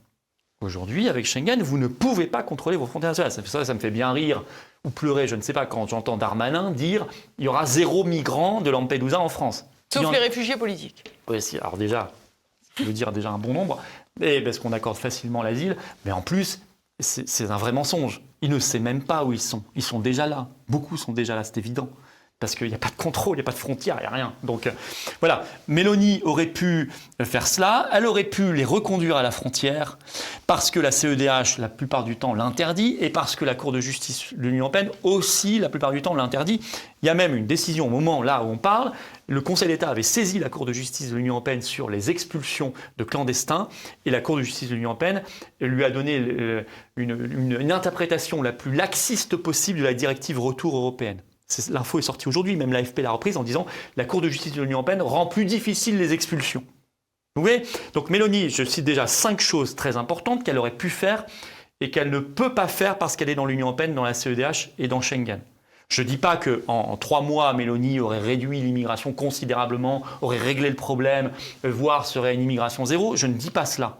Aujourd'hui, 0.65 1.11
avec 1.11 1.27
Schengen, 1.27 1.63
vous 1.63 1.77
ne 1.77 1.87
pouvez 1.89 2.27
pas 2.27 2.43
contrôler 2.43 2.79
vos 2.79 2.87
frontières 2.87 3.11
nationales. 3.11 3.33
Ça, 3.33 3.65
ça, 3.65 3.75
me 3.75 3.79
fait 3.79 3.91
bien 3.91 4.13
rire 4.13 4.43
ou 4.85 4.91
pleurer, 4.91 5.29
je 5.29 5.37
ne 5.37 5.43
sais 5.43 5.53
pas, 5.53 5.67
quand 5.67 5.87
j'entends 5.87 6.17
Darmanin 6.17 6.71
dire 6.71 7.07
il 7.39 7.45
y 7.45 7.49
aura 7.49 7.67
zéro 7.67 8.05
migrant 8.05 8.63
de 8.63 8.71
Lampedusa 8.71 9.21
en 9.21 9.29
France. 9.29 9.67
Sauf 9.93 10.07
en- 10.07 10.11
les 10.11 10.19
réfugiés 10.19 10.57
politiques. 10.57 11.05
Oui, 11.29 11.43
si, 11.43 11.59
alors 11.59 11.77
déjà, 11.77 12.11
je 12.79 12.85
veux 12.85 12.95
dire 12.95 13.13
déjà 13.13 13.31
un 13.31 13.39
bon 13.39 13.53
nombre, 13.53 13.79
parce 14.19 14.59
qu'on 14.59 14.73
accorde 14.73 14.97
facilement 14.97 15.43
l'asile, 15.43 15.77
mais 16.07 16.13
en 16.13 16.23
plus, 16.23 16.61
c'est 16.99 17.29
c'est 17.29 17.51
un 17.51 17.59
vrai 17.59 17.73
mensonge. 17.73 18.23
Il 18.41 18.51
ne 18.51 18.59
sait 18.59 18.79
même 18.79 19.03
pas 19.03 19.25
où 19.25 19.33
ils 19.33 19.41
sont. 19.41 19.63
Ils 19.75 19.83
sont 19.83 20.01
déjà 20.01 20.27
là. 20.27 20.49
Beaucoup 20.69 20.97
sont 20.97 21.13
déjà 21.13 21.35
là, 21.35 21.45
c'est 21.45 21.59
évident. 21.59 21.89
Parce 22.45 22.57
qu'il 22.57 22.69
n'y 22.69 22.75
a 22.75 22.79
pas 22.79 22.91
de 22.91 22.95
contrôle, 23.03 23.37
il 23.37 23.41
n'y 23.41 23.45
a 23.45 23.47
pas 23.47 23.53
de 23.53 23.57
frontières, 23.57 23.97
il 24.01 24.03
n'y 24.03 24.07
a 24.07 24.11
rien. 24.11 24.35
Donc 24.43 24.67
euh, 24.67 24.71
voilà, 25.21 25.45
Mélanie 25.67 26.21
aurait 26.25 26.45
pu 26.45 26.91
faire 27.23 27.47
cela, 27.47 27.89
elle 27.91 28.05
aurait 28.05 28.25
pu 28.25 28.53
les 28.53 28.67
reconduire 28.67 29.17
à 29.17 29.23
la 29.23 29.31
frontière, 29.31 29.97
parce 30.47 30.71
que 30.71 30.79
la 30.79 30.91
CEDH, 30.91 31.57
la 31.59 31.71
plupart 31.71 32.05
du 32.05 32.17
temps, 32.17 32.35
l'interdit, 32.35 32.99
et 33.01 33.09
parce 33.09 33.35
que 33.35 33.47
la 33.47 33.55
Cour 33.55 33.73
de 33.73 33.81
justice 33.81 34.35
de 34.37 34.43
l'Union 34.43 34.65
européenne 34.65 34.91
aussi, 35.05 35.59
la 35.59 35.71
plupart 35.71 35.91
du 35.93 36.03
temps, 36.03 36.15
l'interdit. 36.15 36.61
Il 37.03 37.07
y 37.07 37.09
a 37.09 37.15
même 37.15 37.35
une 37.35 37.47
décision 37.47 37.87
au 37.87 37.91
moment 37.91 38.23
là 38.23 38.43
où 38.43 38.49
on 38.49 38.59
parle, 38.59 38.93
le 39.27 39.41
Conseil 39.41 39.69
d'État 39.69 39.89
avait 39.89 40.03
saisi 40.03 40.39
la 40.39 40.51
Cour 40.51 40.67
de 40.67 40.75
justice 40.75 41.11
de 41.13 41.17
l'Union 41.17 41.35
européenne 41.35 41.63
sur 41.63 41.89
les 41.89 42.11
expulsions 42.11 42.75
de 42.99 43.05
clandestins, 43.05 43.69
et 44.05 44.11
la 44.11 44.21
Cour 44.21 44.37
de 44.37 44.43
justice 44.43 44.69
de 44.69 44.75
l'Union 44.75 44.91
européenne 44.91 45.23
lui 45.63 45.83
a 45.83 45.89
donné 45.91 46.19
euh, 46.19 46.63
une- 46.97 47.57
une 47.59 47.73
interprétation 47.73 48.43
la 48.43 48.53
plus 48.53 48.75
laxiste 48.75 49.35
possible 49.37 49.79
de 49.79 49.85
la 49.85 49.95
directive 49.95 50.39
retour 50.39 50.77
européenne. 50.77 51.23
L'info 51.71 51.99
est 51.99 52.03
sortie 52.03 52.29
aujourd'hui, 52.29 52.57
même 52.57 52.73
l'AFP 52.73 53.01
l'a 53.01 53.11
reprise 53.11 53.37
en 53.37 53.43
disant 53.43 53.67
la 53.97 54.05
Cour 54.05 54.21
de 54.21 54.29
justice 54.29 54.53
de 54.53 54.63
l'Union 54.63 54.79
européenne 54.79 55.03
rend 55.03 55.27
plus 55.27 55.45
difficile 55.45 55.99
les 55.99 56.13
expulsions. 56.13 56.65
Vous 57.37 57.43
voyez? 57.43 57.63
Donc 57.95 58.11
Mélanie, 58.11 58.49
je 58.49 58.63
cite 58.63 58.85
déjà 58.85 59.07
cinq 59.07 59.41
choses 59.41 59.75
très 59.75 59.97
importantes 59.97 60.45
qu'elle 60.45 60.59
aurait 60.59 60.77
pu 60.77 60.89
faire 60.89 61.27
et 61.81 61.91
qu'elle 61.91 62.11
ne 62.11 62.21
peut 62.21 62.55
pas 62.55 62.69
faire 62.69 62.97
parce 62.97 63.17
qu'elle 63.17 63.29
est 63.29 63.35
dans 63.35 63.47
l'Union 63.47 63.67
européenne, 63.67 63.95
dans 63.95 64.05
la 64.05 64.15
CEDH 64.15 64.71
et 64.79 64.87
dans 64.87 65.01
Schengen. 65.01 65.41
Je 65.89 66.03
ne 66.03 66.07
dis 66.07 66.17
pas 66.17 66.37
qu'en 66.37 66.61
en 66.67 66.97
trois 66.97 67.21
mois, 67.21 67.53
Mélanie 67.53 68.01
aurait 68.01 68.21
réduit 68.21 68.61
l'immigration 68.61 69.13
considérablement, 69.13 70.03
aurait 70.23 70.39
réglé 70.39 70.69
le 70.69 70.77
problème, 70.77 71.31
euh, 71.65 71.71
voire 71.71 72.07
serait 72.07 72.35
une 72.35 72.43
immigration 72.43 72.85
zéro. 72.85 73.17
Je 73.17 73.27
ne 73.27 73.35
dis 73.35 73.51
pas 73.51 73.67
cela. 73.67 73.99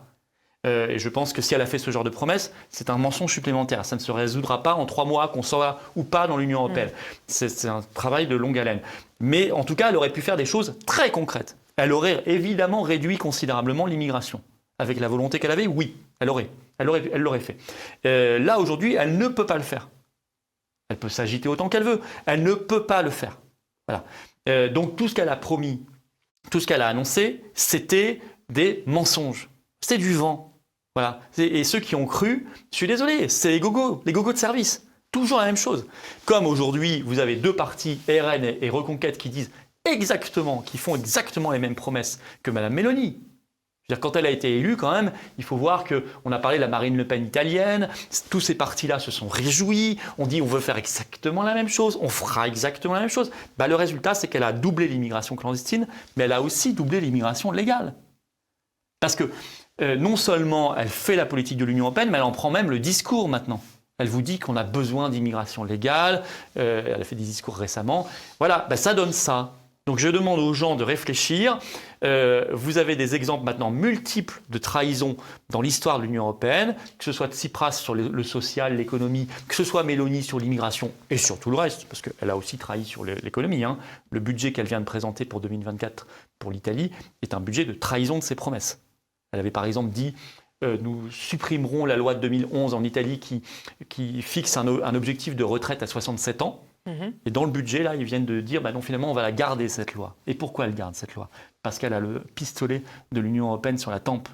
Euh, 0.65 0.89
et 0.89 0.99
je 0.99 1.09
pense 1.09 1.33
que 1.33 1.43
si 1.43 1.55
elle 1.55 1.61
a 1.61 1.67
fait 1.67 1.79
ce 1.79 1.91
genre 1.91 2.05
de 2.05 2.11
promesse, 2.11 2.53
c'est 2.71 2.89
un 2.91 2.97
mensonge 2.99 3.33
supplémentaire. 3.33 3.85
Ça 3.85 3.97
ne 3.97 4.01
se 4.01 4.11
résoudra 4.13 4.63
pas 4.63 4.75
en 4.75 4.87
trois 4.87 5.05
mois, 5.05 5.29
qu'on 5.29 5.43
soit 5.43 5.79
ou 5.97 6.05
pas 6.05 6.27
dans 6.27 6.37
l'Union 6.39 6.61
européenne. 6.61 6.91
C'est 7.27 7.49
c'est 7.49 7.69
un 7.69 7.83
travail 7.95 8.27
de 8.27 8.37
longue 8.37 8.59
haleine. 8.59 8.81
Mais 9.21 9.51
en 9.53 9.65
tout 9.65 9.75
cas, 9.75 9.91
elle 9.91 9.97
aurait 9.97 10.13
pu 10.13 10.23
faire 10.23 10.37
des 10.37 10.47
choses 10.47 10.77
très 10.87 11.11
concrètes. 11.11 11.57
Elle 11.77 11.93
aurait 11.93 12.23
évidemment 12.27 12.83
réduit 12.83 13.19
considérablement 13.19 13.87
l'immigration. 13.87 14.41
Avec 14.79 14.99
la 14.99 15.09
volonté 15.09 15.39
qu'elle 15.39 15.51
avait, 15.53 15.67
oui, 15.67 15.95
elle 16.21 16.31
aurait. 16.31 16.49
Elle 16.79 16.89
aurait- 16.89 17.11
elle 17.13 17.21
l'aurait 17.21 17.41
fait. 17.41 17.57
Euh, 18.07 18.39
là, 18.39 18.59
aujourd'hui, 18.59 18.95
elle 18.95 19.19
ne 19.19 19.29
peut 19.29 19.47
pas 19.47 19.57
le 19.57 19.63
faire. 19.63 19.89
Elle 20.89 20.97
peut 20.97 21.09
s'agiter 21.09 21.49
autant 21.49 21.69
qu'elle 21.69 21.85
veut. 21.85 22.01
Elle 22.27 22.43
ne 22.43 22.55
peut 22.55 22.85
pas 22.85 23.03
le 23.03 23.11
faire. 23.11 23.39
Voilà. 23.87 24.05
Euh, 24.49 24.69
donc 24.69 24.97
tout 24.97 25.09
ce 25.09 25.15
qu'elle 25.15 25.29
a 25.29 25.37
promis, 25.37 25.83
tout 26.51 26.59
ce 26.61 26.67
qu'elle 26.67 26.83
a 26.83 26.89
annoncé, 26.89 27.43
c'était 27.55 28.21
des 28.51 28.83
mensonges. 28.87 29.49
C'était 29.81 29.99
du 29.99 30.15
vent. 30.15 30.53
Voilà. 30.95 31.21
Et 31.39 31.65
ceux 31.65 31.81
qui 31.81 31.97
ont 31.97 32.07
cru, 32.07 32.47
je 32.71 32.77
suis 32.77 32.87
désolé, 32.87 33.29
c'est 33.29 33.51
les 33.51 33.61
gogos, 33.61 34.03
les 34.07 34.13
gogos 34.13 34.33
de 34.33 34.39
service. 34.39 34.87
Toujours 35.11 35.39
la 35.39 35.47
même 35.47 35.57
chose. 35.57 35.87
Comme 36.25 36.47
aujourd'hui, 36.47 37.03
vous 37.03 37.19
avez 37.19 37.37
deux 37.37 37.55
partis, 37.55 38.01
RN 38.09 38.45
et 38.45 38.71
Reconquête, 38.71 39.19
qui 39.19 39.29
disent 39.29 39.51
exactement, 39.85 40.63
qui 40.63 40.79
font 40.79 40.97
exactement 40.97 41.51
les 41.51 41.59
mêmes 41.59 41.75
promesses 41.75 42.21
que 42.43 42.51
Madame 42.51 42.75
Mélanie. 42.75 43.21
Je 43.89 43.95
dire, 43.95 44.01
quand 44.01 44.17
elle 44.17 44.25
a 44.25 44.31
été 44.31 44.57
élue, 44.57 44.79
quand 44.79 44.93
même, 44.93 45.13
il 45.37 45.45
faut 45.45 45.59
voir 45.59 45.85
qu'on 45.85 46.33
a 46.33 46.39
parlé 46.39 46.57
de 46.57 46.63
la 46.63 46.69
Marine 46.69 46.97
Le 46.97 47.07
Pen 47.07 47.27
italienne, 47.27 47.91
tous 48.31 48.41
ces 48.41 48.55
partis-là 48.55 48.99
se 48.99 49.11
sont 49.11 49.29
réjouis, 49.29 49.99
on 50.17 50.27
dit 50.27 50.41
on 50.41 50.47
veut 50.47 50.61
faire 50.61 50.79
exactement 50.79 51.43
la 51.43 51.53
même 51.53 51.69
chose, 51.69 51.99
on 52.01 52.09
fera 52.09 52.49
exactement 52.49 52.95
la 52.95 53.01
même 53.01 53.11
chose. 53.11 53.31
Bah, 53.59 53.69
le 53.69 53.75
résultat, 53.75 54.15
c'est 54.15 54.27
qu'elle 54.27 54.43
a 54.43 54.55
doublé 54.55 54.89
l'immigration 54.89 55.37
clandestine, 55.37 55.87
mais 56.17 56.25
elle 56.25 56.33
a 56.33 56.41
aussi 56.41 56.73
doublé 56.73 57.01
l'immigration 57.01 57.53
légale. 57.53 57.95
Parce 59.01 59.17
que 59.17 59.31
euh, 59.81 59.97
non 59.97 60.17
seulement 60.17 60.77
elle 60.77 60.89
fait 60.89 61.17
la 61.17 61.27
politique 61.27 61.59
de 61.59 61.65
l'Union 61.65 61.85
européenne, 61.87 62.11
mais 62.11 62.19
elle 62.19 62.25
en 62.25 62.33
prend 62.33 62.51
même 62.51 62.71
le 62.71 62.79
discours 62.79 63.29
maintenant. 63.29 63.61
Elle 63.99 64.09
vous 64.09 64.23
dit 64.23 64.39
qu'on 64.39 64.57
a 64.57 64.65
besoin 64.65 65.09
d'immigration 65.09 65.63
légale, 65.65 66.23
euh, 66.57 66.95
elle 66.95 67.01
a 67.01 67.05
fait 67.05 67.17
des 67.17 67.25
discours 67.25 67.57
récemment. 67.57 68.09
Voilà, 68.39 68.67
bah, 68.69 68.77
ça 68.77 68.95
donne 68.95 69.13
ça. 69.13 69.53
Donc 69.87 69.99
je 69.99 70.09
demande 70.09 70.41
aux 70.41 70.55
gens 70.55 70.77
de 70.77 70.83
réfléchir. 70.83 71.59
Euh, 72.05 72.47
vous 72.53 72.79
avez 72.79 72.97
des 72.97 73.15
exemples 73.15 73.45
maintenant 73.45 73.71
multiples 73.71 74.41
de 74.49 74.57
trahison 74.57 75.17
dans 75.51 75.61
l'histoire 75.61 75.99
de 75.99 76.05
l'Union 76.05 76.23
européenne, 76.23 76.75
que 76.99 77.05
ce 77.05 77.13
soit 77.13 77.29
Tsipras 77.29 77.73
sur 77.73 77.95
le, 77.95 78.23
social, 78.23 78.77
l'économie, 78.77 79.29
que 79.47 79.55
ce 79.55 79.63
soit 79.63 79.83
Mélanie 79.83 80.23
sur 80.23 80.41
l'immigration 80.41 80.91
et 81.11 81.19
sur 81.19 81.39
tout 81.39 81.51
le 81.51 81.59
reste, 81.59 81.85
parce 81.85 82.01
qu'elle 82.01 82.31
a 82.31 82.37
aussi 82.37 82.57
trahi 82.57 82.85
sur 82.85 83.05
l'économie. 83.05 83.63
hein. 83.63 83.79
Le 84.11 84.21
budget 84.21 84.53
qu'elle 84.53 84.67
vient 84.67 84.81
de 84.81 84.87
présenter 84.87 85.27
pour 85.27 85.43
2024 85.43 86.07
pour 86.39 86.51
l'Italie 86.51 86.91
est 87.21 87.35
un 87.35 87.41
budget 87.41 87.67
de 87.67 87.75
trahison 87.75 88.19
de 88.19 88.25
ses 88.25 88.35
promesses. 88.35 88.84
Elle 89.35 89.41
avait 89.41 89.51
par 89.51 89.65
exemple 89.65 89.91
dit 89.91 90.15
euh, 90.63 90.79
nous 90.81 91.11
supprimerons 91.11 91.85
la 91.85 91.97
loi 91.97 92.15
de 92.15 92.21
2011 92.21 92.73
en 92.75 92.85
Italie 92.85 93.19
qui, 93.19 93.43
qui 93.89 94.23
fixe 94.23 94.57
un, 94.57 94.95
objectif 94.95 95.37
de 95.37 95.45
retraite 95.45 95.83
à 95.83 95.87
67 95.87 96.43
ans. 96.43 96.63
Mhm. 96.87 97.13
Et 97.27 97.31
dans 97.31 97.45
le 97.45 97.51
budget, 97.51 97.83
là, 97.83 97.97
ils 97.97 98.05
viennent 98.05 98.25
de 98.25 98.41
dire, 98.41 98.63
bah 98.63 98.73
non, 98.73 98.81
finalement, 98.81 99.11
on 99.11 99.15
va 99.15 99.23
la 99.23 99.33
garder, 99.33 99.69
cette 99.69 99.95
loi. 99.95 100.17
Et 100.27 100.35
pourquoi 100.35 100.67
elle 100.67 100.75
garde 100.75 100.95
cette 100.95 101.15
loi? 101.15 101.29
Parce 101.63 101.79
qu'elle 101.79 101.93
a 101.93 102.01
le 102.01 102.21
pistolet 102.35 102.83
de 103.13 103.21
l'Union 103.21 103.47
européenne 103.47 103.79
sur 103.79 103.91
la 103.91 104.01
tempe, 104.01 104.29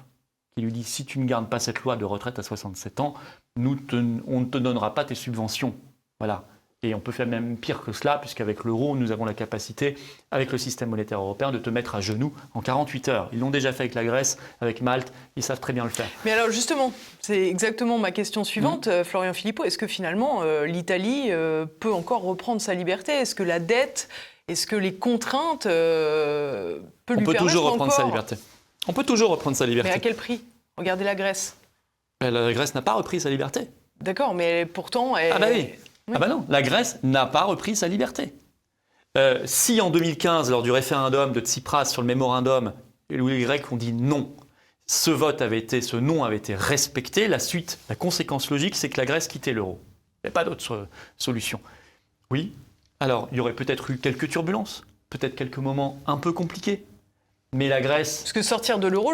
qui 0.55 0.61
lui 0.61 0.71
dit, 0.71 0.83
si 0.83 1.05
tu 1.05 1.17
ne 1.19 1.25
gardes 1.25 1.49
pas 1.49 1.59
cette 1.59 1.79
loi 1.81 1.95
de 1.97 2.05
retraite 2.05 2.39
à 2.39 2.43
67 2.43 2.99
ans, 2.99 3.15
nous 3.57 3.75
te- 3.75 3.95
on 4.27 4.41
ne 4.41 4.45
te 4.45 4.57
donnera 4.57 4.93
pas 4.93 5.05
tes 5.05 5.15
subventions. 5.15 5.73
Voilà. 6.19 6.45
Et 6.83 6.95
on 6.95 6.99
peut 6.99 7.11
faire 7.11 7.27
même 7.27 7.57
pire 7.57 7.83
que 7.83 7.91
cela, 7.91 8.17
puisqu'avec 8.17 8.63
l'euro, 8.63 8.95
nous 8.95 9.11
avons 9.11 9.23
la 9.23 9.35
capacité, 9.35 9.95
avec 10.31 10.51
le 10.51 10.57
système 10.57 10.89
monétaire 10.89 11.19
européen, 11.19 11.51
de 11.51 11.59
te 11.59 11.69
mettre 11.69 11.93
à 11.93 12.01
genoux 12.01 12.33
en 12.55 12.61
48 12.61 13.07
heures. 13.09 13.29
Ils 13.33 13.39
l'ont 13.39 13.51
déjà 13.51 13.71
fait 13.71 13.83
avec 13.83 13.93
la 13.93 14.03
Grèce, 14.03 14.39
avec 14.61 14.81
Malte, 14.81 15.13
ils 15.35 15.43
savent 15.43 15.59
très 15.59 15.73
bien 15.73 15.83
le 15.83 15.91
faire. 15.91 16.07
Mais 16.25 16.31
alors 16.31 16.49
justement, 16.49 16.91
c'est 17.19 17.47
exactement 17.47 17.99
ma 17.99 18.09
question 18.09 18.43
suivante, 18.43 18.87
euh, 18.87 19.03
Florian 19.03 19.33
Philippot. 19.33 19.63
Est-ce 19.63 19.77
que 19.77 19.85
finalement 19.85 20.41
euh, 20.41 20.65
l'Italie 20.65 21.27
euh, 21.29 21.67
peut 21.67 21.93
encore 21.93 22.23
reprendre 22.23 22.59
sa 22.59 22.73
liberté? 22.73 23.11
Est-ce 23.11 23.35
que 23.35 23.43
la 23.43 23.59
dette, 23.59 24.09
est-ce 24.47 24.65
que 24.65 24.75
les 24.75 24.95
contraintes 24.95 25.67
euh, 25.67 26.79
peuvent 27.05 27.17
On 27.17 27.19
lui 27.19 27.25
peut 27.27 27.33
permettre 27.33 27.53
toujours 27.53 27.71
reprendre 27.71 27.93
sa 27.93 28.05
liberté. 28.05 28.37
On 28.87 28.93
peut 28.93 29.03
toujours 29.03 29.29
reprendre 29.29 29.55
sa 29.55 29.65
Mais 29.65 29.69
liberté. 29.69 29.91
à 29.91 29.99
quel 29.99 30.15
prix? 30.15 30.41
Regardez 30.79 31.03
la 31.03 31.13
Grèce. 31.13 31.55
La 32.21 32.51
Grèce 32.53 32.73
n'a 32.73 32.81
pas 32.81 32.93
repris 32.93 33.19
sa 33.21 33.29
liberté. 33.29 33.67
D'accord, 33.99 34.33
mais 34.33 34.65
pourtant... 34.65 35.15
Elle... 35.15 35.31
Ah 35.31 35.37
bah 35.37 35.47
oui. 35.51 35.69
Oui. 36.11 36.17
Ah 36.17 36.19
bah 36.19 36.27
non, 36.27 36.45
la 36.49 36.61
Grèce 36.61 36.99
n'a 37.03 37.25
pas 37.25 37.43
repris 37.43 37.75
sa 37.75 37.87
liberté. 37.87 38.33
Euh, 39.17 39.41
si 39.45 39.79
en 39.79 39.89
2015, 39.89 40.51
lors 40.51 40.61
du 40.61 40.71
référendum 40.71 41.31
de 41.31 41.39
Tsipras 41.39 41.85
sur 41.85 42.01
le 42.01 42.07
mémorandum, 42.07 42.73
les 43.09 43.41
Grecs 43.41 43.71
ont 43.71 43.77
dit 43.77 43.93
non, 43.93 44.33
ce 44.87 45.09
vote 45.09 45.41
avait 45.41 45.57
été, 45.57 45.81
ce 45.81 45.95
non 45.95 46.25
avait 46.25 46.35
été 46.35 46.53
respecté, 46.53 47.29
la 47.29 47.39
suite, 47.39 47.79
la 47.87 47.95
conséquence 47.95 48.49
logique, 48.49 48.75
c'est 48.75 48.89
que 48.89 48.97
la 48.97 49.05
Grèce 49.05 49.29
quittait 49.29 49.53
l'euro. 49.53 49.79
Il 50.23 50.27
n'y 50.27 50.29
a 50.29 50.33
pas 50.33 50.43
d'autre 50.43 50.73
euh, 50.73 50.85
solution. 51.17 51.61
Oui, 52.29 52.53
alors 52.99 53.29
il 53.31 53.37
y 53.37 53.41
aurait 53.41 53.53
peut-être 53.53 53.89
eu 53.91 53.97
quelques 53.97 54.29
turbulences, 54.29 54.83
peut-être 55.09 55.35
quelques 55.35 55.57
moments 55.57 55.99
un 56.07 56.17
peu 56.17 56.33
compliqués, 56.33 56.85
mais 57.53 57.67
la 57.67 57.81
Grèce 57.81 58.19
Parce 58.19 58.33
que 58.33 58.41
sortir 58.41 58.79
de 58.79 58.87
l'euro, 58.87 59.11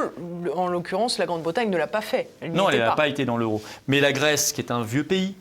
en 0.56 0.68
l'occurrence, 0.68 1.18
la 1.18 1.26
Grande-Bretagne 1.26 1.72
ne 1.72 1.78
l'a 1.78 1.88
pas 1.88 2.02
fait. 2.02 2.30
Elle 2.40 2.52
Non, 2.52 2.70
elle 2.70 2.80
n'a 2.80 2.92
pas 2.92 3.08
été 3.08 3.26
dans 3.26 3.36
l'euro. 3.36 3.64
Mais 3.88 4.00
la 4.00 4.14
Grèce, 4.14 4.54
qui 4.54 4.62
est 4.62 4.72
un 4.72 4.84
vieux 4.84 5.04
pays, 5.04 5.36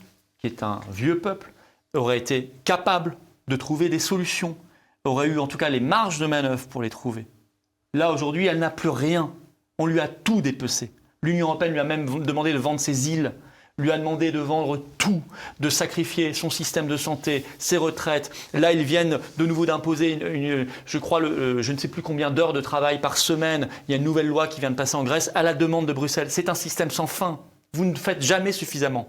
est 0.47 0.63
un 0.63 0.81
vieux 0.91 1.19
peuple, 1.19 1.53
aurait 1.95 2.19
été 2.19 2.51
capable 2.65 3.17
de 3.49 3.57
trouver 3.57 3.89
des 3.89 3.99
solutions, 3.99 4.57
aurait 5.05 5.29
eu 5.29 5.39
en 5.39 5.47
tout 5.47 5.59
cas 5.59 5.69
les 5.69 5.81
marges 5.81 6.19
de 6.19 6.27
manœuvre 6.27 6.67
pour 6.69 6.83
les 6.83 6.91
trouver. 6.91 7.27
Là, 7.95 8.13
aujourd'hui, 8.13 8.47
elle 8.47 8.59
n'a 8.59 8.71
plus 8.71 8.89
rien. 8.89 9.33
On 9.79 9.87
lui 9.87 10.01
a 10.01 10.09
tout 10.09 10.41
dépecé. 10.41 10.91
L'Union 11.23 11.49
européenne 11.49 11.73
lui 11.73 11.81
a 11.81 11.85
même 11.85 12.07
demandé 12.25 12.53
de 12.53 12.59
vendre 12.59 12.81
ses 12.81 13.11
îles, 13.11 13.33
lui 13.79 13.91
a 13.93 13.99
demandé 13.99 14.33
de 14.33 14.39
vendre 14.39 14.83
tout, 14.99 15.23
de 15.61 15.69
sacrifier 15.69 16.33
son 16.33 16.49
système 16.51 16.87
de 16.87 16.97
santé, 16.97 17.45
ses 17.59 17.77
retraites. 17.77 18.31
Là, 18.55 18.73
ils 18.73 18.83
viennent 18.83 19.19
de 19.39 19.47
nouveau 19.47 19.67
d'imposer, 19.67 20.13
une- 20.15 20.67
je 20.87 20.99
crois, 20.99 21.21
le- 21.21 21.29
euh, 21.31 21.63
je 21.63 21.73
ne 21.73 21.79
sais 21.79 21.89
plus 21.89 22.03
combien 22.03 22.31
d'heures 22.31 22.53
de 22.55 22.61
travail 22.61 23.01
par 23.01 23.17
semaine. 23.19 23.69
Il 23.87 23.91
y 23.93 23.95
a 23.95 23.99
une 23.99 24.05
nouvelle 24.05 24.29
loi 24.29 24.47
qui 24.49 24.61
vient 24.61 24.71
de 24.71 24.77
passer 24.77 24.97
en 24.97 25.05
Grèce 25.05 25.31
à 25.35 25.43
la 25.43 25.53
demande 25.55 25.87
de 25.87 25.93
Bruxelles. 25.93 26.31
C'est 26.31 26.49
un 26.49 26.55
système 26.55 26.91
sans 26.91 27.07
fin. 27.07 27.41
Vous 27.75 27.85
ne 27.85 27.95
faites 27.97 28.23
jamais 28.23 28.53
suffisamment. 28.53 29.07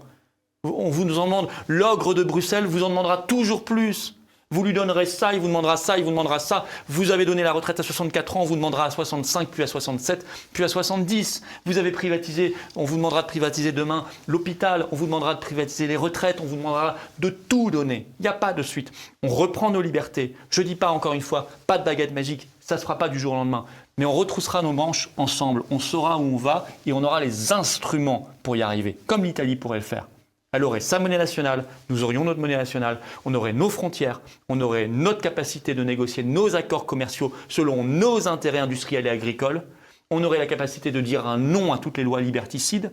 On 0.64 0.90
vous 0.90 1.18
en 1.20 1.26
demande, 1.26 1.48
l'ogre 1.68 2.14
de 2.14 2.24
Bruxelles 2.24 2.66
vous 2.66 2.82
en 2.82 2.88
demandera 2.88 3.18
toujours 3.18 3.64
plus. 3.64 4.16
Vous 4.50 4.64
lui 4.64 4.72
donnerez 4.72 5.06
ça, 5.06 5.32
il 5.32 5.38
vous 5.38 5.46
demandera 5.46 5.76
ça, 5.76 5.98
il 5.98 6.02
vous 6.02 6.10
demandera 6.10 6.40
ça. 6.40 6.66
Vous 6.88 7.12
avez 7.12 7.24
donné 7.24 7.44
la 7.44 7.52
retraite 7.52 7.78
à 7.78 7.84
64 7.84 8.36
ans, 8.36 8.40
on 8.40 8.44
vous 8.44 8.56
demandera 8.56 8.86
à 8.86 8.90
65, 8.90 9.50
puis 9.50 9.62
à 9.62 9.68
67, 9.68 10.26
puis 10.52 10.64
à 10.64 10.68
70. 10.68 11.44
Vous 11.64 11.78
avez 11.78 11.92
privatisé, 11.92 12.56
on 12.74 12.84
vous 12.84 12.96
demandera 12.96 13.22
de 13.22 13.28
privatiser 13.28 13.70
demain 13.70 14.04
l'hôpital, 14.26 14.88
on 14.90 14.96
vous 14.96 15.06
demandera 15.06 15.36
de 15.36 15.38
privatiser 15.38 15.86
les 15.86 15.96
retraites, 15.96 16.40
on 16.40 16.44
vous 16.44 16.56
demandera 16.56 16.96
de 17.20 17.30
tout 17.30 17.70
donner. 17.70 18.08
Il 18.18 18.22
n'y 18.22 18.28
a 18.28 18.32
pas 18.32 18.52
de 18.52 18.64
suite. 18.64 18.90
On 19.22 19.28
reprend 19.28 19.70
nos 19.70 19.80
libertés. 19.80 20.34
Je 20.50 20.62
ne 20.62 20.66
dis 20.66 20.74
pas 20.74 20.90
encore 20.90 21.12
une 21.12 21.20
fois, 21.20 21.48
pas 21.68 21.78
de 21.78 21.84
baguette 21.84 22.12
magique, 22.12 22.48
ça 22.58 22.74
ne 22.74 22.80
se 22.80 22.82
fera 22.82 22.98
pas 22.98 23.08
du 23.08 23.20
jour 23.20 23.34
au 23.34 23.36
lendemain. 23.36 23.64
Mais 23.96 24.06
on 24.06 24.12
retroussera 24.12 24.60
nos 24.62 24.72
manches 24.72 25.08
ensemble, 25.16 25.62
on 25.70 25.78
saura 25.78 26.18
où 26.18 26.34
on 26.34 26.36
va 26.36 26.66
et 26.84 26.92
on 26.92 27.04
aura 27.04 27.20
les 27.20 27.52
instruments 27.52 28.28
pour 28.42 28.56
y 28.56 28.62
arriver, 28.62 28.98
comme 29.06 29.22
l'Italie 29.22 29.54
pourrait 29.54 29.78
le 29.78 29.84
faire. 29.84 30.08
Elle 30.52 30.64
aurait 30.64 30.80
sa 30.80 30.98
monnaie 30.98 31.18
nationale, 31.18 31.66
nous 31.90 32.04
aurions 32.04 32.24
notre 32.24 32.40
monnaie 32.40 32.56
nationale, 32.56 33.00
on 33.26 33.34
aurait 33.34 33.52
nos 33.52 33.68
frontières, 33.68 34.22
on 34.48 34.58
aurait 34.62 34.88
notre 34.88 35.20
capacité 35.20 35.74
de 35.74 35.84
négocier 35.84 36.22
nos 36.22 36.56
accords 36.56 36.86
commerciaux 36.86 37.34
selon 37.48 37.84
nos 37.84 38.28
intérêts 38.28 38.58
industriels 38.58 39.06
et 39.06 39.10
agricoles, 39.10 39.64
on 40.10 40.24
aurait 40.24 40.38
la 40.38 40.46
capacité 40.46 40.90
de 40.90 41.02
dire 41.02 41.26
un 41.26 41.36
non 41.36 41.70
à 41.70 41.76
toutes 41.76 41.98
les 41.98 42.02
lois 42.02 42.22
liberticides, 42.22 42.92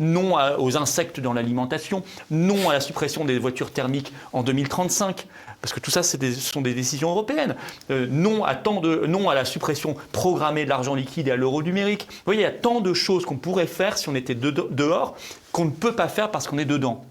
non 0.00 0.34
aux 0.58 0.76
insectes 0.76 1.20
dans 1.20 1.32
l'alimentation, 1.32 2.02
non 2.30 2.70
à 2.70 2.72
la 2.72 2.80
suppression 2.80 3.24
des 3.24 3.38
voitures 3.38 3.72
thermiques 3.72 4.12
en 4.32 4.42
2035, 4.42 5.26
parce 5.60 5.72
que 5.72 5.80
tout 5.80 5.90
ça, 5.90 6.02
ce 6.02 6.16
sont 6.34 6.60
des 6.60 6.74
décisions 6.74 7.10
européennes. 7.10 7.56
Euh, 7.90 8.06
non, 8.08 8.44
à 8.44 8.54
tant 8.54 8.80
de, 8.80 9.06
non 9.06 9.28
à 9.28 9.34
la 9.34 9.44
suppression 9.44 9.96
programmée 10.12 10.64
de 10.64 10.68
l'argent 10.70 10.94
liquide 10.94 11.28
et 11.28 11.32
à 11.32 11.36
l'euro 11.36 11.62
numérique. 11.62 12.06
Vous 12.08 12.22
voyez, 12.26 12.40
il 12.40 12.44
y 12.44 12.46
a 12.46 12.52
tant 12.52 12.80
de 12.80 12.94
choses 12.94 13.24
qu'on 13.24 13.36
pourrait 13.36 13.66
faire 13.66 13.98
si 13.98 14.08
on 14.08 14.14
était 14.14 14.34
de- 14.36 14.50
dehors 14.70 15.16
qu'on 15.52 15.64
ne 15.64 15.70
peut 15.70 15.96
pas 15.96 16.08
faire 16.08 16.30
parce 16.30 16.46
qu'on 16.46 16.58
est 16.58 16.64
dedans. 16.64 17.04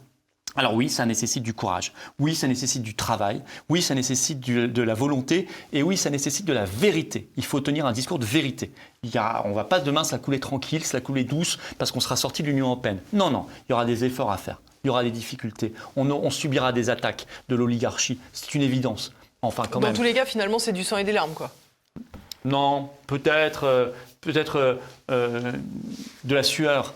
Alors 0.57 0.73
oui, 0.73 0.89
ça 0.89 1.05
nécessite 1.05 1.43
du 1.43 1.53
courage. 1.53 1.93
Oui, 2.19 2.35
ça 2.35 2.47
nécessite 2.47 2.81
du 2.81 2.95
travail. 2.95 3.41
Oui, 3.69 3.81
ça 3.81 3.95
nécessite 3.95 4.39
du- 4.39 4.67
de 4.67 4.81
la 4.81 4.93
volonté. 4.95 5.47
Et 5.71 5.83
oui, 5.83 5.95
ça 5.97 6.09
nécessite 6.09 6.45
de 6.45 6.53
la 6.53 6.65
vérité. 6.65 7.29
Il 7.37 7.45
faut 7.45 7.59
tenir 7.61 7.85
un 7.85 7.91
discours 7.93 8.17
de 8.19 8.25
vérité. 8.25 8.71
Il 9.03 9.11
y 9.13 9.17
a, 9.17 9.43
on 9.45 9.49
ne 9.49 9.53
va 9.55 9.63
pas 9.63 9.79
demain 9.79 10.03
se 10.03 10.11
la 10.11 10.17
couler 10.17 10.39
tranquille, 10.39 10.83
se 10.83 10.97
la 10.97 11.01
couler 11.01 11.23
douce, 11.23 11.59
parce 11.77 11.91
qu'on 11.91 11.99
sera 11.99 12.15
sorti 12.15 12.41
de 12.43 12.47
l'Union 12.47 12.65
européenne. 12.67 12.99
Non, 13.13 13.29
non, 13.29 13.45
il 13.67 13.71
y 13.71 13.73
aura 13.73 13.85
des 13.85 14.03
efforts 14.03 14.31
à 14.31 14.37
faire. 14.37 14.59
Il 14.83 14.87
y 14.87 14.89
aura 14.89 15.03
des 15.03 15.11
difficultés. 15.11 15.73
On, 15.95 16.09
on 16.09 16.29
subira 16.29 16.73
des 16.73 16.89
attaques 16.89 17.27
de 17.49 17.55
l'oligarchie. 17.55 18.19
C'est 18.33 18.55
une 18.55 18.61
évidence. 18.63 19.13
Enfin, 19.43 19.63
quand 19.69 19.79
Dans 19.79 19.87
même. 19.87 19.95
tous 19.95 20.03
les 20.03 20.13
cas, 20.13 20.25
finalement, 20.25 20.57
c'est 20.59 20.73
du 20.73 20.83
sang 20.83 20.97
et 20.97 21.03
des 21.03 21.11
larmes, 21.11 21.33
quoi. 21.33 21.51
Non, 22.45 22.89
peut-être, 23.07 23.65
euh, 23.65 23.87
peut-être 24.21 24.55
euh, 24.55 24.75
euh, 25.11 25.51
de 26.23 26.35
la 26.35 26.43
sueur. 26.43 26.93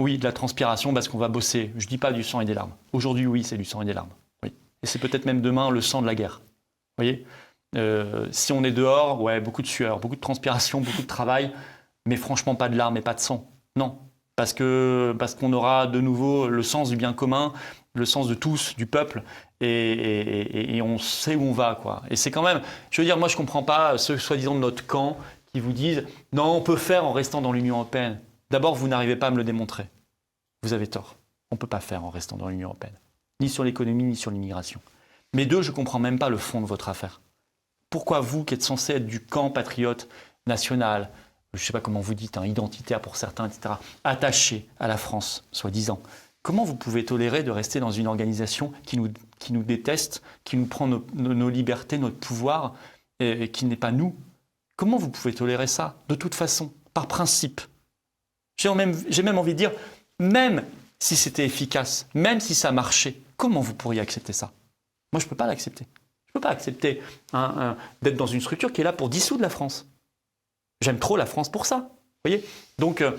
Oui, 0.00 0.16
de 0.16 0.24
la 0.24 0.32
transpiration 0.32 0.94
parce 0.94 1.08
qu'on 1.08 1.18
va 1.18 1.28
bosser. 1.28 1.72
Je 1.76 1.86
dis 1.86 1.98
pas 1.98 2.10
du 2.10 2.22
sang 2.22 2.40
et 2.40 2.46
des 2.46 2.54
larmes. 2.54 2.72
Aujourd'hui, 2.94 3.26
oui, 3.26 3.44
c'est 3.44 3.58
du 3.58 3.66
sang 3.66 3.82
et 3.82 3.84
des 3.84 3.92
larmes. 3.92 4.08
Oui. 4.42 4.54
Et 4.82 4.86
c'est 4.86 4.98
peut-être 4.98 5.26
même 5.26 5.42
demain 5.42 5.68
le 5.68 5.82
sang 5.82 6.00
de 6.00 6.06
la 6.06 6.14
guerre. 6.14 6.40
Vous 6.96 7.04
voyez? 7.04 7.26
Euh, 7.76 8.26
Si 8.30 8.50
on 8.54 8.64
est 8.64 8.70
dehors, 8.70 9.20
ouais, 9.20 9.40
beaucoup 9.40 9.60
de 9.60 9.66
sueur, 9.66 10.00
beaucoup 10.00 10.16
de 10.16 10.20
transpiration, 10.20 10.80
beaucoup 10.80 11.02
de 11.02 11.06
travail, 11.06 11.52
mais 12.06 12.16
franchement 12.16 12.54
pas 12.54 12.70
de 12.70 12.78
larmes 12.78 12.96
et 12.96 13.02
pas 13.02 13.12
de 13.12 13.20
sang. 13.20 13.50
Non. 13.76 13.98
Parce 14.36 14.54
que 14.54 15.14
parce 15.18 15.34
qu'on 15.34 15.52
aura 15.52 15.86
de 15.86 16.00
nouveau 16.00 16.48
le 16.48 16.62
sens 16.62 16.88
du 16.88 16.96
bien 16.96 17.12
commun, 17.12 17.52
le 17.94 18.06
sens 18.06 18.26
de 18.26 18.32
tous, 18.32 18.74
du 18.76 18.86
peuple, 18.86 19.22
et, 19.60 20.80
on 20.82 20.96
sait 20.96 21.36
où 21.36 21.42
on 21.42 21.52
va, 21.52 21.78
quoi. 21.80 22.02
Et 22.08 22.16
c'est 22.16 22.30
quand 22.30 22.42
même, 22.42 22.62
je 22.90 23.02
veux 23.02 23.06
dire, 23.06 23.18
moi 23.18 23.28
je 23.28 23.36
comprends 23.36 23.62
pas 23.62 23.98
ceux 23.98 24.16
soi-disant 24.16 24.54
de 24.54 24.60
notre 24.60 24.86
camp 24.86 25.18
qui 25.52 25.60
vous 25.60 25.72
disent 25.72 26.06
non, 26.32 26.56
on 26.56 26.62
peut 26.62 26.76
faire 26.76 27.04
en 27.04 27.12
restant 27.12 27.42
dans 27.42 27.52
l'Union 27.52 27.74
européenne. 27.74 28.18
D'abord, 28.50 28.74
vous 28.74 28.88
n'arrivez 28.88 29.16
pas 29.16 29.28
à 29.28 29.30
me 29.30 29.36
le 29.36 29.44
démontrer. 29.44 29.88
Vous 30.62 30.72
avez 30.72 30.86
tort. 30.86 31.16
On 31.50 31.54
ne 31.54 31.58
peut 31.58 31.66
pas 31.66 31.80
faire 31.80 32.04
en 32.04 32.10
restant 32.10 32.36
dans 32.36 32.48
l'Union 32.48 32.68
européenne, 32.68 32.98
ni 33.40 33.48
sur 33.48 33.64
l'économie, 33.64 34.04
ni 34.04 34.16
sur 34.16 34.30
l'immigration. 34.30 34.80
Mais 35.34 35.46
deux, 35.46 35.62
je 35.62 35.70
ne 35.70 35.76
comprends 35.76 35.98
même 35.98 36.18
pas 36.18 36.28
le 36.28 36.36
fond 36.36 36.60
de 36.60 36.66
votre 36.66 36.88
affaire. 36.88 37.20
Pourquoi 37.88 38.20
vous, 38.20 38.44
qui 38.44 38.54
êtes 38.54 38.62
censé 38.62 38.94
être 38.94 39.06
du 39.06 39.20
camp 39.20 39.50
patriote 39.50 40.08
national, 40.46 41.10
je 41.54 41.60
ne 41.60 41.64
sais 41.64 41.72
pas 41.72 41.80
comment 41.80 42.00
vous 42.00 42.14
dites, 42.14 42.36
hein, 42.36 42.46
identitaire 42.46 43.00
pour 43.00 43.16
certains, 43.16 43.48
etc., 43.48 43.74
attaché 44.04 44.68
à 44.78 44.86
la 44.86 44.96
France, 44.96 45.44
soi-disant, 45.50 46.00
comment 46.42 46.64
vous 46.64 46.76
pouvez 46.76 47.04
tolérer 47.04 47.42
de 47.42 47.50
rester 47.50 47.80
dans 47.80 47.90
une 47.90 48.06
organisation 48.06 48.72
qui 48.84 48.96
nous, 48.96 49.62
déteste, 49.62 50.22
qui 50.44 50.56
nous 50.56 50.66
prend 50.66 50.86
nos, 50.86 51.48
libertés, 51.48 51.98
notre 51.98 52.18
pouvoir, 52.18 52.74
et 53.18 53.50
qui 53.50 53.64
n'est 53.66 53.76
pas 53.76 53.92
nous? 53.92 54.16
Comment 54.76 54.96
vous 54.96 55.10
pouvez 55.10 55.34
tolérer 55.34 55.66
ça? 55.66 55.96
De 56.08 56.14
toute 56.14 56.34
façon, 56.34 56.72
par 56.94 57.06
principe. 57.06 57.60
J'ai 58.60 58.74
même, 58.74 58.94
même 59.24 59.38
envie 59.38 59.54
de 59.54 59.58
dire, 59.58 59.72
même 60.18 60.64
si 60.98 61.16
c'était 61.16 61.46
efficace, 61.46 62.06
même 62.12 62.40
si 62.40 62.54
ça 62.54 62.72
marchait, 62.72 63.16
comment 63.38 63.62
vous 63.62 63.72
pourriez 63.72 64.00
accepter 64.00 64.34
ça? 64.34 64.52
Moi, 65.14 65.20
je 65.20 65.24
ne 65.24 65.30
peux 65.30 65.36
pas 65.36 65.46
l'accepter. 65.46 65.86
Je 66.26 66.30
ne 66.30 66.32
peux 66.34 66.40
pas 66.40 66.50
accepter 66.50 67.00
d'être 68.02 68.16
dans 68.16 68.26
une 68.26 68.42
structure 68.42 68.70
qui 68.70 68.82
est 68.82 68.84
là 68.84 68.92
pour 68.92 69.08
dissoudre 69.08 69.40
la 69.40 69.48
France. 69.48 69.86
J'aime 70.82 70.98
trop 70.98 71.16
la 71.16 71.24
France 71.24 71.50
pour 71.50 71.64
ça. 71.64 71.88
Voyez? 72.22 72.44
Donc, 72.78 73.00
euh, 73.00 73.16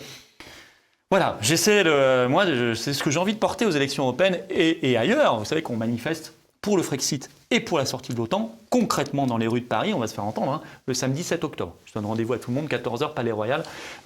voilà, 1.10 1.40
j'essaie. 1.42 1.84
Moi, 2.28 2.46
c'est 2.76 2.94
ce 2.94 3.02
que 3.02 3.10
j'ai 3.10 3.20
envie 3.20 3.34
de 3.34 3.40
porter 3.40 3.66
aux 3.66 3.72
élections 3.72 4.04
européennes 4.04 4.42
et 4.52 4.96
ailleurs. 4.96 5.40
Vous 5.40 5.46
savez 5.46 5.64
qu'on 5.64 5.76
manifeste 5.76 6.36
pour 6.62 6.78
le 6.78 6.84
Frexit 6.84 7.30
et 7.50 7.60
pour 7.60 7.78
la 7.78 7.86
sortie 7.86 8.14
de 8.14 8.18
l'OTAN, 8.18 8.56
concrètement 8.70 9.26
dans 9.26 9.38
les 9.38 9.48
rues 9.48 9.62
de 9.62 9.66
Paris, 9.66 9.94
on 9.94 10.00
va 10.00 10.08
se 10.08 10.14
faire 10.14 10.24
entendre, 10.24 10.52
hein, 10.52 10.62
le 10.86 10.94
samedi 10.94 11.24
7 11.24 11.44
octobre. 11.44 11.76
Je 11.86 11.94
donne 11.94 12.06
rendez-vous 12.06 12.34
à 12.34 12.40
tout 12.40 12.52
le 12.52 12.56
monde, 12.56 12.70
14h, 12.70 13.14
Palais 13.14 13.32
Royal. 13.32 13.64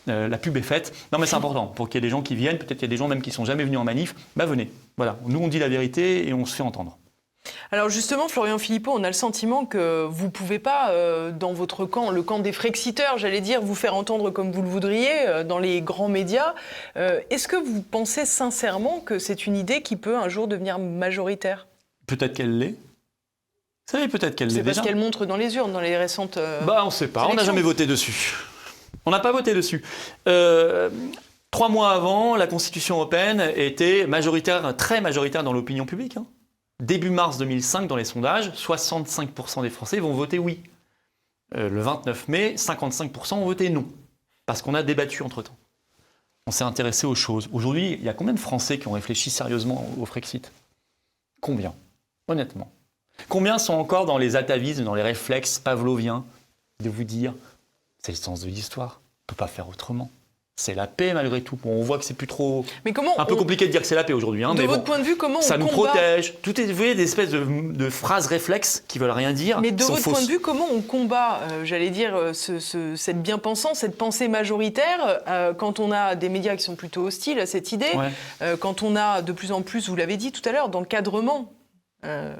Euh, 0.08 0.28
la 0.28 0.38
pub 0.38 0.56
est 0.58 0.62
faite. 0.62 0.94
Non, 1.12 1.20
mais 1.20 1.28
c'est 1.28 1.36
important 1.36 1.68
pour 1.68 1.90
qu'il 1.90 1.96
y 1.96 2.00
ait 2.00 2.08
des 2.08 2.10
gens 2.10 2.22
qui 2.22 2.36
viennent. 2.36 2.58
Peut-être 2.58 2.80
qu'il 2.80 2.84
y 2.84 2.86
a 2.86 2.90
des 2.90 2.98
gens 2.98 3.08
même 3.08 3.22
qui 3.22 3.32
sont 3.32 3.46
jamais 3.46 3.66
venus 3.66 3.78
en 3.78 3.84
manif. 3.84 4.16
Bah, 4.36 4.46
venez. 4.46 4.72
Voilà, 4.98 5.18
nous, 5.26 5.40
on 5.40 5.48
dit 5.48 5.60
la 5.60 5.68
vérité 5.68 6.28
et 6.28 6.34
on 6.34 6.46
se 6.46 6.56
fait 6.56 6.64
entendre. 6.64 6.98
Alors 7.72 7.90
justement, 7.90 8.28
Florian 8.28 8.58
Philippot, 8.58 8.94
on 8.96 9.04
a 9.04 9.08
le 9.08 9.14
sentiment 9.14 9.66
que 9.66 10.08
vous 10.10 10.26
ne 10.26 10.32
pouvez 10.32 10.58
pas, 10.58 10.90
euh, 10.90 11.32
dans 11.32 11.54
votre 11.54 11.86
camp, 11.86 12.10
le 12.10 12.24
camp 12.24 12.40
des 12.40 12.52
frexiteurs, 12.52 13.20
j'allais 13.20 13.42
dire, 13.42 13.62
vous 13.62 13.76
faire 13.76 13.94
entendre 13.94 14.32
comme 14.32 14.52
vous 14.52 14.64
le 14.64 14.70
voudriez 14.70 15.28
euh, 15.28 15.44
dans 15.44 15.60
les 15.60 15.82
grands 15.82 16.10
médias. 16.10 16.56
Est-ce 16.96 17.48
que 17.48 17.56
vous 17.56 17.82
pensez 17.82 18.26
sincèrement 18.26 19.00
que 19.00 19.20
c'est 19.20 19.46
une 19.46 19.56
idée 19.56 19.82
qui 19.82 19.96
peut 19.96 20.18
un 20.18 20.30
jour 20.30 20.48
devenir 20.48 20.80
majoritaire? 20.80 21.68
Peut-être 22.08 22.34
qu'elle 22.34 22.58
l'est. 22.58 22.72
Vous 22.72 23.92
savez 23.92 24.08
peut-être 24.08 24.36
qu'elle 24.36 24.48
l'est 24.50 24.56
C'est 24.56 24.64
parce 24.64 24.78
déjà. 24.78 24.88
qu'elle 24.88 24.96
montre 24.98 25.26
dans 25.26 25.38
les 25.38 25.56
urnes, 25.56 25.72
dans 25.74 25.80
les 25.82 25.96
récentes. 25.98 26.38
euh, 26.38 26.62
Bah, 26.62 26.84
on 26.86 26.90
sait 26.90 27.08
pas. 27.08 27.28
On 27.28 27.34
n'a 27.36 27.44
jamais 27.44 27.62
voté 27.62 27.86
dessus. 27.86 28.36
On 29.06 29.12
n'a 29.12 29.20
pas 29.20 29.32
voté 29.32 29.54
dessus. 29.54 29.84
Euh, 30.28 30.90
trois 31.52 31.70
mois 31.70 31.92
avant, 31.92 32.36
la 32.36 32.48
Constitution 32.48 32.96
européenne 32.96 33.52
était 33.56 34.08
majoritaire, 34.08 34.76
très 34.76 35.02
majoritaire 35.02 35.44
dans 35.44 35.54
l'opinion 35.54 35.86
publique. 35.86 36.18
hein. 36.18 36.26
Début 36.82 37.10
mars 37.12 37.38
2005, 37.38 37.88
dans 37.88 37.96
les 37.96 38.04
sondages, 38.06 38.50
65% 38.52 39.62
des 39.62 39.70
Français 39.70 40.00
vont 40.00 40.14
voter 40.14 40.40
oui. 40.40 40.62
Euh, 41.56 41.70
le 41.70 41.80
29 41.82 42.28
mai, 42.28 42.56
55% 42.58 43.36
ont 43.36 43.46
voté 43.46 43.70
non. 43.70 43.86
Parce 44.48 44.62
qu'on 44.62 44.74
a 44.74 44.84
débattu 44.84 45.22
entre-temps. 45.24 45.56
On 46.48 46.52
s'est 46.52 46.64
intéressé 46.64 47.08
aux 47.08 47.16
choses. 47.16 47.50
Aujourd'hui, 47.54 47.94
il 47.94 48.04
y 48.04 48.10
a 48.10 48.14
combien 48.14 48.34
de 48.34 48.40
Français 48.40 48.78
qui 48.80 48.88
ont 48.88 48.92
réfléchi 48.92 49.30
sérieusement 49.30 49.88
au 50.00 50.06
Frexit? 50.06 50.52
Combien? 51.42 51.74
Honnêtement. 52.28 52.72
Combien 53.30 53.58
sont 53.58 53.74
encore 53.74 54.06
dans 54.06 54.18
les 54.18 54.36
atavismes, 54.36 54.84
dans 54.84 54.96
les 54.96 55.02
réflexes 55.04 55.60
pavloviens 55.60 56.24
de 56.84 56.90
vous 56.90 57.04
dire 57.04 57.34
c'est 58.04 58.12
le 58.12 58.18
sens 58.18 58.42
de 58.42 58.48
l'histoire, 58.48 59.00
on 59.24 59.34
peut 59.34 59.36
pas 59.38 59.48
faire 59.48 59.68
autrement. 59.70 60.10
C'est 60.58 60.74
la 60.74 60.88
paix 60.88 61.14
malgré 61.14 61.42
tout. 61.42 61.58
Bon, 61.58 61.72
on 61.72 61.82
voit 61.82 61.98
que 61.98 62.06
c'est 62.06 62.14
plus 62.14 62.28
trop. 62.28 62.64
Mais 62.86 62.94
comment 62.94 63.20
Un 63.20 63.26
peu 63.26 63.34
on- 63.34 63.38
compliqué 63.38 63.66
de 63.68 63.72
dire 63.72 63.82
que 63.82 63.88
c'est 63.88 63.96
la 63.96 64.06
paix 64.06 64.14
aujourd'hui, 64.14 64.44
hein, 64.46 64.54
De 64.56 64.62
mais 64.62 64.68
votre 64.68 64.84
bon, 64.84 64.92
point 64.92 65.00
de 65.00 65.04
vue, 65.04 65.18
comment 65.18 65.42
ça 65.42 65.56
on 65.56 65.58
nous 65.58 65.68
combat 65.68 65.90
protège. 65.90 66.34
Tout 66.42 66.62
est, 66.62 66.66
vous 66.66 66.76
voyez, 66.76 66.96
des 66.96 67.04
espèces 67.04 67.30
de, 67.32 67.44
de 67.74 67.90
phrases 67.90 68.28
réflexes 68.28 68.82
qui 68.88 68.98
veulent 68.98 69.12
rien 69.12 69.34
dire. 69.34 69.60
Mais 69.60 69.72
de 69.72 69.84
votre 69.84 69.98
fausses. 70.00 70.14
point 70.14 70.22
de 70.22 70.28
vue, 70.32 70.40
comment 70.40 70.68
on 70.74 70.80
combat, 70.82 71.42
euh, 71.52 71.66
j'allais 71.66 71.90
dire, 71.90 72.16
euh, 72.16 72.32
ce- 72.32 72.60
ce- 72.60 72.96
cette 72.96 73.22
bien-pensance, 73.22 73.80
cette 73.80 73.98
pensée 73.98 74.30
majoritaire, 74.30 75.20
euh, 75.28 75.54
quand 75.54 75.80
on 75.82 75.92
a 75.92 76.16
des 76.16 76.30
médias 76.30 76.56
qui 76.56 76.64
sont 76.64 76.76
plutôt 76.76 77.08
hostiles 77.08 77.40
à 77.40 77.46
cette 77.48 77.74
idée, 77.74 77.92
Ouais. 77.96 78.56
quand 78.60 78.82
on 78.82 78.96
a 78.96 79.22
de 79.22 79.32
plus 79.34 79.52
en 79.52 79.62
plus, 79.62 79.90
vous 79.90 79.96
l'avez 79.98 80.16
dit 80.16 80.32
tout 80.32 80.48
à 80.48 80.54
l'heure, 80.54 80.70
d'encadrement, 80.70 81.52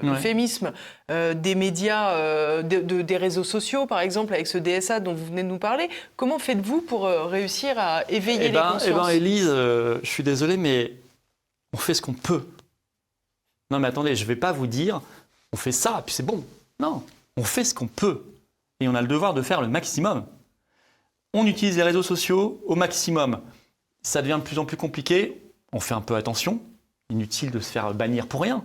Ouais. 0.02 0.10
euphémisme, 0.10 0.72
euh, 1.10 1.34
des 1.34 1.54
médias, 1.54 2.12
euh, 2.12 2.62
de- 2.62 2.80
de- 2.80 3.02
des 3.02 3.16
réseaux 3.16 3.44
sociaux, 3.44 3.86
par 3.86 4.00
exemple, 4.00 4.32
avec 4.34 4.46
ce 4.46 4.58
DSA 4.58 5.00
dont 5.00 5.14
vous 5.14 5.26
venez 5.26 5.42
de 5.42 5.48
nous 5.48 5.58
parler, 5.58 5.88
comment 6.16 6.38
faites-vous 6.38 6.80
pour 6.82 7.06
euh, 7.06 7.24
réussir 7.24 7.74
à 7.78 8.04
éveiller 8.10 8.38
Eh 8.42 8.48
les 8.48 8.52
ben, 8.54 8.66
eh 8.68 8.72
consciences 8.74 9.06
ben, 9.06 9.08
Élise, 9.10 9.46
euh, 9.48 9.98
je 10.02 10.08
suis 10.08 10.22
désolé, 10.22 10.56
mais 10.56 10.92
on 11.72 11.76
fait 11.76 11.94
ce 11.94 12.02
qu'on 12.02 12.12
peut. 12.14 12.46
Non, 13.70 13.78
mais 13.78 13.88
attendez, 13.88 14.14
je 14.14 14.22
ne 14.22 14.28
vais 14.28 14.36
pas 14.36 14.52
vous 14.52 14.66
dire, 14.66 15.00
on 15.52 15.56
fait 15.56 15.72
ça, 15.72 16.02
puis 16.06 16.14
c'est 16.14 16.22
bon. 16.24 16.44
Non, 16.78 17.02
on 17.36 17.44
fait 17.44 17.64
ce 17.64 17.74
qu'on 17.74 17.88
peut. 17.88 18.22
Et 18.80 18.88
on 18.88 18.94
a 18.94 19.00
le 19.02 19.08
devoir 19.08 19.34
de 19.34 19.42
faire 19.42 19.60
le 19.60 19.68
maximum. 19.68 20.24
On 21.34 21.46
utilise 21.46 21.76
les 21.76 21.82
réseaux 21.82 22.02
sociaux 22.02 22.60
au 22.66 22.74
maximum. 22.76 23.40
Ça 24.02 24.22
devient 24.22 24.36
de 24.38 24.44
plus 24.46 24.58
en 24.58 24.64
plus 24.64 24.76
compliqué. 24.76 25.36
On 25.72 25.80
fait 25.80 25.94
un 25.94 26.00
peu 26.00 26.14
attention. 26.14 26.60
Inutile 27.10 27.50
de 27.50 27.58
se 27.60 27.70
faire 27.70 27.92
bannir 27.94 28.26
pour 28.26 28.42
rien. 28.42 28.64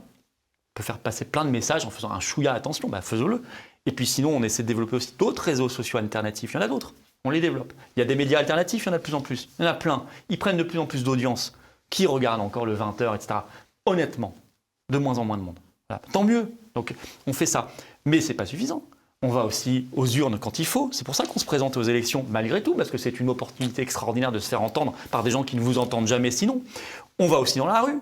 On 0.71 0.73
peut 0.75 0.83
faire 0.83 0.99
passer 0.99 1.25
plein 1.25 1.43
de 1.43 1.49
messages 1.49 1.85
en 1.85 1.89
faisant 1.89 2.11
un 2.11 2.19
chouïa 2.19 2.53
attention, 2.53 2.87
bah 2.87 3.01
faisons-le. 3.01 3.43
Et 3.85 3.91
puis 3.91 4.05
sinon, 4.05 4.29
on 4.29 4.43
essaie 4.43 4.63
de 4.63 4.67
développer 4.67 4.95
aussi 4.95 5.13
d'autres 5.17 5.43
réseaux 5.43 5.69
sociaux 5.69 5.99
alternatifs. 5.99 6.53
Il 6.53 6.55
y 6.55 6.59
en 6.59 6.61
a 6.61 6.67
d'autres. 6.67 6.93
On 7.25 7.29
les 7.29 7.41
développe. 7.41 7.73
Il 7.95 7.99
y 7.99 8.03
a 8.03 8.05
des 8.05 8.15
médias 8.15 8.39
alternatifs, 8.39 8.85
il 8.85 8.87
y 8.87 8.89
en 8.89 8.93
a 8.93 8.97
de 8.97 9.03
plus 9.03 9.13
en 9.13 9.21
plus. 9.21 9.49
Il 9.59 9.65
y 9.65 9.67
en 9.67 9.71
a 9.71 9.73
plein. 9.73 10.05
Ils 10.29 10.39
prennent 10.39 10.57
de 10.57 10.63
plus 10.63 10.79
en 10.79 10.85
plus 10.85 11.03
d'audience. 11.03 11.53
Qui 11.89 12.05
regarde 12.07 12.39
encore 12.39 12.65
le 12.65 12.75
20h, 12.75 13.15
etc. 13.15 13.41
Honnêtement, 13.85 14.33
de 14.89 14.97
moins 14.97 15.17
en 15.17 15.25
moins 15.25 15.37
de 15.37 15.43
monde. 15.43 15.59
Tant 16.13 16.23
mieux. 16.23 16.51
Donc 16.73 16.93
on 17.27 17.33
fait 17.33 17.45
ça. 17.45 17.71
Mais 18.05 18.21
c'est 18.21 18.33
pas 18.33 18.45
suffisant. 18.45 18.83
On 19.23 19.27
va 19.27 19.45
aussi 19.45 19.87
aux 19.93 20.07
urnes 20.07 20.39
quand 20.39 20.57
il 20.57 20.65
faut. 20.65 20.89
C'est 20.93 21.03
pour 21.03 21.15
ça 21.15 21.25
qu'on 21.25 21.39
se 21.39 21.45
présente 21.45 21.77
aux 21.77 21.83
élections 21.83 22.25
malgré 22.29 22.63
tout, 22.63 22.75
parce 22.75 22.89
que 22.89 22.97
c'est 22.97 23.19
une 23.19 23.29
opportunité 23.29 23.81
extraordinaire 23.81 24.31
de 24.31 24.39
se 24.39 24.47
faire 24.47 24.61
entendre 24.61 24.93
par 25.11 25.21
des 25.21 25.31
gens 25.31 25.43
qui 25.43 25.57
ne 25.57 25.61
vous 25.61 25.77
entendent 25.77 26.07
jamais 26.07 26.31
sinon. 26.31 26.61
On 27.19 27.27
va 27.27 27.39
aussi 27.39 27.59
dans 27.59 27.67
la 27.67 27.81
rue. 27.81 27.99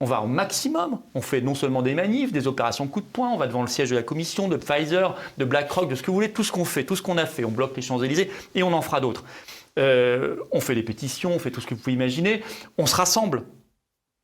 On 0.00 0.06
va 0.06 0.20
au 0.20 0.26
maximum. 0.26 1.00
On 1.14 1.22
fait 1.22 1.40
non 1.40 1.54
seulement 1.54 1.80
des 1.80 1.94
manifs, 1.94 2.30
des 2.30 2.46
opérations 2.46 2.86
coup 2.86 3.00
de 3.00 3.06
poing, 3.06 3.30
on 3.30 3.38
va 3.38 3.46
devant 3.46 3.62
le 3.62 3.68
siège 3.68 3.90
de 3.90 3.94
la 3.94 4.02
commission, 4.02 4.48
de 4.48 4.56
Pfizer, 4.56 5.16
de 5.38 5.44
BlackRock, 5.44 5.88
de 5.88 5.94
ce 5.94 6.02
que 6.02 6.08
vous 6.08 6.16
voulez, 6.16 6.32
tout 6.32 6.44
ce 6.44 6.52
qu'on 6.52 6.66
fait, 6.66 6.84
tout 6.84 6.96
ce 6.96 7.02
qu'on 7.02 7.16
a 7.16 7.24
fait. 7.24 7.44
On 7.44 7.50
bloque 7.50 7.74
les 7.76 7.82
Champs-Élysées 7.82 8.30
et 8.54 8.62
on 8.62 8.72
en 8.72 8.82
fera 8.82 9.00
d'autres. 9.00 9.24
Euh, 9.78 10.36
on 10.52 10.60
fait 10.60 10.74
des 10.74 10.82
pétitions, 10.82 11.32
on 11.32 11.38
fait 11.38 11.50
tout 11.50 11.60
ce 11.60 11.66
que 11.66 11.74
vous 11.74 11.80
pouvez 11.80 11.94
imaginer. 11.94 12.42
On 12.76 12.86
se 12.86 12.94
rassemble. 12.94 13.44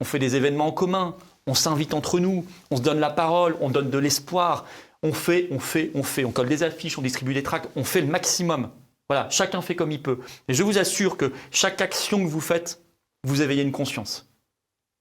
On 0.01 0.05
fait 0.05 0.19
des 0.19 0.37
événements 0.37 0.67
en 0.67 0.73
commun. 0.73 1.17
On 1.47 1.55
s'invite 1.55 1.95
entre 1.95 2.21
nous. 2.21 2.45
On 2.71 2.77
se 2.77 2.83
donne 2.83 3.01
la 3.01 3.11
parole. 3.11 3.57
On 3.61 3.71
donne 3.71 3.89
de 3.89 3.99
l'espoir. 3.99 4.67
On 5.03 5.13
fait, 5.13 5.49
on 5.51 5.59
fait, 5.59 5.91
on 5.95 6.03
fait. 6.03 6.25
On 6.25 6.33
colle 6.33 6.49
des 6.49 6.63
affiches, 6.63 6.99
on 6.99 7.03
distribue 7.03 7.35
des 7.35 7.43
tracts. 7.43 7.69
On 7.77 7.85
fait 7.85 8.01
le 8.01 8.07
maximum. 8.07 8.71
Voilà, 9.09 9.29
chacun 9.31 9.61
fait 9.61 9.75
comme 9.75 9.91
il 9.91 10.01
peut. 10.01 10.21
Et 10.49 10.55
je 10.55 10.63
vous 10.63 10.79
assure 10.79 11.17
que 11.17 11.33
chaque 11.51 11.81
action 11.81 12.25
que 12.25 12.31
vous 12.31 12.41
faites, 12.41 12.81
vous 13.25 13.43
éveillez 13.43 13.63
une 13.63 13.73
conscience. 13.73 14.32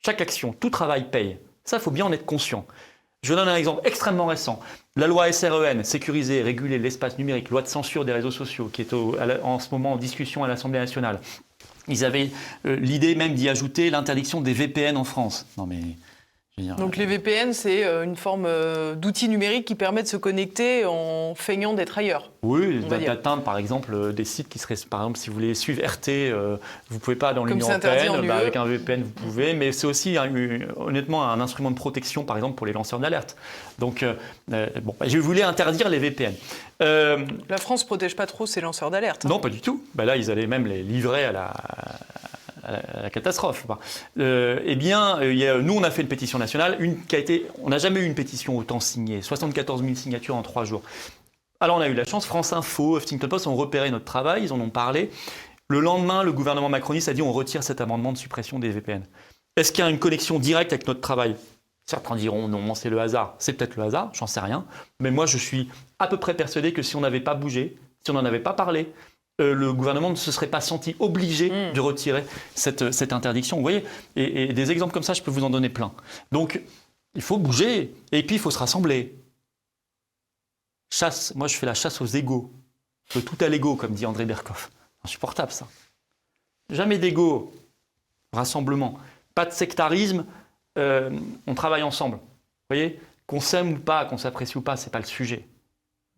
Chaque 0.04 0.22
action, 0.22 0.54
tout 0.54 0.70
travail 0.70 1.10
paye. 1.10 1.38
Ça, 1.64 1.78
il 1.78 1.82
faut 1.82 1.92
bien 1.92 2.06
en 2.06 2.12
être 2.12 2.26
conscient. 2.26 2.66
Je 3.24 3.36
donne 3.36 3.48
un 3.48 3.56
exemple 3.56 3.82
extrêmement 3.88 4.26
récent. 4.26 4.60
La 4.96 5.06
loi 5.06 5.32
SREN, 5.32 5.84
sécuriser 5.84 6.42
réguler 6.42 6.80
l'espace 6.80 7.20
numérique, 7.20 7.52
loi 7.52 7.62
de 7.62 7.68
censure 7.68 8.04
des 8.04 8.12
réseaux 8.12 8.32
sociaux, 8.32 8.70
qui 8.74 8.82
est 8.82 8.94
en 8.94 9.60
ce 9.60 9.70
moment 9.72 9.94
en 9.94 9.98
discussion 9.98 10.44
à 10.44 10.48
l'Assemblée 10.48 10.80
nationale. 10.80 11.20
Ils 11.88 12.04
avaient 12.04 12.32
euh, 12.66 12.76
l'idée 12.78 13.16
même 13.16 13.36
d'y 13.36 13.48
ajouter 13.48 13.90
l'interdiction 13.90 14.42
des 14.42 14.54
VPN 14.54 14.98
en 14.98 15.04
France. 15.04 15.46
Non 15.58 15.68
mais, 15.68 15.82
dire, 16.62 16.76
Donc 16.78 16.98
les 16.98 17.06
VPN, 17.06 17.54
c'est 17.54 17.84
euh, 17.86 18.04
une 18.04 18.16
forme 18.16 18.46
euh, 18.48 18.96
d'outil 18.96 19.28
numérique 19.30 19.66
qui 19.66 19.76
permet 19.76 20.04
de 20.04 20.08
se 20.08 20.18
connecter 20.18 20.86
en 20.86 21.34
feignant 21.36 21.74
d'être 21.74 21.98
ailleurs. 21.98 22.32
Oui, 22.44 22.80
d'atteindre 22.90 23.44
par 23.44 23.58
exemple 23.58 23.94
euh, 23.94 24.12
des 24.12 24.26
sites 24.26 24.50
qui 24.50 24.58
seraient, 24.58 24.76
par 24.90 25.02
exemple, 25.02 25.20
si 25.20 25.30
vous 25.30 25.36
voulez 25.36 25.54
suivre 25.54 25.82
RT, 25.86 26.10
euh, 26.10 26.58
vous 26.90 26.98
pouvez 27.00 27.16
pas 27.16 27.34
dans 27.34 27.46
l'Union 27.46 27.68
européenne, 27.70 28.10
en 28.10 28.18
bah, 28.24 28.38
UE. 28.38 28.42
avec 28.42 28.56
un 28.56 28.66
VPN 28.66 29.04
vous 29.04 29.10
pouvez, 29.12 29.54
mais 29.54 29.72
c'est 29.72 29.86
aussi 29.88 30.18
un- 30.18 30.32
honnêtement 30.78 31.30
un 31.30 31.40
instrument 31.40 31.70
de 31.72 31.76
protection, 31.76 32.24
par 32.24 32.36
exemple, 32.38 32.56
pour 32.56 32.66
les 32.66 32.74
lanceurs 32.74 33.00
d'alerte. 33.00 33.36
Donc, 33.80 34.02
euh, 34.04 34.14
bon, 34.82 34.96
bah, 35.00 35.08
je 35.08 35.18
voulais 35.20 35.44
interdire 35.44 35.90
les 35.90 36.00
VPN. 36.00 36.34
Euh, 36.82 37.20
La 37.50 37.58
France 37.58 37.84
protège 37.84 38.16
pas 38.16 38.26
trop 38.26 38.46
ses 38.48 38.62
lanceurs 38.62 38.90
d'alerte. 38.90 39.26
hein. 39.26 39.30
non, 39.30 39.40
pas 39.40 39.50
du 39.50 39.62
tout. 39.62 39.84
Bah 39.94 40.06
là, 40.06 40.16
ils 40.18 40.32
allaient 40.32 40.48
même 40.48 40.66
les 40.66 40.82
livrer 40.82 41.26
à 41.26 41.32
la, 41.32 41.54
la- 42.64 43.10
catastrophe. 43.10 43.66
Euh, 44.20 44.60
eh 44.66 44.76
bien, 44.76 45.20
euh, 45.22 45.62
nous, 45.62 45.74
on 45.74 45.84
a 45.84 45.92
fait 45.92 46.02
une 46.02 46.08
pétition 46.08 46.38
nationale, 46.40 46.78
une 46.80 47.04
qui 47.06 47.16
a 47.16 47.20
été, 47.20 47.46
on 47.62 47.70
n'a 47.70 47.78
jamais 47.78 48.00
eu 48.02 48.06
une 48.06 48.16
pétition 48.16 48.58
autant 48.58 48.80
signée, 48.80 49.22
74 49.22 49.82
000 49.84 49.96
signatures 49.96 50.36
en 50.36 50.42
trois 50.42 50.66
jours. 50.66 50.82
Alors, 51.60 51.78
on 51.78 51.82
a 51.82 51.88
eu 51.88 51.94
la 51.94 52.06
chance. 52.06 52.26
France 52.26 52.54
Info, 52.54 52.98
Huffington 52.98 53.28
Post 53.28 53.48
ont 53.48 53.56
repéré 53.56 53.92
notre 53.92 54.06
travail, 54.06 54.44
ils 54.44 54.54
en 54.54 54.60
ont 54.60 54.70
parlé. 54.70 55.12
Le 55.68 55.80
lendemain, 55.80 56.24
le 56.24 56.34
gouvernement 56.34 56.70
macroniste 56.70 57.08
a 57.08 57.14
dit 57.14 57.22
on 57.22 57.32
retire 57.32 57.64
cet 57.64 57.82
amendement 57.82 58.12
de 58.12 58.18
suppression 58.18 58.60
des 58.60 58.70
VPN. 58.70 59.04
Est-ce 59.56 59.72
qu'il 59.72 59.84
y 59.84 59.88
a 59.88 59.90
une 59.90 60.00
connexion 60.00 60.40
directe 60.40 60.74
avec 60.74 60.88
notre 60.88 61.02
travail? 61.02 61.36
Certains 61.86 62.16
diront 62.16 62.48
non, 62.48 62.74
c'est 62.74 62.90
le 62.90 63.00
hasard. 63.00 63.36
C'est 63.40 63.54
peut-être 63.54 63.76
le 63.76 63.84
hasard, 63.84 64.10
j'en 64.14 64.28
sais 64.28 64.40
rien. 64.40 64.66
Mais 65.00 65.12
moi, 65.12 65.26
je 65.26 65.38
suis 65.38 65.70
à 66.00 66.08
peu 66.08 66.18
près 66.18 66.34
persuadé 66.34 66.74
que 66.74 66.82
si 66.82 66.96
on 66.96 67.02
n'avait 67.02 67.20
pas 67.22 67.36
bougé, 67.36 67.78
si 68.04 68.12
on 68.12 68.14
n'en 68.16 68.26
avait 68.26 68.40
pas 68.40 68.54
parlé, 68.54 68.92
euh, 69.40 69.54
le 69.54 69.72
gouvernement 69.74 70.10
ne 70.10 70.16
se 70.16 70.32
serait 70.32 70.48
pas 70.48 70.62
senti 70.62 70.96
obligé 71.00 71.50
Mm. 71.50 71.74
de 71.74 71.80
retirer 71.80 72.26
cette, 72.56 72.92
cette 72.92 73.14
interdiction. 73.14 73.58
Vous 73.58 73.64
voyez 73.64 73.84
et, 74.16 74.44
et 74.50 74.54
des 74.54 74.72
exemples 74.72 74.94
comme 74.94 75.04
ça, 75.04 75.14
je 75.14 75.22
peux 75.22 75.32
vous 75.32 75.44
en 75.44 75.50
donner 75.50 75.70
plein. 75.70 75.94
Donc, 76.32 76.62
il 77.16 77.22
faut 77.22 77.38
bouger. 77.38 77.94
Et 78.12 78.24
puis, 78.24 78.36
il 78.36 78.40
faut 78.40 78.52
se 78.52 78.60
rassembler. 78.60 79.16
Chasse, 80.94 81.34
moi, 81.36 81.48
je 81.48 81.56
fais 81.56 81.66
la 81.66 81.74
chasse 81.74 82.02
aux 82.02 82.06
égaux. 82.06 82.52
De 83.16 83.22
tout 83.22 83.38
à 83.42 83.48
l'ego, 83.50 83.76
comme 83.76 83.94
dit 83.94 84.06
André 84.06 84.26
Berkoff. 84.26 84.72
Insupportable, 85.04 85.52
ça. 85.52 85.68
Jamais 86.70 86.98
d'ego. 86.98 87.54
Rassemblement. 88.34 88.98
Pas 89.36 89.46
de 89.46 89.52
sectarisme. 89.52 90.26
euh, 90.78 91.10
on 91.48 91.54
travaille 91.56 91.84
ensemble. 91.84 92.16
Vous 92.18 92.22
voyez 92.76 93.00
Qu'on 93.28 93.40
s'aime 93.42 93.74
ou 93.74 93.80
pas, 93.80 94.06
qu'on 94.06 94.18
s'apprécie 94.18 94.58
ou 94.58 94.62
pas, 94.62 94.78
c'est 94.78 94.90
pas 94.92 95.00
le 95.00 95.06
sujet. 95.06 95.46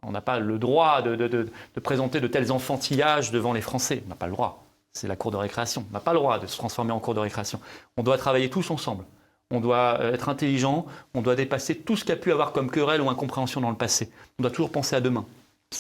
On 0.08 0.12
n'a 0.12 0.22
pas 0.22 0.40
le 0.40 0.58
droit 0.60 1.02
de, 1.02 1.16
de- 1.16 1.28
de- 1.28 1.50
de 1.76 1.80
présenter 1.80 2.20
de 2.20 2.28
tels 2.28 2.52
enfantillages 2.52 3.32
devant 3.32 3.54
les 3.54 3.62
Français. 3.62 4.04
On 4.06 4.10
n'a 4.10 4.16
pas 4.16 4.26
le 4.28 4.34
droit. 4.34 4.64
C'est 4.92 5.08
la 5.08 5.16
cour 5.16 5.32
de 5.32 5.38
récréation. 5.38 5.86
On 5.90 5.94
n'a 5.94 6.00
pas 6.00 6.14
le 6.14 6.20
droit 6.20 6.40
de 6.40 6.46
se 6.48 6.58
transformer 6.58 6.92
en 6.92 7.00
cour 7.00 7.14
de 7.16 7.20
récréation. 7.20 7.60
On 7.98 8.04
doit 8.04 8.18
travailler 8.18 8.50
tous 8.50 8.70
ensemble. 8.70 9.04
On 9.52 9.60
doit 9.60 9.98
euh, 10.00 10.14
être 10.14 10.30
intelligent. 10.30 10.86
On 11.14 11.22
doit 11.22 11.36
dépasser 11.36 11.76
tout 11.78 11.96
ce 11.96 12.02
qu'il 12.04 12.10
y 12.12 12.18
a 12.18 12.22
pu 12.22 12.32
avoir 12.32 12.52
comme 12.52 12.70
querelle 12.70 13.02
ou 13.02 13.10
incompréhension 13.10 13.60
dans 13.62 13.70
le 13.72 13.76
passé. 13.76 14.10
On 14.40 14.44
doit 14.44 14.52
toujours 14.52 14.72
penser 14.72 14.96
à 14.96 15.02
demain. 15.02 15.26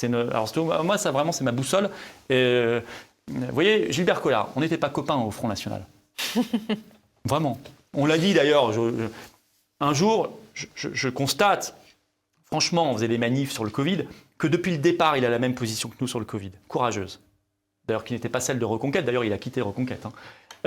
Une- 0.01 0.15
Alors, 0.15 0.47
c'est- 0.49 0.59
moi, 0.59 0.97
ça 0.97 1.11
vraiment, 1.11 1.31
c'est 1.31 1.43
ma 1.43 1.51
boussole. 1.51 1.89
Et, 2.29 2.33
euh, 2.35 2.79
vous 3.29 3.45
voyez, 3.53 3.91
Gilbert 3.91 4.21
Collard, 4.21 4.49
on 4.55 4.61
n'était 4.61 4.77
pas 4.79 4.89
copains 4.89 5.15
au 5.17 5.29
Front 5.31 5.47
National. 5.47 5.85
Vraiment. 7.25 7.57
On 7.95 8.05
l'a 8.05 8.17
dit 8.17 8.33
d'ailleurs. 8.33 8.73
je- 8.73 9.07
un 9.79 9.93
jour, 9.93 10.29
je, 10.53 10.65
je- 10.75 10.89
je 10.93 11.09
constate, 11.09 11.75
franchement, 12.53 12.91
on 12.91 12.93
faisait 12.93 13.07
des 13.07 13.17
manifs 13.17 13.51
sur 13.51 13.63
le 13.63 13.71
Covid, 13.71 14.05
que 14.37 14.45
depuis 14.45 14.69
le 14.71 14.77
départ, 14.77 15.17
il 15.17 15.25
a 15.25 15.29
la 15.29 15.39
même 15.39 15.55
position 15.55 15.89
que 15.89 15.95
nous 15.99 16.07
sur 16.07 16.19
le 16.19 16.25
Covid. 16.25 16.51
Courageuse. 16.67 17.19
D'ailleurs, 17.87 18.03
qui 18.03 18.13
n'était 18.13 18.29
pas 18.29 18.39
celle 18.39 18.59
de 18.59 18.65
Reconquête. 18.65 19.05
D'ailleurs, 19.05 19.23
il 19.23 19.33
a 19.33 19.39
quitté 19.39 19.59
Reconquête. 19.59 20.05
hein. 20.05 20.11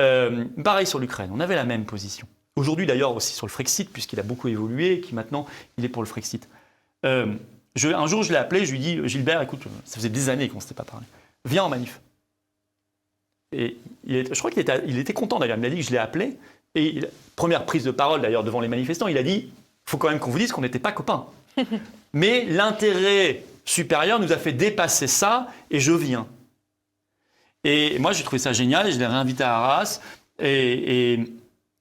Euh, 0.01 0.47
pareil 0.65 0.85
sur 0.85 0.99
l'Ukraine. 0.99 1.31
On 1.33 1.39
avait 1.39 1.55
la 1.55 1.63
même 1.63 1.85
position. 1.85 2.27
Aujourd'hui, 2.57 2.87
d'ailleurs, 2.87 3.15
aussi 3.15 3.35
sur 3.35 3.47
le 3.47 3.53
Frexit, 3.53 3.89
puisqu'il 3.93 4.19
a 4.19 4.25
beaucoup 4.25 4.49
évolué 4.49 4.95
et 4.95 5.01
qui 5.01 5.15
maintenant, 5.15 5.47
il 5.79 5.85
est 5.85 5.89
pour 5.89 6.03
le 6.03 6.09
Frexit. 6.09 6.49
Euh, 7.05 7.33
un 7.85 8.07
jour, 8.09 8.25
je 8.25 8.33
l'ai 8.33 8.39
appelé, 8.39 8.67
je 8.67 8.73
lui 8.73 8.79
ai 8.79 8.97
dit 8.97 9.09
Gilbert, 9.09 9.41
écoute, 9.41 9.63
ça 9.85 9.95
faisait 9.95 10.09
des 10.09 10.29
années 10.29 10.49
qu'on 10.49 10.57
ne 10.57 10.63
s'était 10.63 10.75
pas 10.75 10.83
parlé. 10.83 11.07
Viens 11.45 11.63
en 11.63 11.69
manif. 11.69 12.01
Et 13.53 13.77
il 14.05 14.27
je 14.35 14.39
crois 14.41 14.51
qu'il 14.51 14.59
était, 14.61 14.83
il 14.89 15.05
content 15.15 15.39
d'ailleurs. 15.39 15.57
Il 15.57 15.61
m'a 15.61 15.69
dit 15.71 15.77
que 15.77 15.83
je 15.83 15.93
l'ai 15.93 15.99
appelé. 15.99 16.37
Et 16.75 16.97
il- 16.97 17.09
première 17.37 17.65
prise 17.65 17.85
de 17.85 17.93
parole 17.93 18.23
d'ailleurs 18.23 18.43
devant 18.43 18.59
les 18.61 18.67
manifestants, 18.67 19.07
il 19.07 19.17
a 19.19 19.23
dit 19.23 19.53
faut 19.85 19.99
quand 19.99 20.09
même 20.09 20.19
qu'on 20.19 20.33
vous 20.33 20.39
dise 20.41 20.51
qu'on 20.51 20.63
n'était 20.63 20.81
pas 20.81 20.91
copains. 20.91 21.27
Mais 22.13 22.45
l'intérêt 22.45 23.45
supérieur 23.65 24.21
nous 24.21 24.33
a 24.33 24.37
fait 24.37 24.53
dépasser 24.53 25.07
ça 25.07 25.49
et 25.71 25.81
je 25.81 25.93
viens. 25.93 26.27
Et 27.65 27.99
moi, 27.99 28.13
j'ai 28.13 28.23
trouvé 28.23 28.39
ça 28.39 28.53
génial 28.53 28.87
et 28.87 28.93
je 28.93 28.99
l'ai 28.99 29.07
réinvité 29.07 29.43
à 29.43 29.57
Arras 29.57 30.01
et, 30.39 31.25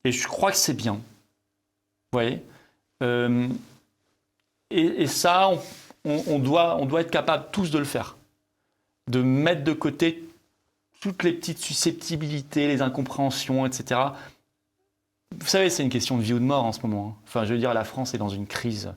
je 0.03 0.27
crois 0.27 0.51
que 0.51 0.57
c'est 0.57 0.73
bien. 0.73 0.93
Vous 0.93 2.19
voyez? 2.19 2.41
Euh, 3.03 3.47
et, 4.71 5.07
ça, 5.07 5.51
on 6.03 6.39
doit, 6.39 6.77
on 6.77 6.85
doit 6.85 7.01
être 7.01 7.11
capable 7.11 7.45
tous 7.51 7.71
de 7.71 7.77
le 7.77 7.85
faire. 7.85 8.17
De 9.09 9.21
mettre 9.21 9.63
de 9.63 9.73
côté 9.73 10.23
toutes 11.01 11.21
les 11.21 11.33
petites 11.33 11.59
susceptibilités, 11.59 12.67
les 12.67 12.81
incompréhensions, 12.81 13.65
etc. 13.65 14.01
Vous 15.39 15.47
savez, 15.47 15.69
c'est 15.69 15.83
une 15.83 15.89
question 15.89 16.17
de 16.17 16.23
vie 16.23 16.33
ou 16.33 16.39
de 16.39 16.43
mort 16.43 16.65
en 16.65 16.71
ce 16.71 16.81
moment. 16.81 17.09
hein. 17.15 17.21
Enfin, 17.27 17.45
je 17.45 17.53
veux 17.53 17.59
dire, 17.59 17.73
la 17.73 17.83
France 17.83 18.15
est 18.15 18.17
dans 18.17 18.29
une 18.29 18.47
crise 18.47 18.91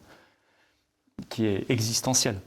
qui 1.29 1.47
est 1.47 1.67
existentielle. 1.71 2.39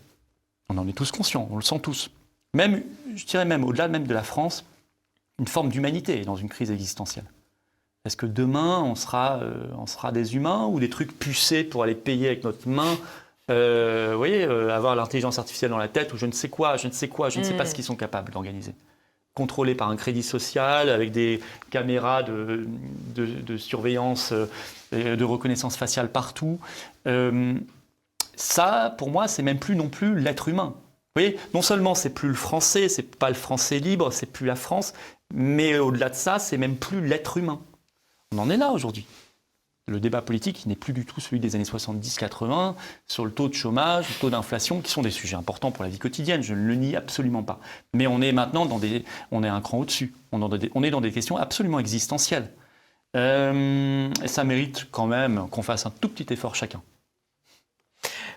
On 0.69 0.78
en 0.78 0.88
est 0.88 0.93
tous 0.93 1.11
conscients, 1.11 1.47
on 1.51 1.55
le 1.57 1.61
sent 1.61 1.80
tous. 1.80 2.09
Même, 2.53 2.84
je 3.15 3.26
dirais 3.26 3.45
même, 3.45 3.63
au-delà 3.63 3.88
même 3.88 4.05
de 4.07 4.13
la 4.13 4.24
France, 4.24 4.65
une 5.39 5.47
forme 5.47 5.69
d'humanité 5.69 6.22
est 6.22 6.26
dans 6.26 6.36
une 6.36 6.49
crise 6.49 6.72
existentielle. 6.72 7.26
Est-ce 8.05 8.17
que 8.17 8.26
demain, 8.26 8.82
on 8.84 8.95
sera, 8.95 9.39
euh, 9.41 9.53
on 9.78 9.86
sera 9.86 10.11
des 10.11 10.36
humains 10.36 10.65
ou 10.65 10.80
des 10.80 10.89
trucs 10.89 11.17
pucés 11.17 11.63
pour 11.63 11.84
aller 11.84 11.95
payer 11.95 12.28
avec 12.28 12.43
notre 12.43 12.67
main 12.67 12.97
euh, 13.49 14.09
Vous 14.13 14.17
voyez, 14.17 14.43
euh, 14.43 14.76
avoir 14.76 14.95
l'intelligence 14.95 15.38
artificielle 15.39 15.72
dans 15.72 15.78
la 15.78 15.88
tête 15.88 16.11
ou 16.13 16.17
je 16.17 16.26
ne 16.26 16.32
sais 16.32 16.49
quoi, 16.49 16.78
je 16.78 16.88
ne 16.88 16.91
sais 16.93 17.07
quoi, 17.07 17.30
je 17.30 17.39
ne 17.39 17.43
sais 17.43 17.53
pas 17.53 17.63
Mm. 17.63 17.67
ce 17.67 17.76
qu'ils 17.76 17.84
sont 17.84 17.95
capables 17.95 18.32
d'organiser. 18.32 18.74
Contrôlé 19.34 19.76
par 19.76 19.89
un 19.89 19.95
crédit 19.97 20.24
social, 20.24 20.89
avec 20.89 21.11
des 21.11 21.41
caméras 21.69 22.24
de, 22.24 22.65
de- 23.15 23.26
de 23.26 23.57
surveillance, 23.57 24.34
de 24.91 25.24
reconnaissance 25.24 25.78
faciale 25.78 26.11
partout. 26.11 26.59
Ça, 28.36 28.95
pour 28.97 29.09
moi, 29.11 29.27
c'est 29.27 29.43
même 29.43 29.59
plus 29.59 29.75
non 29.75 29.89
plus 29.89 30.19
l'être 30.19 30.47
humain. 30.47 30.73
Vous 31.15 31.21
voyez, 31.21 31.38
non 31.53 31.61
seulement 31.61 31.93
c'est 31.93 32.11
plus 32.13 32.29
le 32.29 32.36
français, 32.36 32.88
c'est 32.88 33.15
pas 33.15 33.29
le 33.29 33.36
français 33.36 33.79
libre, 33.79 34.11
c'est 34.11 34.25
plus 34.32 34.45
la 34.45 34.55
France, 34.55 34.93
mais 35.34 35.77
au-delà 35.77 36.09
de 36.09 36.15
ça, 36.15 36.39
c'est 36.39 36.57
même 36.57 36.77
plus 36.77 37.05
l'être 37.05 37.38
humain. 37.38 37.59
On 38.34 38.39
en 38.39 38.49
est 38.49 38.57
là 38.57 38.71
aujourd'hui. 38.71 39.05
Le 39.88 39.99
débat 39.99 40.21
politique 40.21 40.65
n'est 40.67 40.75
plus 40.75 40.93
du 40.93 41.05
tout 41.05 41.19
celui 41.19 41.41
des 41.41 41.55
années 41.55 41.65
70-80 41.65 42.75
sur 43.07 43.25
le 43.25 43.32
taux 43.32 43.49
de 43.49 43.53
chômage, 43.53 44.07
le 44.07 44.15
taux 44.21 44.29
d'inflation, 44.29 44.79
qui 44.79 44.89
sont 44.89 45.01
des 45.01 45.11
sujets 45.11 45.36
importants 45.36 45.71
pour 45.71 45.84
la 45.84 45.89
vie 45.89 45.99
quotidienne. 45.99 46.41
Je 46.41 46.53
ne 46.53 46.65
le 46.65 46.75
nie 46.75 46.95
absolument 46.95 47.43
pas. 47.43 47.59
Mais 47.93 48.07
on 48.07 48.21
est 48.21 48.32
maintenant 48.32 48.65
dans 48.65 48.79
des, 48.79 49.03
on 49.32 49.43
est 49.43 49.49
un 49.49 49.59
cran 49.59 49.79
au-dessus. 49.79 50.13
On, 50.32 50.39
est 50.84 50.91
dans 50.91 51.01
des- 51.01 51.11
questions 51.11 51.36
absolument 51.36 51.79
existentielles. 51.79 52.51
Euh, 53.17 54.09
ça 54.25 54.45
mérite 54.45 54.88
quand 54.91 55.07
même 55.07 55.49
qu'on 55.49 55.63
fasse 55.63 55.86
un 55.86 55.89
tout 55.89 56.07
petit 56.07 56.32
effort 56.32 56.55
chacun. 56.55 56.82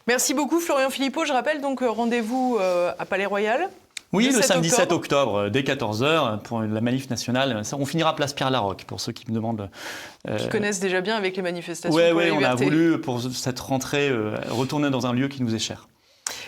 Merci 0.07 0.35
beaucoup 0.35 0.61
Florian 0.61 0.91
Philippot. 0.91 1.25
Je 1.25 1.33
rappelle 1.33 1.61
donc 1.61 1.83
euh, 1.83 1.89
rendez-vous 1.91 2.59
euh, 2.61 2.93
à 2.99 3.05
Palais 3.07 3.27
Royal. 3.27 3.69
Oui, 4.13 4.27
Le 4.27 4.31
le 4.37 4.43
7 4.43 4.45
samedi 4.45 4.71
7 4.71 4.93
octobre. 4.93 4.95
octobre, 5.33 5.37
euh, 5.47 5.51
dès 5.51 5.63
14h, 5.63 6.39
pour 6.43 6.61
la 6.61 6.81
manif 6.81 7.11
nationale. 7.11 7.65
Ça, 7.65 7.77
on 7.79 7.85
finira 7.87 8.15
place 8.15 8.33
Pierre-Larocque, 8.33 8.85
pour 8.87 9.01
ceux 9.01 9.11
qui 9.13 9.29
me 9.29 9.35
demandent. 9.35 9.69
euh, 10.29 10.37
Qui 10.39 10.49
connaissent 10.49 10.79
déjà 10.79 11.01
bien 11.01 11.17
avec 11.17 11.35
les 11.37 11.43
manifestations 11.43 11.95
Ouais, 11.97 12.11
pour 12.11 12.19
ouais, 12.19 12.31
la 12.31 12.37
on 12.37 12.45
a 12.45 12.55
voulu, 12.55 13.01
pour 13.01 13.21
cette 13.21 13.59
rentrée, 13.59 14.09
euh, 14.11 14.37
retourner 14.51 14.91
dans 14.91 15.07
un 15.07 15.13
lieu 15.13 15.27
qui 15.27 15.43
nous 15.43 15.53
est 15.55 15.59
cher. 15.59 15.89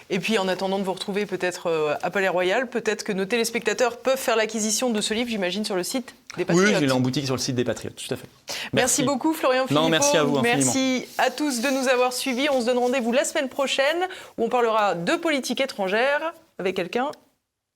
Et 0.09 0.21
puis 0.21 0.39
en 0.39 0.47
attendant 0.47 0.79
de 0.79 0.85
vous 0.85 0.93
retrouver 0.93 1.27
peut-être 1.27 1.67
euh, 1.67 1.95
à 2.03 2.11
Palais 2.11 2.29
Royal, 2.29 2.69
peut-être 2.69 3.03
que 3.03 3.13
nos 3.13 3.25
téléspectateurs 3.25 3.97
peuvent 3.97 4.19
faire 4.19 4.37
l'acquisition 4.37 4.91
de 4.91 5.01
ce 5.01 5.15
livre, 5.15 5.29
j'imagine, 5.29 5.65
sur 5.65 5.75
le 5.75 5.83
site 5.83 6.15
des 6.37 6.43
Oui, 6.43 6.45
Patriotes. 6.45 6.75
je 6.81 6.85
l'ai 6.85 6.93
en 6.93 7.01
boutique 7.01 7.25
sur 7.25 7.35
le 7.35 7.41
site 7.41 7.57
des 7.57 7.65
Patriotes, 7.65 7.97
tout 7.97 8.15
à 8.15 8.17
fait. 8.17 8.29
Merci, 8.73 9.03
beaucoup 9.03 9.33
Florian 9.33 9.67
Philippot. 9.67 9.83
Non, 9.83 9.89
merci 9.89 10.17
à 10.17 10.23
vous 10.23 10.39
infiniment. 10.39 10.57
Merci 10.57 11.07
à 11.19 11.31
tous 11.31 11.61
de 11.61 11.71
nous 11.71 11.89
avoir 11.89 12.13
suivis. 12.13 12.49
On 12.51 12.61
se 12.61 12.67
donne 12.67 12.79
rendez-vous 12.79 13.13
la 13.13 13.25
semaine 13.25 13.49
prochaine 13.49 14.07
où 14.39 14.45
on 14.45 14.49
parlera 14.49 14.95
de 14.95 15.17
politique 15.17 15.61
étrangère 15.61 16.35
avec 16.59 16.77
quelqu'un 16.77 17.11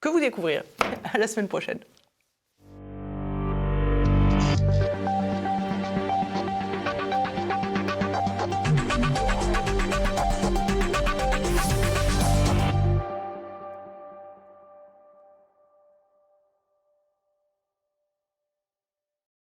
que 0.01 0.09
vous 0.09 0.21
découvrirez. 0.21 0.63
À 1.13 1.19
la 1.19 1.27
semaine 1.27 1.49
prochaine. 1.49 1.79